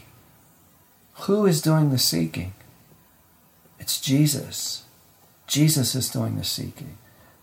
who 1.22 1.46
is 1.46 1.62
doing 1.62 1.90
the 1.90 1.98
seeking? 1.98 2.54
It's 3.80 4.00
Jesus. 4.00 4.84
Jesus 5.46 5.96
is 5.96 6.10
doing 6.10 6.38
the 6.38 6.44
seeking. 6.44 6.98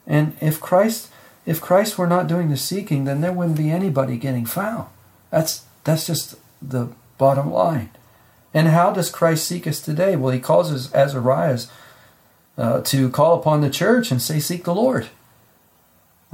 And 0.07 0.37
if 0.41 0.61
Christ 0.61 1.11
if 1.47 1.61
Christ 1.61 1.99
were 1.99 2.07
not 2.07 2.27
doing 2.27 2.49
the 2.49 2.57
seeking, 2.57 3.05
then 3.05 3.20
there 3.20 3.33
wouldn't 3.33 3.59
be 3.59 3.70
anybody 3.70 4.16
getting 4.16 4.47
found. 4.47 4.89
That's 5.31 5.64
that's 5.85 6.07
just 6.07 6.37
the 6.62 6.89
bottom 7.18 7.53
line. 7.53 7.91
And 8.53 8.68
how 8.68 8.93
does 8.93 9.11
Christ 9.11 9.47
seek 9.47 9.66
us 9.66 9.81
today? 9.81 10.16
Well, 10.16 10.33
he 10.33 10.39
calls 10.39 10.72
us 10.72 10.91
Azariahs 10.93 11.68
uh, 12.57 12.81
to 12.83 13.11
call 13.11 13.39
upon 13.39 13.61
the 13.61 13.70
church 13.70 14.11
and 14.11 14.22
say, 14.22 14.39
Seek 14.39 14.64
the 14.64 14.75
Lord. 14.75 15.09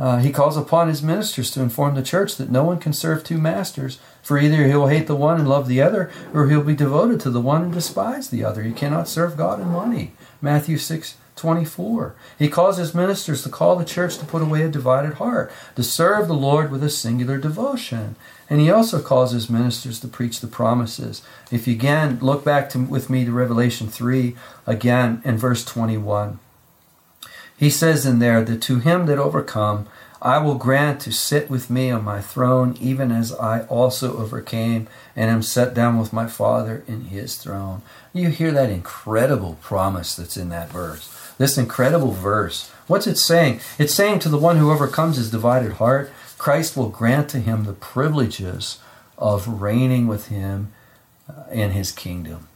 Uh, 0.00 0.16
he 0.16 0.32
calls 0.32 0.56
upon 0.56 0.88
his 0.88 1.02
ministers 1.02 1.50
to 1.50 1.60
inform 1.60 1.94
the 1.94 2.02
church 2.02 2.36
that 2.36 2.50
no 2.50 2.64
one 2.64 2.78
can 2.78 2.94
serve 2.94 3.22
two 3.22 3.36
masters, 3.36 3.98
for 4.22 4.38
either 4.38 4.64
he 4.64 4.74
will 4.74 4.88
hate 4.88 5.06
the 5.06 5.14
one 5.14 5.38
and 5.38 5.46
love 5.46 5.68
the 5.68 5.82
other, 5.82 6.10
or 6.32 6.48
he'll 6.48 6.64
be 6.64 6.74
devoted 6.74 7.20
to 7.20 7.28
the 7.28 7.40
one 7.40 7.62
and 7.64 7.72
despise 7.74 8.30
the 8.30 8.42
other. 8.42 8.62
You 8.62 8.72
cannot 8.72 9.08
serve 9.08 9.36
God 9.36 9.60
and 9.60 9.70
money. 9.70 10.12
Matthew 10.40 10.78
6 10.78 11.18
24. 11.36 12.14
He 12.38 12.48
calls 12.48 12.76
his 12.76 12.94
ministers 12.94 13.42
to 13.42 13.48
call 13.48 13.76
the 13.76 13.84
church 13.84 14.18
to 14.18 14.26
put 14.26 14.42
away 14.42 14.62
a 14.62 14.68
divided 14.68 15.14
heart, 15.14 15.50
to 15.76 15.82
serve 15.82 16.28
the 16.28 16.34
Lord 16.34 16.70
with 16.70 16.82
a 16.82 16.90
singular 16.90 17.38
devotion. 17.38 18.16
And 18.48 18.60
he 18.60 18.70
also 18.70 19.00
calls 19.00 19.32
his 19.32 19.48
ministers 19.48 20.00
to 20.00 20.08
preach 20.08 20.40
the 20.40 20.46
promises. 20.46 21.22
If 21.50 21.66
you 21.66 21.74
again 21.74 22.18
look 22.20 22.44
back 22.44 22.68
to, 22.70 22.78
with 22.78 23.08
me 23.08 23.24
to 23.24 23.32
Revelation 23.32 23.88
3, 23.88 24.34
again 24.66 25.22
in 25.24 25.38
verse 25.38 25.64
21. 25.64 26.38
He 27.60 27.68
says 27.68 28.06
in 28.06 28.20
there 28.20 28.42
that 28.42 28.62
to 28.62 28.78
him 28.78 29.04
that 29.04 29.18
overcome, 29.18 29.86
I 30.22 30.38
will 30.38 30.54
grant 30.54 30.98
to 31.02 31.12
sit 31.12 31.50
with 31.50 31.68
me 31.68 31.90
on 31.90 32.02
my 32.02 32.22
throne, 32.22 32.74
even 32.80 33.12
as 33.12 33.34
I 33.34 33.66
also 33.66 34.16
overcame 34.16 34.88
and 35.14 35.30
am 35.30 35.42
set 35.42 35.74
down 35.74 35.98
with 35.98 36.10
my 36.10 36.26
Father 36.26 36.82
in 36.88 37.04
his 37.06 37.36
throne. 37.36 37.82
You 38.14 38.30
hear 38.30 38.50
that 38.52 38.70
incredible 38.70 39.58
promise 39.60 40.16
that's 40.16 40.38
in 40.38 40.48
that 40.48 40.70
verse. 40.70 41.14
This 41.36 41.58
incredible 41.58 42.12
verse. 42.12 42.70
What's 42.86 43.06
it 43.06 43.18
saying? 43.18 43.60
It's 43.78 43.94
saying 43.94 44.20
to 44.20 44.30
the 44.30 44.38
one 44.38 44.56
who 44.56 44.72
overcomes 44.72 45.18
his 45.18 45.30
divided 45.30 45.72
heart, 45.72 46.10
Christ 46.38 46.78
will 46.78 46.88
grant 46.88 47.28
to 47.30 47.40
him 47.40 47.64
the 47.64 47.74
privileges 47.74 48.78
of 49.18 49.60
reigning 49.60 50.06
with 50.06 50.28
him 50.28 50.72
uh, 51.28 51.42
in 51.52 51.72
his 51.72 51.92
kingdom. 51.92 52.48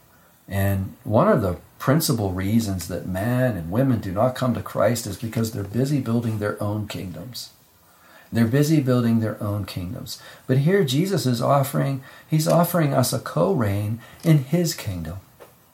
And 0.47 0.95
one 1.03 1.27
of 1.27 1.43
the 1.43 1.57
principal 1.85 2.31
reasons 2.31 2.87
that 2.87 3.05
men 3.05 3.55
and 3.55 3.69
women 3.69 3.99
do 3.99 4.11
not 4.11 4.33
come 4.33 4.55
to 4.55 4.61
Christ 4.63 5.05
is 5.05 5.17
because 5.17 5.51
they're 5.51 5.63
busy 5.63 5.99
building 5.99 6.39
their 6.39 6.61
own 6.61 6.87
kingdoms. 6.87 7.51
They're 8.31 8.47
busy 8.47 8.81
building 8.81 9.19
their 9.19 9.39
own 9.39 9.65
kingdoms. 9.65 10.19
But 10.47 10.57
here 10.57 10.83
Jesus 10.83 11.27
is 11.27 11.43
offering, 11.43 12.03
he's 12.27 12.47
offering 12.47 12.95
us 12.95 13.13
a 13.13 13.19
co-reign 13.19 13.99
in 14.23 14.45
his 14.45 14.73
kingdom. 14.73 15.17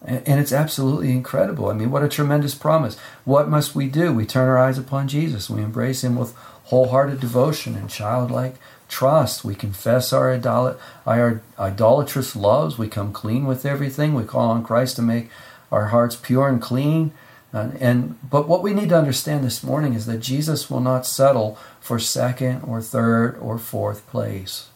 And 0.06 0.38
it's 0.38 0.52
absolutely 0.52 1.14
incredible. 1.14 1.70
I 1.70 1.74
mean, 1.76 1.92
what 1.92 2.04
a 2.04 2.10
tremendous 2.10 2.56
promise. 2.56 2.98
What 3.24 3.48
must 3.48 3.74
we 3.74 3.88
do? 3.88 4.12
We 4.12 4.26
turn 4.26 4.50
our 4.50 4.58
eyes 4.58 4.78
upon 4.78 5.08
Jesus. 5.08 5.50
We 5.50 5.62
embrace 5.62 6.04
him 6.04 6.18
with 6.18 6.36
wholehearted 6.66 7.22
devotion 7.22 7.78
and 7.78 7.90
childlike 7.90 8.56
trust. 8.90 9.46
We 9.46 9.56
confess 9.56 10.12
our, 10.12 10.34
idol- 10.34 10.78
our 11.08 11.42
idolatrous 11.58 12.36
loves. 12.36 12.78
We 12.78 12.90
come 12.90 13.14
clean 13.14 13.46
with 13.46 13.66
everything. 13.66 14.14
We 14.14 14.26
call 14.26 14.50
on 14.50 14.66
Christ 14.66 14.98
to 14.98 15.02
make 15.02 15.30
our 15.72 15.88
hearts 15.88 16.16
pure 16.16 16.48
and 16.48 16.62
clean. 16.62 17.12
Uh, 17.54 17.72
and 17.80 18.18
but 18.30 18.48
what 18.48 18.64
we 18.64 18.74
need 18.74 18.90
to 18.90 18.98
understand 18.98 19.44
this 19.44 19.64
morning 19.64 19.94
is 19.94 20.06
that 20.06 20.20
Jesus 20.20 20.70
will 20.70 20.80
not 20.80 21.06
settle 21.06 21.58
for 21.80 22.00
second 22.00 22.62
or 22.64 22.82
third 22.82 23.38
or 23.40 23.58
fourth 23.58 24.08
place. 24.08 24.70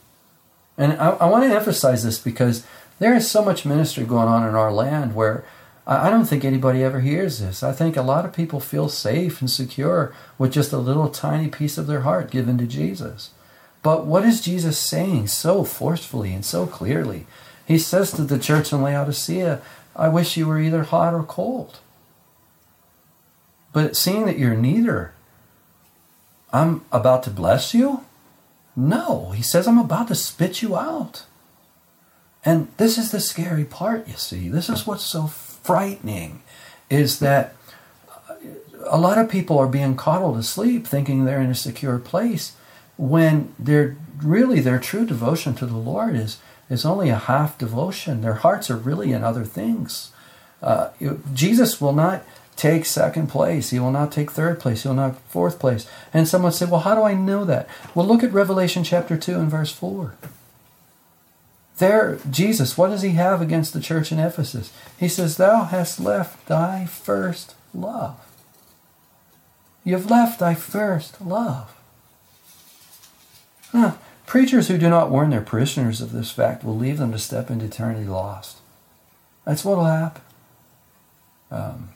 And 0.77 0.93
I, 0.93 1.11
I 1.11 1.29
want 1.29 1.45
to 1.45 1.55
emphasize 1.55 2.03
this 2.03 2.19
because 2.19 2.65
there 2.99 3.15
is 3.15 3.29
so 3.29 3.43
much 3.43 3.65
ministry 3.65 4.05
going 4.05 4.27
on 4.27 4.47
in 4.47 4.55
our 4.55 4.73
land 4.73 5.15
where 5.15 5.45
I, 5.87 6.07
I 6.07 6.09
don't 6.09 6.25
think 6.25 6.43
anybody 6.43 6.83
ever 6.83 6.99
hears 6.99 7.39
this. 7.39 7.63
I 7.63 7.71
think 7.71 7.95
a 7.95 8.01
lot 8.01 8.25
of 8.25 8.33
people 8.33 8.59
feel 8.59 8.89
safe 8.89 9.41
and 9.41 9.49
secure 9.49 10.13
with 10.37 10.51
just 10.51 10.73
a 10.73 10.77
little 10.77 11.09
tiny 11.09 11.47
piece 11.47 11.77
of 11.77 11.87
their 11.87 12.01
heart 12.01 12.31
given 12.31 12.57
to 12.57 12.65
Jesus. 12.65 13.31
But 13.83 14.05
what 14.05 14.25
is 14.25 14.41
Jesus 14.41 14.79
saying 14.79 15.27
so 15.27 15.63
forcefully 15.63 16.33
and 16.33 16.43
so 16.43 16.65
clearly? 16.65 17.27
He 17.67 17.77
says 17.77 18.11
to 18.11 18.23
the 18.23 18.39
church 18.39 18.73
in 18.73 18.81
Laodicea, 18.81 19.61
I 19.95 20.09
wish 20.09 20.37
you 20.37 20.47
were 20.47 20.59
either 20.59 20.83
hot 20.83 21.13
or 21.13 21.23
cold. 21.23 21.79
But 23.71 23.95
seeing 23.95 24.25
that 24.25 24.39
you're 24.39 24.55
neither, 24.55 25.13
I'm 26.51 26.85
about 26.91 27.23
to 27.23 27.29
bless 27.29 27.73
you? 27.73 28.05
No, 28.75 29.31
he 29.31 29.41
says, 29.41 29.67
I'm 29.67 29.77
about 29.77 30.09
to 30.09 30.15
spit 30.15 30.61
you 30.61 30.75
out. 30.75 31.23
And 32.43 32.67
this 32.77 32.97
is 32.97 33.11
the 33.11 33.19
scary 33.19 33.65
part, 33.65 34.07
you 34.07 34.15
see. 34.15 34.49
This 34.49 34.69
is 34.69 34.85
what's 34.85 35.03
so 35.03 35.27
frightening 35.27 36.43
is 36.89 37.19
that 37.19 37.55
a 38.87 38.99
lot 38.99 39.17
of 39.17 39.29
people 39.29 39.57
are 39.57 39.67
being 39.67 39.95
coddled 39.95 40.37
to 40.37 40.43
sleep 40.43 40.85
thinking 40.85 41.25
they're 41.25 41.41
in 41.41 41.49
a 41.49 41.55
secure 41.55 41.97
place 41.97 42.55
when 42.97 43.53
they're 43.57 43.97
really 44.21 44.59
their 44.59 44.79
true 44.79 45.05
devotion 45.05 45.55
to 45.55 45.65
the 45.65 45.77
Lord 45.77 46.15
is 46.15 46.37
is 46.69 46.85
only 46.85 47.09
a 47.09 47.17
half 47.17 47.57
devotion. 47.57 48.21
Their 48.21 48.35
hearts 48.35 48.69
are 48.69 48.77
really 48.77 49.11
in 49.11 49.23
other 49.23 49.43
things. 49.43 50.11
Uh, 50.61 50.89
Jesus 51.33 51.79
will 51.79 51.93
not 51.93 52.23
take 52.55 52.85
second 52.85 53.27
place. 53.27 53.69
He 53.69 53.79
will 53.79 53.91
not 53.91 54.11
take 54.11 54.31
third 54.31 54.59
place. 54.59 54.83
He 54.83 54.87
will 54.87 54.95
not 54.95 55.19
fourth 55.29 55.59
place. 55.59 55.87
And 56.13 56.27
someone 56.27 56.51
said, 56.51 56.71
Well, 56.71 56.81
how 56.81 56.95
do 56.95 57.03
I 57.03 57.13
know 57.13 57.45
that? 57.45 57.67
Well, 57.93 58.07
look 58.07 58.23
at 58.23 58.33
Revelation 58.33 58.83
chapter 58.83 59.17
2 59.17 59.35
and 59.35 59.51
verse 59.51 59.71
4. 59.71 60.15
There, 61.77 62.19
Jesus, 62.29 62.77
what 62.77 62.87
does 62.87 63.01
he 63.01 63.11
have 63.11 63.41
against 63.41 63.73
the 63.73 63.81
church 63.81 64.11
in 64.11 64.19
Ephesus? 64.19 64.71
He 64.97 65.09
says, 65.09 65.35
Thou 65.35 65.65
hast 65.65 65.99
left 65.99 66.47
thy 66.47 66.85
first 66.85 67.53
love. 67.73 68.17
You've 69.83 70.09
left 70.09 70.39
thy 70.39 70.55
first 70.55 71.21
love. 71.21 71.75
Huh. 73.71 73.95
Preachers 74.25 74.67
who 74.67 74.77
do 74.77 74.89
not 74.89 75.11
warn 75.11 75.29
their 75.29 75.41
parishioners 75.41 76.01
of 76.01 76.11
this 76.11 76.31
fact 76.31 76.63
will 76.63 76.75
leave 76.75 76.97
them 76.97 77.11
to 77.11 77.19
step 77.19 77.49
into 77.49 77.65
eternity 77.65 78.05
lost. 78.05 78.57
That's 79.45 79.63
what'll 79.63 79.85
happen. 79.85 80.21
Um, 81.51 81.89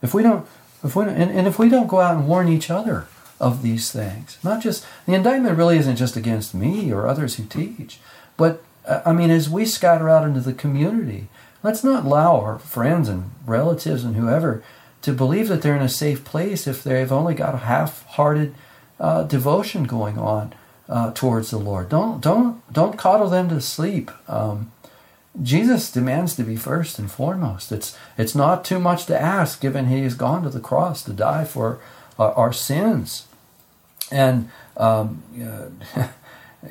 if 0.00 0.14
we 0.14 0.22
don't, 0.22 0.46
if 0.84 0.94
we 0.94 1.04
don't, 1.04 1.16
and, 1.16 1.30
and 1.30 1.46
if 1.46 1.58
we 1.58 1.68
don't 1.68 1.88
go 1.88 2.00
out 2.00 2.16
and 2.16 2.28
warn 2.28 2.48
each 2.48 2.70
other 2.70 3.08
of 3.40 3.62
these 3.62 3.90
things, 3.90 4.38
not 4.44 4.62
just 4.62 4.86
the 5.06 5.14
indictment 5.14 5.58
really 5.58 5.76
isn't 5.76 5.96
just 5.96 6.16
against 6.16 6.54
me 6.54 6.92
or 6.92 7.08
others 7.08 7.34
who 7.34 7.44
teach, 7.44 7.98
but 8.36 8.62
uh, 8.86 9.00
I 9.04 9.12
mean, 9.12 9.30
as 9.30 9.50
we 9.50 9.66
scatter 9.66 10.08
out 10.08 10.26
into 10.26 10.40
the 10.40 10.52
community, 10.52 11.28
let's 11.62 11.82
not 11.82 12.04
allow 12.04 12.40
our 12.40 12.58
friends 12.60 13.08
and 13.08 13.32
relatives 13.44 14.04
and 14.04 14.14
whoever 14.14 14.62
to 15.02 15.12
believe 15.12 15.48
that 15.48 15.62
they're 15.62 15.76
in 15.76 15.82
a 15.82 15.88
safe 15.88 16.24
place 16.24 16.66
if 16.66 16.84
they've 16.84 17.12
only 17.12 17.34
got 17.34 17.54
a 17.54 17.58
half-hearted 17.58 18.54
uh, 19.00 19.24
devotion 19.24 19.84
going 19.84 20.16
on 20.16 20.54
uh, 20.88 21.12
towards 21.12 21.50
the 21.50 21.58
Lord. 21.58 21.88
Don't 21.88 22.20
don't 22.20 22.60
don't 22.72 22.98
coddle 22.98 23.28
them 23.28 23.48
to 23.48 23.60
sleep. 23.60 24.10
Um, 24.28 24.72
Jesus 25.42 25.90
demands 25.90 26.36
to 26.36 26.44
be 26.44 26.56
first 26.56 26.98
and 26.98 27.10
foremost. 27.10 27.72
It's 27.72 27.96
it's 28.16 28.34
not 28.34 28.64
too 28.64 28.78
much 28.78 29.06
to 29.06 29.20
ask, 29.20 29.60
given 29.60 29.86
He 29.86 30.02
has 30.02 30.14
gone 30.14 30.42
to 30.42 30.50
the 30.50 30.60
cross 30.60 31.02
to 31.04 31.12
die 31.12 31.44
for 31.44 31.80
uh, 32.18 32.32
our 32.32 32.52
sins, 32.52 33.26
and 34.12 34.50
um, 34.76 35.22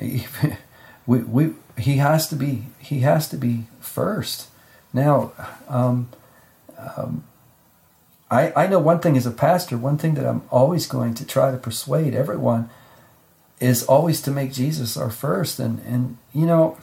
we, 0.00 1.18
we 1.18 1.52
He 1.76 1.96
has 1.96 2.28
to 2.28 2.36
be 2.36 2.64
He 2.78 3.00
has 3.00 3.28
to 3.28 3.36
be 3.36 3.64
first. 3.80 4.48
Now, 4.92 5.32
um, 5.68 6.08
um, 6.78 7.24
I 8.30 8.52
I 8.56 8.66
know 8.66 8.78
one 8.78 9.00
thing 9.00 9.16
as 9.16 9.26
a 9.26 9.30
pastor. 9.30 9.76
One 9.76 9.98
thing 9.98 10.14
that 10.14 10.26
I'm 10.26 10.42
always 10.50 10.86
going 10.86 11.14
to 11.14 11.26
try 11.26 11.50
to 11.50 11.58
persuade 11.58 12.14
everyone 12.14 12.70
is 13.60 13.84
always 13.84 14.20
to 14.22 14.30
make 14.30 14.52
Jesus 14.52 14.96
our 14.96 15.10
first, 15.10 15.58
and 15.58 15.80
and 15.86 16.18
you 16.32 16.46
know 16.46 16.78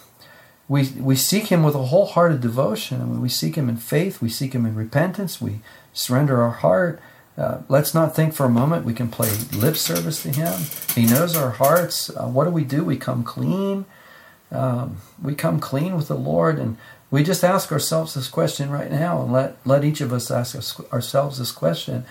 we, 0.72 0.88
we 1.02 1.18
seek 1.18 1.48
Him 1.48 1.64
with 1.64 1.76
a 1.76 1.88
wholehearted 1.88 2.40
devotion. 2.40 3.00
Mean, 3.00 3.20
we 3.20 3.28
seek 3.28 3.56
Him 3.56 3.68
in 3.68 3.76
faith. 3.76 4.22
We 4.22 4.30
seek 4.30 4.54
Him 4.54 4.66
in 4.66 4.74
repentance. 4.74 5.42
We 5.42 5.60
surrender 5.92 6.42
our 6.42 6.52
heart. 6.52 7.02
Uh, 7.38 7.60
let's 7.68 7.94
not 7.94 8.16
think 8.16 8.34
for 8.34 8.46
a 8.46 8.50
moment 8.50 8.86
we 8.86 8.94
can 8.94 9.10
play 9.10 9.30
lip 9.52 9.76
service 9.76 10.24
to 10.24 10.30
Him. 10.30 10.62
He 10.96 11.06
knows 11.06 11.36
our 11.36 11.52
hearts. 11.52 12.10
Uh, 12.10 12.28
what 12.28 12.46
do 12.46 12.52
we 12.52 12.64
do? 12.64 12.86
We 12.86 12.96
come 12.96 13.22
clean. 13.26 13.84
Um, 14.50 14.98
we 15.22 15.36
come 15.36 15.60
clean 15.60 15.98
with 15.98 16.08
the 16.08 16.16
Lord, 16.16 16.58
and 16.58 16.78
we 17.10 17.22
just 17.22 17.44
ask 17.44 17.70
ourselves 17.74 18.14
this 18.14 18.30
question 18.30 18.70
right 18.70 18.90
now, 18.90 19.22
and 19.22 19.34
let 19.34 19.58
let 19.66 19.84
each 19.84 20.00
of 20.00 20.14
us 20.14 20.32
ask 20.32 20.56
us, 20.56 20.80
ourselves 20.94 21.38
this 21.38 21.52
question. 21.52 22.06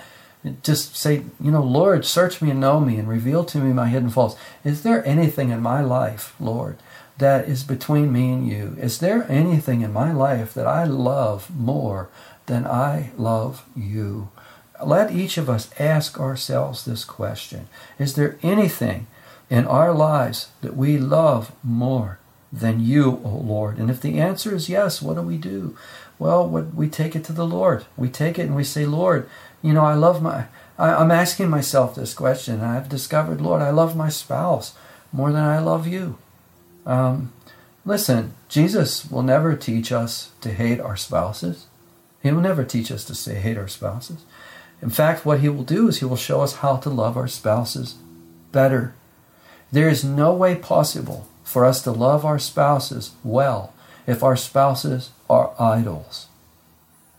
Just 0.63 0.97
say, 0.97 1.25
you 1.39 1.51
know, 1.51 1.63
Lord, 1.63 2.05
search 2.05 2.41
me 2.41 2.51
and 2.51 2.61
know 2.61 2.81
me, 2.81 2.97
and 2.97 3.07
reveal 3.07 3.45
to 3.45 3.59
me 3.59 3.73
my 3.73 3.89
hidden 3.89 4.11
faults. 4.11 4.37
Is 4.65 4.83
there 4.83 5.07
anything 5.07 5.51
in 5.51 5.61
my 5.61 5.83
life, 5.83 6.35
Lord? 6.41 6.79
that 7.21 7.49
is 7.49 7.63
between 7.63 8.13
me 8.13 8.33
and 8.33 8.49
you? 8.49 8.77
Is 8.81 8.99
there 8.99 9.31
anything 9.31 9.83
in 9.83 9.93
my 9.93 10.11
life 10.11 10.53
that 10.55 10.67
I 10.67 10.85
love 10.85 11.55
more 11.55 12.09
than 12.47 12.67
I 12.67 13.13
love 13.17 13.65
you? 13.77 14.31
Let 14.85 15.13
each 15.13 15.39
of 15.39 15.49
us 15.49 15.71
ask 15.79 16.19
ourselves 16.19 16.85
this 16.85 17.05
question 17.05 17.69
Is 17.99 18.15
there 18.15 18.39
anything 18.43 19.07
in 19.49 19.67
our 19.67 19.93
lives 19.93 20.49
that 20.63 20.77
we 20.77 20.99
love 20.99 21.53
more 21.63 22.19
than 22.51 22.81
you, 22.81 23.21
O 23.23 23.29
Lord? 23.29 23.79
And 23.79 23.91
if 23.91 24.01
the 24.01 24.19
answer 24.19 24.55
is 24.55 24.71
yes, 24.71 25.01
what 25.01 25.15
do 25.15 25.23
we 25.23 25.37
do? 25.37 25.77
Well, 26.19 26.49
we 26.49 26.89
take 26.89 27.15
it 27.15 27.25
to 27.25 27.33
the 27.33 27.47
Lord. 27.47 27.85
We 27.97 28.09
take 28.09 28.39
it 28.39 28.43
and 28.43 28.57
we 28.57 28.65
say, 28.65 28.85
Lord, 28.85 29.29
you 29.63 29.73
know, 29.73 29.85
I 29.85 29.95
love 29.95 30.23
my, 30.23 30.47
I, 30.79 31.01
am 31.01 31.11
asking 31.11 31.51
myself 31.51 31.95
this 31.95 32.15
question. 32.15 32.61
I've 32.61 32.89
discovered, 32.89 33.41
Lord, 33.41 33.63
I 33.63 33.71
love 33.71 33.97
my 33.97 34.09
spouse 34.09 34.75
more 35.13 35.33
than 35.33 35.45
I 35.45 35.59
love 35.59 35.87
you. 35.87 36.19
Um, 36.87 37.33
listen, 37.85 38.35
Jesus 38.49 39.11
will 39.11 39.23
never 39.23 39.55
teach 39.55 39.93
us 39.93 40.31
to 40.41 40.53
hate 40.53 40.81
our 40.81 40.97
spouses. 40.97 41.67
He 42.23 42.31
will 42.33 42.41
never 42.41 42.65
teach 42.65 42.91
us 42.91 43.05
to 43.05 43.15
say 43.15 43.37
hate 43.37 43.59
our 43.59 43.69
spouses. 43.69 44.25
In 44.83 44.91
fact, 44.91 45.27
what 45.27 45.41
he 45.41 45.49
will 45.49 45.65
do 45.65 45.89
is 45.89 45.99
he 45.99 46.07
will 46.07 46.17
show 46.17 46.41
us 46.41 46.57
how 46.57 46.77
to 46.77 46.91
love 46.91 47.17
our 47.17 47.29
spouses 47.29 47.97
better. 48.53 48.95
There 49.71 49.89
is 49.89 50.05
no 50.05 50.35
way 50.35 50.55
possible 50.55 51.29
for 51.45 51.65
us 51.65 51.83
to 51.83 51.93
love 51.93 52.25
our 52.25 52.39
spouses 52.39 53.13
well 53.23 53.75
if 54.07 54.23
our 54.23 54.37
spouses 54.37 55.11
are 55.29 55.53
idols. 55.59 56.29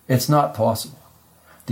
It's 0.07 0.27
not 0.27 0.53
possible. 0.53 1.00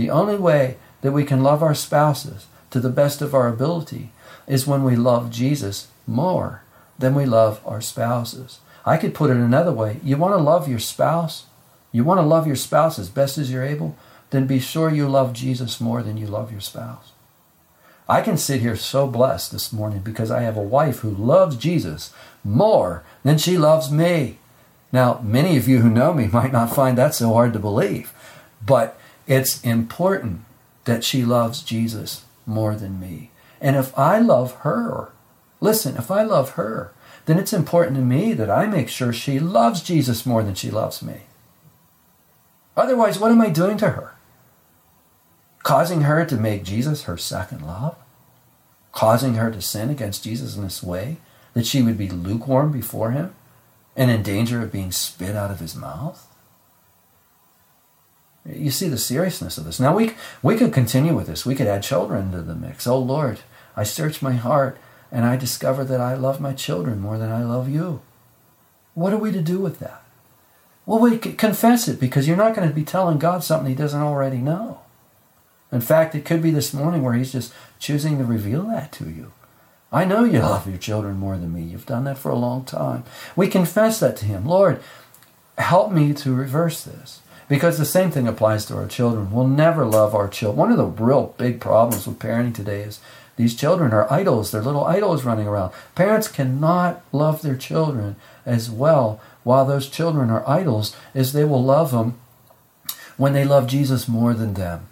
The 0.00 0.08
only 0.08 0.36
way 0.36 0.78
that 1.02 1.12
we 1.12 1.26
can 1.26 1.42
love 1.42 1.62
our 1.62 1.74
spouses 1.74 2.46
to 2.70 2.80
the 2.80 2.88
best 2.88 3.20
of 3.20 3.34
our 3.34 3.48
ability 3.48 4.12
is 4.46 4.66
when 4.66 4.82
we 4.82 4.96
love 4.96 5.30
Jesus 5.30 5.88
more 6.06 6.62
than 6.98 7.14
we 7.14 7.26
love 7.26 7.60
our 7.66 7.82
spouses. 7.82 8.60
I 8.86 8.96
could 8.96 9.12
put 9.12 9.28
it 9.28 9.36
another 9.36 9.72
way. 9.72 10.00
You 10.02 10.16
want 10.16 10.32
to 10.32 10.38
love 10.38 10.70
your 10.70 10.78
spouse? 10.78 11.44
You 11.92 12.02
want 12.02 12.18
to 12.18 12.24
love 12.26 12.46
your 12.46 12.56
spouse 12.56 12.98
as 12.98 13.10
best 13.10 13.36
as 13.36 13.52
you're 13.52 13.62
able? 13.62 13.94
Then 14.30 14.46
be 14.46 14.58
sure 14.58 14.90
you 14.90 15.06
love 15.06 15.34
Jesus 15.34 15.82
more 15.82 16.02
than 16.02 16.16
you 16.16 16.26
love 16.26 16.50
your 16.50 16.62
spouse. 16.62 17.12
I 18.08 18.22
can 18.22 18.38
sit 18.38 18.62
here 18.62 18.76
so 18.76 19.06
blessed 19.06 19.52
this 19.52 19.70
morning 19.70 20.00
because 20.00 20.30
I 20.30 20.40
have 20.40 20.56
a 20.56 20.62
wife 20.62 21.00
who 21.00 21.10
loves 21.10 21.56
Jesus 21.56 22.10
more 22.42 23.04
than 23.22 23.36
she 23.36 23.58
loves 23.58 23.92
me. 23.92 24.38
Now, 24.92 25.20
many 25.22 25.58
of 25.58 25.68
you 25.68 25.80
who 25.80 25.90
know 25.90 26.14
me 26.14 26.26
might 26.32 26.52
not 26.52 26.74
find 26.74 26.96
that 26.96 27.14
so 27.14 27.34
hard 27.34 27.52
to 27.52 27.58
believe, 27.58 28.14
but 28.64 28.96
it's 29.30 29.62
important 29.62 30.44
that 30.84 31.04
she 31.04 31.24
loves 31.24 31.62
Jesus 31.62 32.24
more 32.44 32.74
than 32.74 33.00
me. 33.00 33.30
And 33.62 33.76
if 33.76 33.96
I 33.98 34.18
love 34.18 34.52
her 34.56 35.12
Listen, 35.60 35.96
if 35.96 36.10
I 36.10 36.22
love 36.22 36.52
her, 36.52 36.92
then 37.26 37.38
it's 37.38 37.52
important 37.52 37.96
to 37.96 38.02
me 38.02 38.32
that 38.32 38.50
I 38.50 38.66
make 38.66 38.88
sure 38.88 39.12
she 39.12 39.38
loves 39.38 39.82
Jesus 39.82 40.24
more 40.24 40.42
than 40.42 40.54
she 40.54 40.70
loves 40.70 41.02
me. 41.02 41.22
Otherwise, 42.76 43.18
what 43.18 43.30
am 43.30 43.40
I 43.40 43.50
doing 43.50 43.76
to 43.78 43.90
her? 43.90 44.14
Causing 45.62 46.02
her 46.02 46.24
to 46.24 46.36
make 46.36 46.64
Jesus 46.64 47.02
her 47.02 47.18
second 47.18 47.66
love? 47.66 47.96
Causing 48.92 49.34
her 49.34 49.50
to 49.50 49.60
sin 49.60 49.90
against 49.90 50.24
Jesus 50.24 50.56
in 50.56 50.62
this 50.62 50.82
way 50.82 51.18
that 51.52 51.66
she 51.66 51.82
would 51.82 51.98
be 51.98 52.08
lukewarm 52.08 52.72
before 52.72 53.10
him 53.10 53.34
and 53.94 54.10
in 54.10 54.22
danger 54.22 54.62
of 54.62 54.72
being 54.72 54.90
spit 54.90 55.36
out 55.36 55.50
of 55.50 55.60
his 55.60 55.76
mouth? 55.76 56.26
You 58.52 58.70
see 58.70 58.88
the 58.88 58.98
seriousness 58.98 59.58
of 59.58 59.64
this. 59.64 59.80
Now, 59.80 59.94
we, 59.94 60.12
we 60.42 60.56
could 60.56 60.72
continue 60.72 61.14
with 61.14 61.26
this. 61.26 61.46
We 61.46 61.54
could 61.54 61.66
add 61.66 61.82
children 61.82 62.32
to 62.32 62.42
the 62.42 62.54
mix. 62.54 62.86
Oh, 62.86 62.98
Lord, 62.98 63.40
I 63.76 63.84
search 63.84 64.22
my 64.22 64.32
heart 64.32 64.78
and 65.12 65.24
I 65.24 65.36
discover 65.36 65.84
that 65.84 66.00
I 66.00 66.14
love 66.14 66.40
my 66.40 66.52
children 66.52 67.00
more 67.00 67.18
than 67.18 67.30
I 67.30 67.42
love 67.44 67.68
you. 67.68 68.00
What 68.94 69.12
are 69.12 69.18
we 69.18 69.32
to 69.32 69.42
do 69.42 69.58
with 69.58 69.78
that? 69.80 70.02
Well, 70.86 70.98
we 70.98 71.18
confess 71.18 71.88
it 71.88 72.00
because 72.00 72.26
you're 72.26 72.36
not 72.36 72.54
going 72.54 72.68
to 72.68 72.74
be 72.74 72.84
telling 72.84 73.18
God 73.18 73.44
something 73.44 73.68
He 73.68 73.74
doesn't 73.74 74.00
already 74.00 74.38
know. 74.38 74.80
In 75.70 75.80
fact, 75.80 76.14
it 76.14 76.24
could 76.24 76.42
be 76.42 76.50
this 76.50 76.74
morning 76.74 77.02
where 77.02 77.14
He's 77.14 77.32
just 77.32 77.52
choosing 77.78 78.18
to 78.18 78.24
reveal 78.24 78.64
that 78.64 78.90
to 78.92 79.08
you. 79.08 79.32
I 79.92 80.04
know 80.04 80.24
you 80.24 80.40
love 80.40 80.68
your 80.68 80.78
children 80.78 81.16
more 81.16 81.36
than 81.36 81.52
me. 81.52 81.62
You've 81.62 81.86
done 81.86 82.04
that 82.04 82.18
for 82.18 82.30
a 82.30 82.36
long 82.36 82.64
time. 82.64 83.04
We 83.36 83.48
confess 83.48 84.00
that 84.00 84.16
to 84.18 84.24
Him. 84.24 84.46
Lord, 84.46 84.80
help 85.58 85.92
me 85.92 86.14
to 86.14 86.34
reverse 86.34 86.82
this. 86.82 87.20
Because 87.50 87.78
the 87.78 87.84
same 87.84 88.12
thing 88.12 88.28
applies 88.28 88.64
to 88.66 88.76
our 88.76 88.86
children. 88.86 89.32
We'll 89.32 89.48
never 89.48 89.84
love 89.84 90.14
our 90.14 90.28
children. 90.28 90.56
One 90.56 90.70
of 90.70 90.78
the 90.78 90.84
real 90.84 91.34
big 91.36 91.60
problems 91.60 92.06
with 92.06 92.20
parenting 92.20 92.54
today 92.54 92.82
is 92.82 93.00
these 93.34 93.56
children 93.56 93.92
are 93.92 94.10
idols. 94.10 94.52
They're 94.52 94.62
little 94.62 94.84
idols 94.84 95.24
running 95.24 95.48
around. 95.48 95.72
Parents 95.96 96.28
cannot 96.28 97.02
love 97.10 97.42
their 97.42 97.56
children 97.56 98.14
as 98.46 98.70
well 98.70 99.20
while 99.42 99.64
those 99.64 99.88
children 99.88 100.30
are 100.30 100.48
idols 100.48 100.94
as 101.12 101.32
they 101.32 101.42
will 101.42 101.62
love 101.62 101.90
them 101.90 102.20
when 103.16 103.32
they 103.32 103.44
love 103.44 103.66
Jesus 103.66 104.06
more 104.06 104.32
than 104.32 104.54
them. 104.54 104.86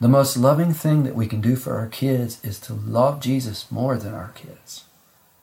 The 0.00 0.06
most 0.06 0.36
loving 0.36 0.72
thing 0.72 1.02
that 1.02 1.16
we 1.16 1.26
can 1.26 1.40
do 1.40 1.56
for 1.56 1.76
our 1.76 1.88
kids 1.88 2.38
is 2.44 2.60
to 2.60 2.72
love 2.72 3.20
Jesus 3.20 3.68
more 3.68 3.96
than 3.96 4.14
our 4.14 4.30
kids. 4.36 4.84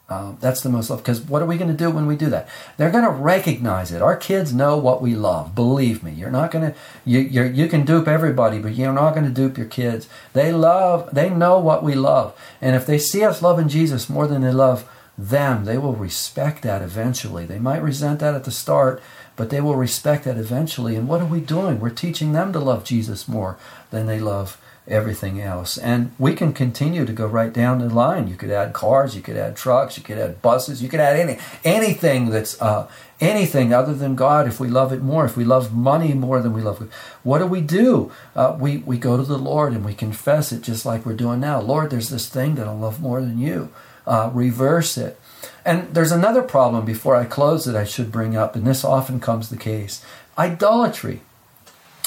Um, 0.09 0.37
that's 0.39 0.61
the 0.61 0.69
most 0.69 0.89
love. 0.89 0.99
Because 0.99 1.19
what 1.19 1.41
are 1.41 1.45
we 1.45 1.57
going 1.57 1.71
to 1.71 1.75
do 1.77 1.89
when 1.91 2.05
we 2.05 2.15
do 2.15 2.29
that? 2.29 2.47
They're 2.77 2.91
going 2.91 3.03
to 3.03 3.09
recognize 3.09 3.91
it. 3.91 4.01
Our 4.01 4.15
kids 4.15 4.53
know 4.53 4.77
what 4.77 5.01
we 5.01 5.15
love. 5.15 5.53
Believe 5.53 6.01
me, 6.01 6.11
you're 6.11 6.31
not 6.31 6.51
going 6.51 6.71
to. 6.71 6.77
You 7.05 7.19
you 7.19 7.43
you 7.43 7.67
can 7.67 7.85
dupe 7.85 8.07
everybody, 8.07 8.59
but 8.59 8.75
you're 8.75 8.93
not 8.93 9.13
going 9.13 9.25
to 9.25 9.31
dupe 9.31 9.57
your 9.57 9.67
kids. 9.67 10.07
They 10.31 10.53
love. 10.53 11.09
They 11.13 11.29
know 11.29 11.59
what 11.59 11.83
we 11.83 11.93
love, 11.93 12.39
and 12.61 12.75
if 12.75 12.85
they 12.85 12.99
see 12.99 13.23
us 13.23 13.41
loving 13.41 13.67
Jesus 13.67 14.09
more 14.09 14.27
than 14.27 14.41
they 14.41 14.51
love 14.51 14.89
them, 15.17 15.65
they 15.65 15.77
will 15.77 15.93
respect 15.93 16.61
that 16.63 16.81
eventually. 16.81 17.45
They 17.45 17.59
might 17.59 17.81
resent 17.81 18.19
that 18.19 18.35
at 18.35 18.43
the 18.43 18.51
start, 18.51 19.01
but 19.35 19.49
they 19.49 19.59
will 19.59 19.75
respect 19.75 20.25
that 20.25 20.37
eventually. 20.37 20.95
And 20.95 21.07
what 21.07 21.21
are 21.21 21.25
we 21.25 21.41
doing? 21.41 21.79
We're 21.79 21.89
teaching 21.89 22.31
them 22.31 22.53
to 22.53 22.59
love 22.59 22.85
Jesus 22.85 23.27
more 23.27 23.57
than 23.89 24.05
they 24.05 24.19
love 24.19 24.61
everything 24.87 25.41
else. 25.41 25.77
And 25.77 26.11
we 26.17 26.33
can 26.33 26.53
continue 26.53 27.05
to 27.05 27.13
go 27.13 27.27
right 27.27 27.51
down 27.51 27.79
the 27.79 27.89
line. 27.89 28.27
You 28.27 28.35
could 28.35 28.51
add 28.51 28.73
cars, 28.73 29.15
you 29.15 29.21
could 29.21 29.37
add 29.37 29.55
trucks, 29.55 29.97
you 29.97 30.03
could 30.03 30.17
add 30.17 30.41
buses, 30.41 30.81
you 30.81 30.89
could 30.89 30.99
add 30.99 31.19
any 31.19 31.37
anything 31.63 32.29
that's 32.29 32.61
uh, 32.61 32.89
anything 33.19 33.73
other 33.73 33.93
than 33.93 34.15
God. 34.15 34.47
If 34.47 34.59
we 34.59 34.67
love 34.67 34.93
it 34.93 35.01
more, 35.01 35.25
if 35.25 35.37
we 35.37 35.43
love 35.43 35.73
money 35.73 36.13
more 36.13 36.41
than 36.41 36.53
we 36.53 36.61
love 36.61 36.81
it, 36.81 36.89
what 37.23 37.39
do 37.39 37.45
we 37.45 37.61
do? 37.61 38.11
Uh, 38.35 38.55
we 38.59 38.77
we 38.77 38.97
go 38.97 39.17
to 39.17 39.23
the 39.23 39.37
Lord 39.37 39.73
and 39.73 39.85
we 39.85 39.93
confess 39.93 40.51
it, 40.51 40.61
just 40.61 40.85
like 40.85 41.05
we're 41.05 41.13
doing 41.13 41.39
now. 41.39 41.59
Lord, 41.59 41.89
there's 41.89 42.09
this 42.09 42.29
thing 42.29 42.55
that 42.55 42.67
I 42.67 42.71
love 42.71 43.01
more 43.01 43.21
than 43.21 43.37
you. 43.37 43.69
Uh, 44.05 44.31
reverse 44.33 44.97
it. 44.97 45.19
And 45.65 45.93
there's 45.93 46.13
another 46.13 46.41
problem 46.41 46.85
before 46.85 47.17
I 47.17 47.25
close 47.25 47.65
that 47.65 47.75
I 47.75 47.83
should 47.83 48.09
bring 48.09 48.37
up, 48.37 48.55
and 48.55 48.65
this 48.65 48.85
often 48.85 49.19
comes 49.19 49.49
the 49.49 49.57
case. 49.57 50.03
Idolatry 50.37 51.21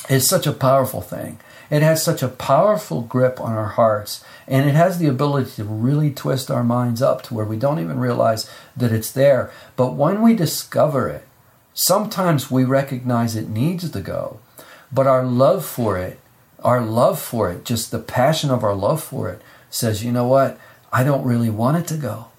is 0.09 0.27
such 0.27 0.47
a 0.47 0.53
powerful 0.53 1.03
thing. 1.03 1.39
It 1.71 1.83
has 1.83 2.03
such 2.03 2.23
a 2.23 2.29
powerful 2.29 3.03
grip 3.03 3.41
on 3.41 3.53
our 3.53 3.69
hearts, 3.69 4.25
and 4.49 4.69
it 4.69 4.75
has 4.75 4.99
the 4.99 5.07
ability 5.07 5.53
to 5.53 5.65
really 5.65 6.11
twist 6.11 6.51
our 6.51 6.65
minds 6.65 7.01
up 7.01 7.23
to 7.23 7.35
where 7.35 7.45
we 7.45 7.57
don't 7.57 7.79
even 7.79 8.01
realize 8.01 8.51
that 8.77 8.93
it's 8.93 9.13
there. 9.13 9.53
But 9.77 9.95
when 9.95 10.21
we 10.21 10.35
discover 10.35 11.09
it, 11.09 11.27
sometimes 11.73 12.51
we 12.51 12.65
recognize 12.65 13.37
it 13.37 13.49
needs 13.49 13.89
to 13.89 14.01
go, 14.01 14.41
but 14.93 15.07
our 15.07 15.25
love 15.25 15.65
for 15.65 15.97
it, 15.97 16.19
our 16.59 16.83
love 16.83 17.21
for 17.21 17.51
it, 17.51 17.65
just 17.65 17.93
the 17.93 18.01
passion 18.01 18.51
of 18.51 18.65
our 18.65 18.75
love 18.75 19.03
for 19.03 19.29
it, 19.31 19.41
says, 19.71 20.05
you 20.05 20.11
know 20.11 20.27
what? 20.27 20.59
I 20.93 21.05
don't 21.05 21.25
really 21.25 21.51
want 21.51 21.77
it 21.77 21.87
to 21.89 21.97
go. 21.97 22.30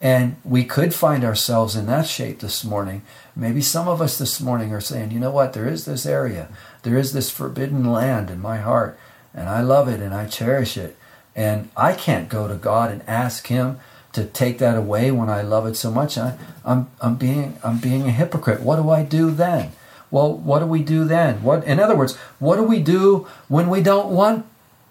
And 0.00 0.36
we 0.44 0.64
could 0.64 0.94
find 0.94 1.24
ourselves 1.24 1.74
in 1.74 1.86
that 1.86 2.06
shape 2.06 2.40
this 2.40 2.64
morning. 2.64 3.02
Maybe 3.34 3.62
some 3.62 3.88
of 3.88 4.02
us 4.02 4.18
this 4.18 4.40
morning 4.40 4.72
are 4.72 4.80
saying, 4.80 5.10
you 5.10 5.18
know 5.18 5.30
what, 5.30 5.52
there 5.52 5.68
is 5.68 5.84
this 5.84 6.04
area, 6.04 6.48
there 6.82 6.98
is 6.98 7.12
this 7.12 7.30
forbidden 7.30 7.90
land 7.90 8.30
in 8.30 8.40
my 8.40 8.58
heart, 8.58 8.98
and 9.34 9.48
I 9.48 9.62
love 9.62 9.88
it 9.88 10.00
and 10.00 10.14
I 10.14 10.26
cherish 10.26 10.76
it. 10.76 10.96
And 11.34 11.68
I 11.76 11.92
can't 11.92 12.28
go 12.28 12.48
to 12.48 12.54
God 12.54 12.90
and 12.90 13.02
ask 13.06 13.46
Him 13.46 13.78
to 14.12 14.24
take 14.24 14.58
that 14.58 14.78
away 14.78 15.10
when 15.10 15.28
I 15.28 15.42
love 15.42 15.66
it 15.66 15.76
so 15.76 15.90
much. 15.90 16.16
I, 16.16 16.38
I'm, 16.64 16.88
I'm, 17.02 17.16
being, 17.16 17.58
I'm 17.62 17.78
being 17.78 18.08
a 18.08 18.12
hypocrite. 18.12 18.62
What 18.62 18.76
do 18.76 18.88
I 18.88 19.02
do 19.02 19.30
then? 19.30 19.72
Well, 20.10 20.32
what 20.32 20.60
do 20.60 20.66
we 20.66 20.82
do 20.82 21.04
then? 21.04 21.42
What, 21.42 21.64
in 21.64 21.78
other 21.78 21.94
words, 21.94 22.16
what 22.38 22.56
do 22.56 22.62
we 22.62 22.80
do 22.80 23.26
when 23.48 23.68
we 23.68 23.82
don't 23.82 24.08
want 24.08 24.46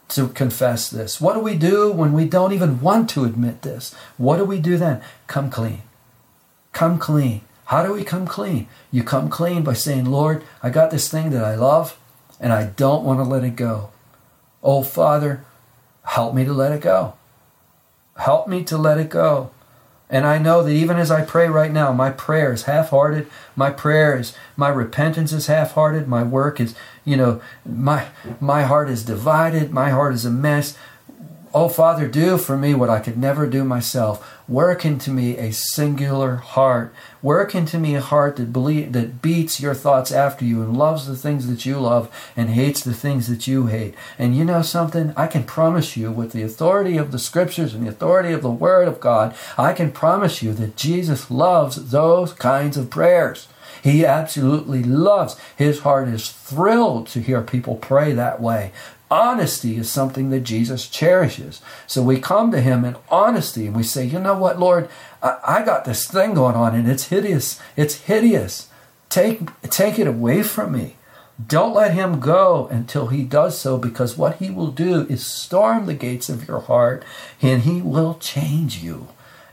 to 0.09 0.27
confess 0.29 0.89
this? 0.89 1.19
What 1.19 1.33
do 1.33 1.39
we 1.39 1.55
do 1.55 1.91
when 1.91 2.13
we 2.13 2.25
don't 2.25 2.53
even 2.53 2.81
want 2.81 3.09
to 3.11 3.25
admit 3.25 3.61
this? 3.61 3.93
What 4.17 4.37
do 4.37 4.45
we 4.45 4.59
do 4.59 4.77
then? 4.77 5.01
Come 5.27 5.49
clean. 5.49 5.81
Come 6.73 6.99
clean. 6.99 7.41
How 7.65 7.83
do 7.83 7.93
we 7.93 8.03
come 8.03 8.27
clean? 8.27 8.67
You 8.91 9.03
come 9.03 9.29
clean 9.29 9.63
by 9.63 9.73
saying, 9.73 10.05
Lord, 10.05 10.43
I 10.61 10.69
got 10.69 10.91
this 10.91 11.09
thing 11.09 11.31
that 11.31 11.43
I 11.43 11.55
love 11.55 11.97
and 12.39 12.53
I 12.53 12.65
don't 12.65 13.03
want 13.03 13.19
to 13.19 13.23
let 13.23 13.43
it 13.43 13.55
go. 13.55 13.89
Oh, 14.61 14.83
Father, 14.83 15.43
help 16.03 16.35
me 16.35 16.45
to 16.45 16.53
let 16.53 16.71
it 16.71 16.81
go. 16.81 17.15
Help 18.17 18.47
me 18.47 18.63
to 18.65 18.77
let 18.77 18.99
it 18.99 19.09
go. 19.09 19.51
And 20.09 20.25
I 20.25 20.37
know 20.37 20.61
that 20.63 20.71
even 20.71 20.97
as 20.97 21.09
I 21.09 21.23
pray 21.23 21.47
right 21.47 21.71
now, 21.71 21.91
my 21.91 22.11
prayer 22.11 22.53
is 22.53 22.63
half 22.63 22.89
hearted. 22.89 23.27
My 23.55 23.71
prayer 23.71 24.17
is, 24.17 24.35
my 24.55 24.69
repentance 24.69 25.33
is 25.33 25.47
half 25.47 25.71
hearted. 25.71 26.07
My 26.07 26.23
work 26.23 26.59
is, 26.59 26.75
you 27.03 27.17
know, 27.17 27.41
my, 27.65 28.07
my 28.39 28.63
heart 28.63 28.89
is 28.89 29.03
divided. 29.03 29.71
My 29.71 29.89
heart 29.89 30.13
is 30.13 30.25
a 30.25 30.29
mess. 30.29 30.77
Oh, 31.57 31.69
Father, 31.69 32.09
do 32.09 32.37
for 32.37 32.57
me 32.57 32.73
what 32.73 32.89
I 32.89 32.99
could 32.99 33.17
never 33.17 33.47
do 33.47 33.63
myself. 33.63 34.29
Work 34.45 34.83
into 34.83 35.09
me 35.09 35.37
a 35.37 35.53
singular 35.53 36.35
heart. 36.35 36.93
Work 37.21 37.55
into 37.55 37.79
me 37.79 37.95
a 37.95 38.01
heart 38.01 38.35
that 38.35 38.51
believe, 38.51 38.91
that 38.91 39.21
beats 39.21 39.61
your 39.61 39.73
thoughts 39.73 40.11
after 40.11 40.43
you 40.43 40.61
and 40.63 40.75
loves 40.75 41.07
the 41.07 41.15
things 41.15 41.47
that 41.47 41.65
you 41.65 41.79
love 41.79 42.13
and 42.35 42.49
hates 42.49 42.83
the 42.83 42.93
things 42.93 43.29
that 43.29 43.47
you 43.47 43.67
hate. 43.67 43.95
And 44.19 44.35
you 44.35 44.43
know 44.43 44.63
something? 44.63 45.13
I 45.15 45.27
can 45.27 45.45
promise 45.45 45.95
you, 45.95 46.11
with 46.11 46.33
the 46.33 46.43
authority 46.43 46.97
of 46.97 47.13
the 47.13 47.19
Scriptures 47.19 47.73
and 47.73 47.85
the 47.85 47.89
authority 47.89 48.33
of 48.33 48.41
the 48.41 48.51
Word 48.51 48.89
of 48.89 48.99
God, 48.99 49.33
I 49.57 49.71
can 49.71 49.93
promise 49.93 50.43
you 50.43 50.51
that 50.55 50.75
Jesus 50.75 51.31
loves 51.31 51.91
those 51.91 52.33
kinds 52.33 52.75
of 52.75 52.89
prayers. 52.89 53.47
He 53.81 54.03
absolutely 54.03 54.83
loves. 54.83 55.37
His 55.55 55.81
heart 55.81 56.07
is 56.07 56.31
thrilled 56.31 57.05
to 57.09 57.21
hear 57.21 57.43
people 57.43 57.75
pray 57.75 58.13
that 58.13 58.41
way. 58.41 58.71
Honesty 59.11 59.77
is 59.77 59.89
something 59.89 60.29
that 60.31 60.41
Jesus 60.41 60.87
cherishes. 60.87 61.61
So 61.85 62.01
we 62.01 62.19
come 62.19 62.51
to 62.51 62.61
Him 62.61 62.83
in 62.83 62.95
honesty 63.09 63.67
and 63.67 63.75
we 63.75 63.83
say, 63.83 64.05
You 64.05 64.19
know 64.19 64.37
what, 64.37 64.59
Lord, 64.59 64.89
I, 65.21 65.37
I 65.45 65.65
got 65.65 65.85
this 65.85 66.07
thing 66.07 66.33
going 66.33 66.55
on 66.55 66.75
and 66.75 66.89
it's 66.89 67.09
hideous. 67.09 67.59
It's 67.75 68.01
hideous. 68.01 68.69
Take, 69.09 69.61
take 69.61 69.99
it 69.99 70.07
away 70.07 70.43
from 70.43 70.71
me. 70.73 70.95
Don't 71.45 71.73
let 71.73 71.93
him 71.93 72.21
go 72.21 72.67
until 72.71 73.07
he 73.07 73.23
does 73.23 73.59
so, 73.59 73.77
because 73.77 74.17
what 74.17 74.37
he 74.37 74.49
will 74.49 74.71
do 74.71 75.05
is 75.07 75.25
storm 75.25 75.85
the 75.85 75.93
gates 75.93 76.29
of 76.29 76.47
your 76.47 76.61
heart 76.61 77.03
and 77.41 77.63
he 77.63 77.81
will 77.81 78.15
change 78.15 78.81
you. 78.81 79.09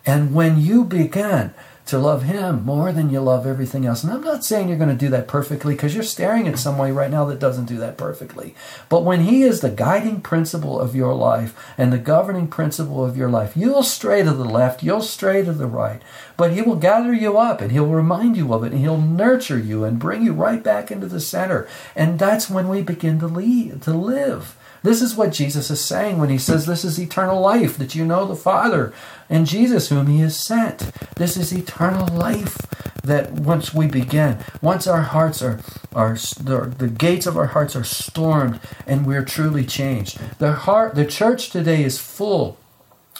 And 0.07 0.33
when 0.33 0.61
you 0.61 0.85
begin 0.85 1.55
to 1.87 1.99
love 1.99 2.23
Him 2.23 2.65
more 2.65 2.93
than 2.93 3.11
you 3.11 3.21
love 3.21 3.47
everything 3.47 3.87
else. 3.87 4.05
And 4.05 4.13
I'm 4.13 4.23
not 4.23 4.45
saying 4.45 4.69
you're 4.69 4.79
going 4.79 4.89
to 4.89 4.97
do 4.97 5.09
that 5.11 5.29
perfectly 5.29 5.75
because 5.75 5.95
you're 5.95 6.05
staring 6.05 6.47
at 6.47 6.59
somebody 6.59 6.93
right 6.93 7.11
now 7.11 7.25
that 7.27 7.39
doesn't 7.39 7.67
do 7.67 7.77
that 7.79 7.99
perfectly. 7.99 8.55
But 8.89 9.05
when 9.05 9.23
He 9.23 9.43
is 9.43 9.61
the 9.61 9.71
guiding 9.71 10.21
principle 10.21 10.81
of 10.81 10.95
your 10.95 11.15
life 11.15 11.55
and 11.77 11.93
the 11.93 11.99
governing 11.99 12.49
principle 12.49 13.05
of 13.05 13.17
your 13.17 13.29
life, 13.29 13.57
you'll 13.57 13.83
stray 13.83 14.23
to 14.23 14.33
the 14.33 14.45
left, 14.45 14.83
you'll 14.83 15.03
stray 15.03 15.45
to 15.45 15.53
the 15.53 15.67
right. 15.67 16.01
But 16.37 16.53
He 16.53 16.63
will 16.63 16.77
gather 16.77 17.13
you 17.13 17.37
up 17.37 17.61
and 17.61 17.73
He'll 17.73 17.87
remind 17.87 18.37
you 18.37 18.53
of 18.55 18.65
it 18.65 18.73
and 18.73 18.81
He'll 18.81 19.01
nurture 19.01 19.59
you 19.59 19.85
and 19.85 19.99
bring 19.99 20.23
you 20.23 20.33
right 20.33 20.63
back 20.63 20.91
into 20.91 21.07
the 21.07 21.21
center. 21.21 21.69
And 21.97 22.19
that's 22.19 22.49
when 22.49 22.69
we 22.69 22.83
begin 22.83 23.19
to 23.21 23.27
lead, 23.27 23.83
to 23.83 23.93
live. 23.93 24.57
This 24.83 25.01
is 25.01 25.15
what 25.15 25.33
Jesus 25.33 25.71
is 25.71 25.81
saying 25.81 26.19
when 26.19 26.29
he 26.29 26.39
says 26.39 26.67
this 26.67 26.85
is 26.85 26.99
eternal 26.99 27.41
life, 27.41 27.79
that 27.79 27.95
you 27.95 28.05
know 28.05 28.27
the 28.27 28.35
Father 28.35 28.93
and 29.31 29.47
Jesus 29.47 29.89
whom 29.89 30.09
he 30.09 30.19
has 30.21 30.39
sent. 30.39 30.91
This 31.17 31.37
is 31.37 31.53
eternal 31.53 32.07
life 32.09 32.57
that 33.03 33.33
once 33.33 33.75
we 33.75 33.87
begin, 33.87 34.39
once 34.61 34.87
our 34.87 35.03
hearts 35.03 35.43
are, 35.43 35.61
are 35.95 36.15
the, 36.15 36.73
the 36.79 36.89
gates 36.89 37.27
of 37.27 37.37
our 37.37 37.47
hearts 37.47 37.77
are 37.77 37.85
stormed 37.85 38.61
and 38.87 39.07
we're 39.07 39.25
truly 39.25 39.65
changed. 39.65 40.19
The 40.39 40.53
heart, 40.53 40.95
the 40.95 41.07
church 41.07 41.51
today 41.51 41.85
is 41.85 41.99
full 41.99 42.59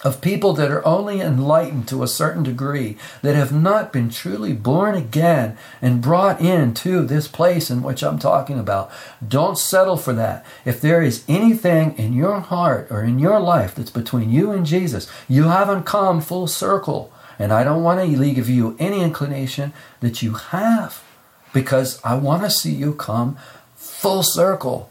of 0.03 0.21
people 0.21 0.53
that 0.55 0.71
are 0.71 0.87
only 0.87 1.21
enlightened 1.21 1.87
to 1.89 2.03
a 2.03 2.09
certain 2.09 2.43
degree, 2.43 2.97
that 3.23 3.37
have 3.37 3.53
not 3.53 3.93
been 3.93 4.11
truly 4.11 4.53
born 4.53 4.95
again 4.95 5.57
and 5.81 6.03
brought 6.03 6.41
into 6.41 7.05
this 7.05 7.29
place 7.29 7.71
in 7.71 7.83
which 7.83 8.03
I'm 8.03 8.19
talking 8.19 8.59
about. 8.59 8.91
Don't 9.27 9.59
settle 9.59 9.97
for 9.97 10.13
that. 10.15 10.45
If 10.65 10.81
there 10.81 11.03
is 11.03 11.25
anything 11.29 11.97
in 11.97 12.13
your 12.13 12.41
heart 12.41 12.89
or 12.91 13.03
in 13.03 13.19
your 13.19 13.41
life 13.41 13.75
that's 13.75 13.91
between 13.91 14.31
you 14.31 14.51
and 14.51 14.67
Jesus, 14.67 15.11
you 15.29 15.45
haven't 15.45 15.85
come 15.85 16.21
full 16.21 16.47
circle. 16.47 17.13
And 17.39 17.53
I 17.53 17.65
don't 17.65 17.83
want 17.83 18.01
to 18.01 18.35
give 18.35 18.49
you 18.49 18.77
any 18.79 19.01
inclination 19.01 19.73
that 20.01 20.23
you 20.23 20.35
have 20.35 21.03
because 21.53 22.01
I 22.05 22.15
want 22.15 22.43
to 22.43 22.51
see 22.51 22.73
you 22.73 22.95
come 22.95 23.37
full 23.77 24.23
circle 24.23 24.91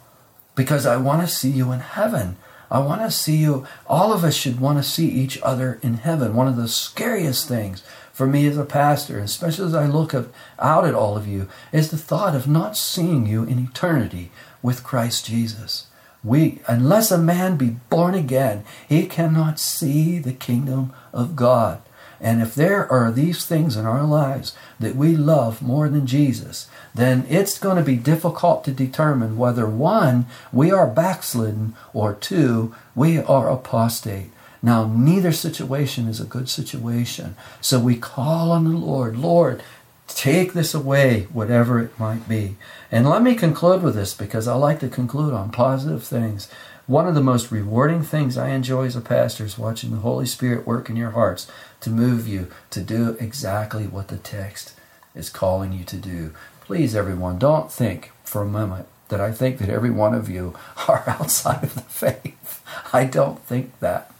because 0.55 0.85
I 0.85 0.97
want 0.97 1.21
to 1.21 1.27
see 1.33 1.49
you 1.49 1.71
in 1.71 1.79
heaven. 1.79 2.37
I 2.71 2.79
want 2.79 3.01
to 3.01 3.11
see 3.11 3.35
you. 3.35 3.67
All 3.85 4.13
of 4.13 4.23
us 4.23 4.33
should 4.33 4.61
want 4.61 4.77
to 4.77 4.83
see 4.83 5.09
each 5.09 5.37
other 5.43 5.77
in 5.83 5.95
heaven. 5.95 6.33
One 6.33 6.47
of 6.47 6.55
the 6.55 6.69
scariest 6.69 7.47
things 7.47 7.83
for 8.13 8.25
me 8.25 8.47
as 8.47 8.57
a 8.57 8.63
pastor, 8.63 9.19
especially 9.19 9.65
as 9.67 9.75
I 9.75 9.85
look 9.85 10.13
out 10.57 10.85
at 10.85 10.95
all 10.95 11.17
of 11.17 11.27
you, 11.27 11.49
is 11.73 11.91
the 11.91 11.97
thought 11.97 12.33
of 12.33 12.47
not 12.47 12.77
seeing 12.77 13.27
you 13.27 13.43
in 13.43 13.59
eternity 13.59 14.31
with 14.61 14.85
Christ 14.85 15.25
Jesus. 15.25 15.87
We, 16.23 16.59
unless 16.67 17.11
a 17.11 17.17
man 17.17 17.57
be 17.57 17.77
born 17.89 18.15
again, 18.15 18.63
he 18.87 19.05
cannot 19.05 19.59
see 19.59 20.19
the 20.19 20.33
kingdom 20.33 20.93
of 21.11 21.35
God. 21.35 21.81
And 22.21 22.41
if 22.41 22.53
there 22.53 22.89
are 22.91 23.11
these 23.11 23.45
things 23.45 23.75
in 23.75 23.85
our 23.85 24.03
lives 24.03 24.55
that 24.79 24.95
we 24.95 25.17
love 25.17 25.61
more 25.61 25.89
than 25.89 26.05
Jesus, 26.05 26.69
then 26.93 27.25
it's 27.27 27.57
going 27.57 27.77
to 27.77 27.83
be 27.83 27.95
difficult 27.95 28.63
to 28.65 28.71
determine 28.71 29.37
whether 29.37 29.65
one, 29.65 30.27
we 30.53 30.71
are 30.71 30.87
backslidden, 30.87 31.75
or 31.93 32.13
two, 32.13 32.75
we 32.93 33.17
are 33.17 33.49
apostate. 33.49 34.29
Now, 34.61 34.85
neither 34.85 35.31
situation 35.31 36.07
is 36.07 36.21
a 36.21 36.25
good 36.25 36.47
situation. 36.47 37.35
So 37.59 37.79
we 37.79 37.97
call 37.97 38.51
on 38.51 38.65
the 38.65 38.77
Lord, 38.77 39.17
Lord, 39.17 39.63
take 40.07 40.53
this 40.53 40.73
away, 40.75 41.27
whatever 41.33 41.79
it 41.79 41.97
might 41.99 42.29
be. 42.29 42.57
And 42.91 43.09
let 43.09 43.23
me 43.23 43.33
conclude 43.33 43.81
with 43.81 43.95
this 43.95 44.13
because 44.13 44.47
I 44.47 44.53
like 44.53 44.79
to 44.81 44.89
conclude 44.89 45.33
on 45.33 45.51
positive 45.51 46.03
things. 46.03 46.47
One 46.91 47.07
of 47.07 47.15
the 47.15 47.21
most 47.21 47.53
rewarding 47.53 48.03
things 48.03 48.37
I 48.37 48.49
enjoy 48.49 48.87
as 48.87 48.97
a 48.97 49.01
pastor 49.01 49.45
is 49.45 49.57
watching 49.57 49.91
the 49.91 50.01
Holy 50.01 50.25
Spirit 50.25 50.67
work 50.67 50.89
in 50.89 50.97
your 50.97 51.11
hearts 51.11 51.49
to 51.79 51.89
move 51.89 52.27
you 52.27 52.51
to 52.69 52.81
do 52.81 53.15
exactly 53.17 53.87
what 53.87 54.09
the 54.09 54.17
text 54.17 54.73
is 55.15 55.29
calling 55.29 55.71
you 55.71 55.85
to 55.85 55.95
do. 55.95 56.33
Please, 56.59 56.93
everyone, 56.93 57.39
don't 57.39 57.71
think 57.71 58.11
for 58.25 58.41
a 58.41 58.45
moment 58.45 58.87
that 59.07 59.21
I 59.21 59.31
think 59.31 59.59
that 59.59 59.69
every 59.69 59.89
one 59.89 60.13
of 60.13 60.29
you 60.29 60.53
are 60.89 61.05
outside 61.07 61.63
of 61.63 61.75
the 61.75 61.81
faith. 61.83 62.61
I 62.93 63.05
don't 63.05 63.39
think 63.39 63.79
that. 63.79 64.11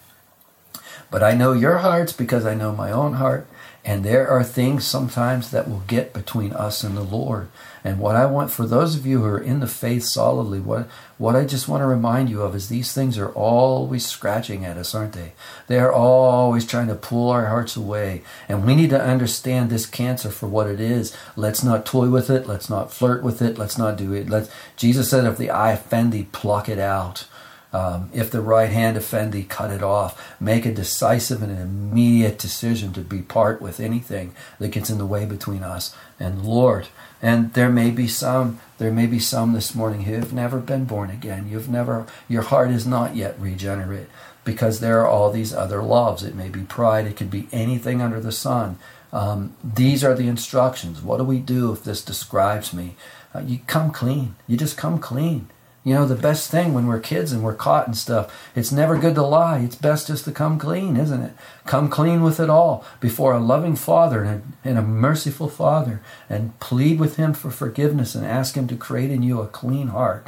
But 1.10 1.24
I 1.24 1.34
know 1.34 1.52
your 1.52 1.80
hearts 1.80 2.14
because 2.14 2.46
I 2.46 2.54
know 2.54 2.74
my 2.74 2.90
own 2.90 3.16
heart. 3.16 3.48
And 3.84 4.04
there 4.04 4.28
are 4.28 4.44
things 4.44 4.86
sometimes 4.86 5.50
that 5.52 5.68
will 5.68 5.84
get 5.88 6.14
between 6.14 6.54
us 6.54 6.84
and 6.84 6.96
the 6.96 7.02
Lord. 7.02 7.50
And 7.84 7.98
what 7.98 8.16
I 8.16 8.28
want 8.28 8.52
for 8.52 8.68
those 8.68 8.96
of 8.96 9.08
you 9.08 9.22
who 9.22 9.26
are 9.26 9.42
in 9.42 9.60
the 9.60 9.68
faith 9.68 10.04
solidly, 10.04 10.60
what, 10.60 10.88
what 11.22 11.36
I 11.36 11.46
just 11.46 11.68
want 11.68 11.82
to 11.82 11.86
remind 11.86 12.32
you 12.32 12.42
of 12.42 12.56
is 12.56 12.68
these 12.68 12.94
things 12.94 13.16
are 13.20 13.30
always 13.34 14.04
scratching 14.08 14.66
at 14.66 14.76
us, 14.76 14.96
aren't 14.96 15.14
they? 15.14 15.34
They 15.68 15.78
are 15.78 15.94
always 15.94 16.66
trying 16.66 16.88
to 16.88 16.96
pull 16.96 17.30
our 17.30 17.46
hearts 17.46 17.76
away. 17.76 18.24
And 18.50 18.66
we 18.66 18.74
need 18.74 18.90
to 18.90 19.00
understand 19.00 19.70
this 19.70 19.86
cancer 19.86 20.32
for 20.32 20.48
what 20.48 20.66
it 20.66 20.80
is. 20.80 21.16
Let's 21.36 21.64
not 21.64 21.86
toy 21.86 22.10
with 22.10 22.32
it. 22.32 22.48
Let's 22.48 22.72
not 22.72 22.92
flirt 22.92 23.22
with 23.22 23.40
it. 23.40 23.60
Let's 23.60 23.78
not 23.78 23.98
do 23.98 24.14
it. 24.14 24.30
Let's, 24.30 24.50
Jesus 24.76 25.12
said, 25.12 25.26
if 25.26 25.38
the 25.38 25.52
eye 25.52 25.74
offend 25.74 26.12
thee, 26.12 26.28
pluck 26.32 26.68
it 26.68 26.80
out. 26.80 27.28
Um, 27.72 28.10
if 28.12 28.32
the 28.32 28.42
right 28.42 28.72
hand 28.72 28.98
offend 28.98 29.32
thee, 29.32 29.44
cut 29.44 29.70
it 29.70 29.84
off. 29.84 30.36
Make 30.42 30.66
a 30.66 30.74
decisive 30.74 31.44
and 31.44 31.52
an 31.52 31.62
immediate 31.62 32.40
decision 32.40 32.94
to 32.94 33.02
be 33.02 33.22
part 33.22 33.62
with 33.62 33.80
anything 33.80 34.34
that 34.58 34.70
gets 34.70 34.90
in 34.90 34.98
the 34.98 35.06
way 35.06 35.26
between 35.26 35.62
us 35.62 35.96
and 36.20 36.44
Lord. 36.44 36.88
And 37.22 37.54
there 37.54 37.70
may 37.70 37.92
be 37.92 38.08
some, 38.08 38.60
there 38.80 38.92
may 38.92 39.06
be 39.06 39.20
some 39.20 39.54
this 39.54 39.76
morning 39.76 40.04
who 40.04 40.16
have 40.16 40.34
never 40.34 40.60
been 40.60 40.86
born 40.86 41.12
again. 41.12 41.48
You've 41.50 41.70
never, 41.70 42.08
your 42.28 42.42
heart 42.42 42.72
is 42.72 42.88
not 42.88 43.16
yet 43.16 43.40
regenerate 43.40 44.08
because 44.44 44.80
there 44.80 45.02
are 45.02 45.08
all 45.08 45.32
these 45.32 45.54
other 45.54 45.84
loves. 45.84 46.24
It 46.24 46.36
may 46.36 46.50
be 46.50 46.62
pride. 46.62 47.06
It 47.06 47.16
could 47.16 47.30
be 47.30 47.48
anything 47.52 48.02
under 48.02 48.20
the 48.20 48.32
sun. 48.32 48.80
Um, 49.14 49.56
these 49.64 50.04
are 50.04 50.16
the 50.16 50.28
instructions. 50.28 51.02
What 51.02 51.18
do 51.18 51.24
we 51.24 51.40
do 51.40 51.72
if 51.72 51.84
this 51.84 52.04
describes 52.04 52.74
me? 52.74 52.96
Uh, 53.36 53.40
you 53.40 53.60
come 53.68 53.92
clean. 53.92 54.36
You 54.48 54.58
just 54.58 54.78
come 54.78 55.00
clean. 55.00 55.50
You 55.84 55.96
know, 55.96 56.06
the 56.06 56.16
best 56.16 56.52
thing 56.52 56.74
when 56.74 56.86
we're 56.86 57.00
kids 57.00 57.32
and 57.32 57.44
we're 57.44 57.56
caught 57.56 57.88
and 57.88 57.98
stuff, 57.98 58.50
it's 58.56 58.72
never 58.72 59.00
good 59.00 59.16
to 59.16 59.24
lie. 59.24 59.60
It's 59.60 59.76
best 59.76 60.08
just 60.08 60.26
to 60.26 60.32
come 60.32 60.60
clean, 60.60 60.96
isn't 60.96 61.22
it? 61.24 61.34
Come 61.66 61.90
clean 61.90 62.22
with 62.22 62.40
it 62.40 62.52
all 62.52 62.86
before 63.00 63.34
a 63.34 63.40
loving 63.40 63.76
Father 63.76 64.24
and 64.24 64.44
a, 64.64 64.70
and 64.70 64.78
a 64.78 64.84
merciful 64.84 65.50
Father 65.50 66.02
and 66.30 66.60
plead 66.60 67.00
with 67.00 67.16
Him 67.16 67.34
for 67.34 67.50
forgiveness 67.50 68.14
and 68.14 68.26
ask 68.26 68.56
Him 68.56 68.68
to 68.68 68.76
create 68.76 69.10
in 69.10 69.24
you 69.24 69.42
a 69.42 69.48
clean 69.48 69.88
heart. 69.88 70.28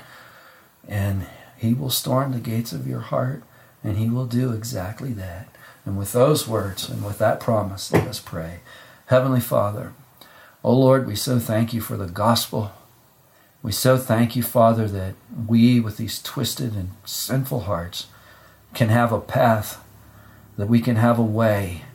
And 0.88 1.28
He 1.56 1.76
will 1.76 1.91
storm 1.91 2.32
the 2.32 2.39
gates 2.39 2.74
of 2.74 2.88
your 2.88 3.01
heart 3.01 3.43
and 3.84 3.97
He 3.97 4.10
will 4.10 4.26
do 4.26 4.54
exactly 4.54 5.14
that. 5.14 5.49
And 5.86 5.99
with 5.99 6.14
those 6.14 6.47
words 6.47 6.89
and 6.89 7.06
with 7.06 7.20
that 7.20 7.39
promise, 7.39 7.91
let 7.91 8.08
us 8.08 8.20
pray. 8.20 8.62
Heavenly 9.08 9.41
Father, 9.41 9.93
O 10.64 10.74
Lord, 10.74 11.06
we 11.06 11.16
so 11.16 11.38
thank 11.38 11.74
you 11.74 11.82
for 11.82 11.97
the 11.97 12.08
gospel. 12.08 12.72
We 13.64 13.72
so 13.72 13.97
thank 13.97 14.36
you, 14.36 14.43
Father, 14.43 14.89
that 14.89 15.16
we, 15.47 15.80
with 15.80 15.95
these 15.95 16.22
twisted 16.22 16.76
and 16.76 16.89
sinful 17.05 17.61
hearts, 17.61 18.07
can 18.74 18.89
have 18.89 19.14
a 19.14 19.22
path, 19.22 19.82
that 20.57 20.68
we 20.68 20.82
can 20.82 20.97
have 20.97 21.18
a 21.18 21.24
way 21.24 21.86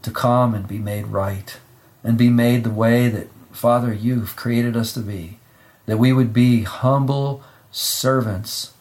to 0.00 0.10
come 0.10 0.54
and 0.54 0.66
be 0.66 0.78
made 0.78 1.08
right, 1.08 1.58
and 2.02 2.16
be 2.16 2.30
made 2.30 2.64
the 2.64 2.70
way 2.70 3.10
that, 3.10 3.28
Father, 3.52 3.92
you've 3.92 4.34
created 4.34 4.78
us 4.78 4.94
to 4.94 5.00
be. 5.00 5.38
That 5.84 5.98
we 5.98 6.10
would 6.10 6.32
be 6.32 6.62
humble 6.62 7.44
servants 7.70 8.72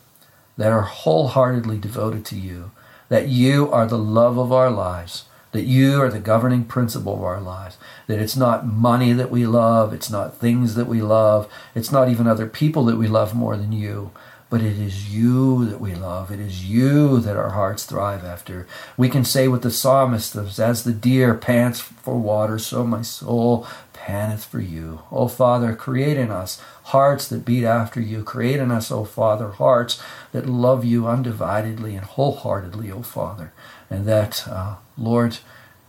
that 0.55 0.71
are 0.71 0.83
wholeheartedly 0.83 1.79
devoted 1.79 2.23
to 2.27 2.37
you, 2.37 2.71
that 3.09 3.27
you 3.27 3.69
are 3.69 3.85
the 3.85 3.97
love 3.97 4.37
of 4.37 4.53
our 4.53 4.71
lives, 4.71 5.25
that 5.51 5.63
you 5.63 6.01
are 6.01 6.09
the 6.09 6.19
governing 6.19 6.63
principle 6.63 7.15
of 7.15 7.23
our 7.23 7.41
lives, 7.41 7.77
that 8.07 8.19
it's 8.19 8.37
not 8.37 8.67
money 8.67 9.13
that 9.13 9.31
we 9.31 9.45
love, 9.45 9.93
it's 9.93 10.09
not 10.09 10.37
things 10.37 10.75
that 10.75 10.87
we 10.87 11.01
love, 11.01 11.51
it's 11.73 11.91
not 11.91 12.09
even 12.09 12.27
other 12.27 12.47
people 12.47 12.85
that 12.85 12.97
we 12.97 13.07
love 13.07 13.33
more 13.33 13.57
than 13.57 13.71
you, 13.71 14.11
but 14.49 14.61
it 14.61 14.79
is 14.79 15.13
you 15.13 15.65
that 15.65 15.79
we 15.79 15.93
love. 15.93 16.31
It 16.31 16.39
is 16.39 16.65
you 16.65 17.19
that 17.19 17.37
our 17.37 17.51
hearts 17.51 17.85
thrive 17.85 18.23
after. 18.25 18.67
We 18.97 19.07
can 19.07 19.23
say 19.23 19.47
with 19.47 19.61
the 19.61 19.69
psalmist, 19.69 20.35
as 20.35 20.83
the 20.83 20.91
deer 20.91 21.35
pants 21.35 21.79
for 21.79 22.17
water, 22.17 22.57
so 22.57 22.83
my 22.83 23.03
soul 23.03 23.67
panteth 23.93 24.45
for 24.45 24.59
you. 24.59 25.01
O 25.11 25.27
Father, 25.27 25.75
create 25.75 26.17
in 26.17 26.31
us 26.31 26.59
hearts 26.85 27.27
that 27.27 27.45
beat 27.45 27.63
after 27.63 28.01
you. 28.01 28.23
Create 28.23 28.59
in 28.59 28.71
us, 28.71 28.91
O 28.91 29.03
Father, 29.03 29.49
hearts 29.49 30.01
that 30.31 30.47
love 30.47 30.83
you 30.83 31.03
undividedly 31.03 31.95
and 31.95 32.05
wholeheartedly, 32.05 32.91
O 32.91 33.03
Father. 33.03 33.53
And 33.89 34.05
that, 34.05 34.47
uh, 34.47 34.75
Lord, 34.97 35.39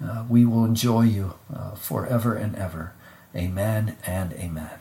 uh, 0.02 0.24
we 0.28 0.44
will 0.44 0.64
enjoy 0.64 1.02
you 1.02 1.34
uh, 1.54 1.74
forever 1.74 2.34
and 2.34 2.56
ever. 2.56 2.94
Amen 3.34 3.96
and 4.06 4.32
amen. 4.32 4.70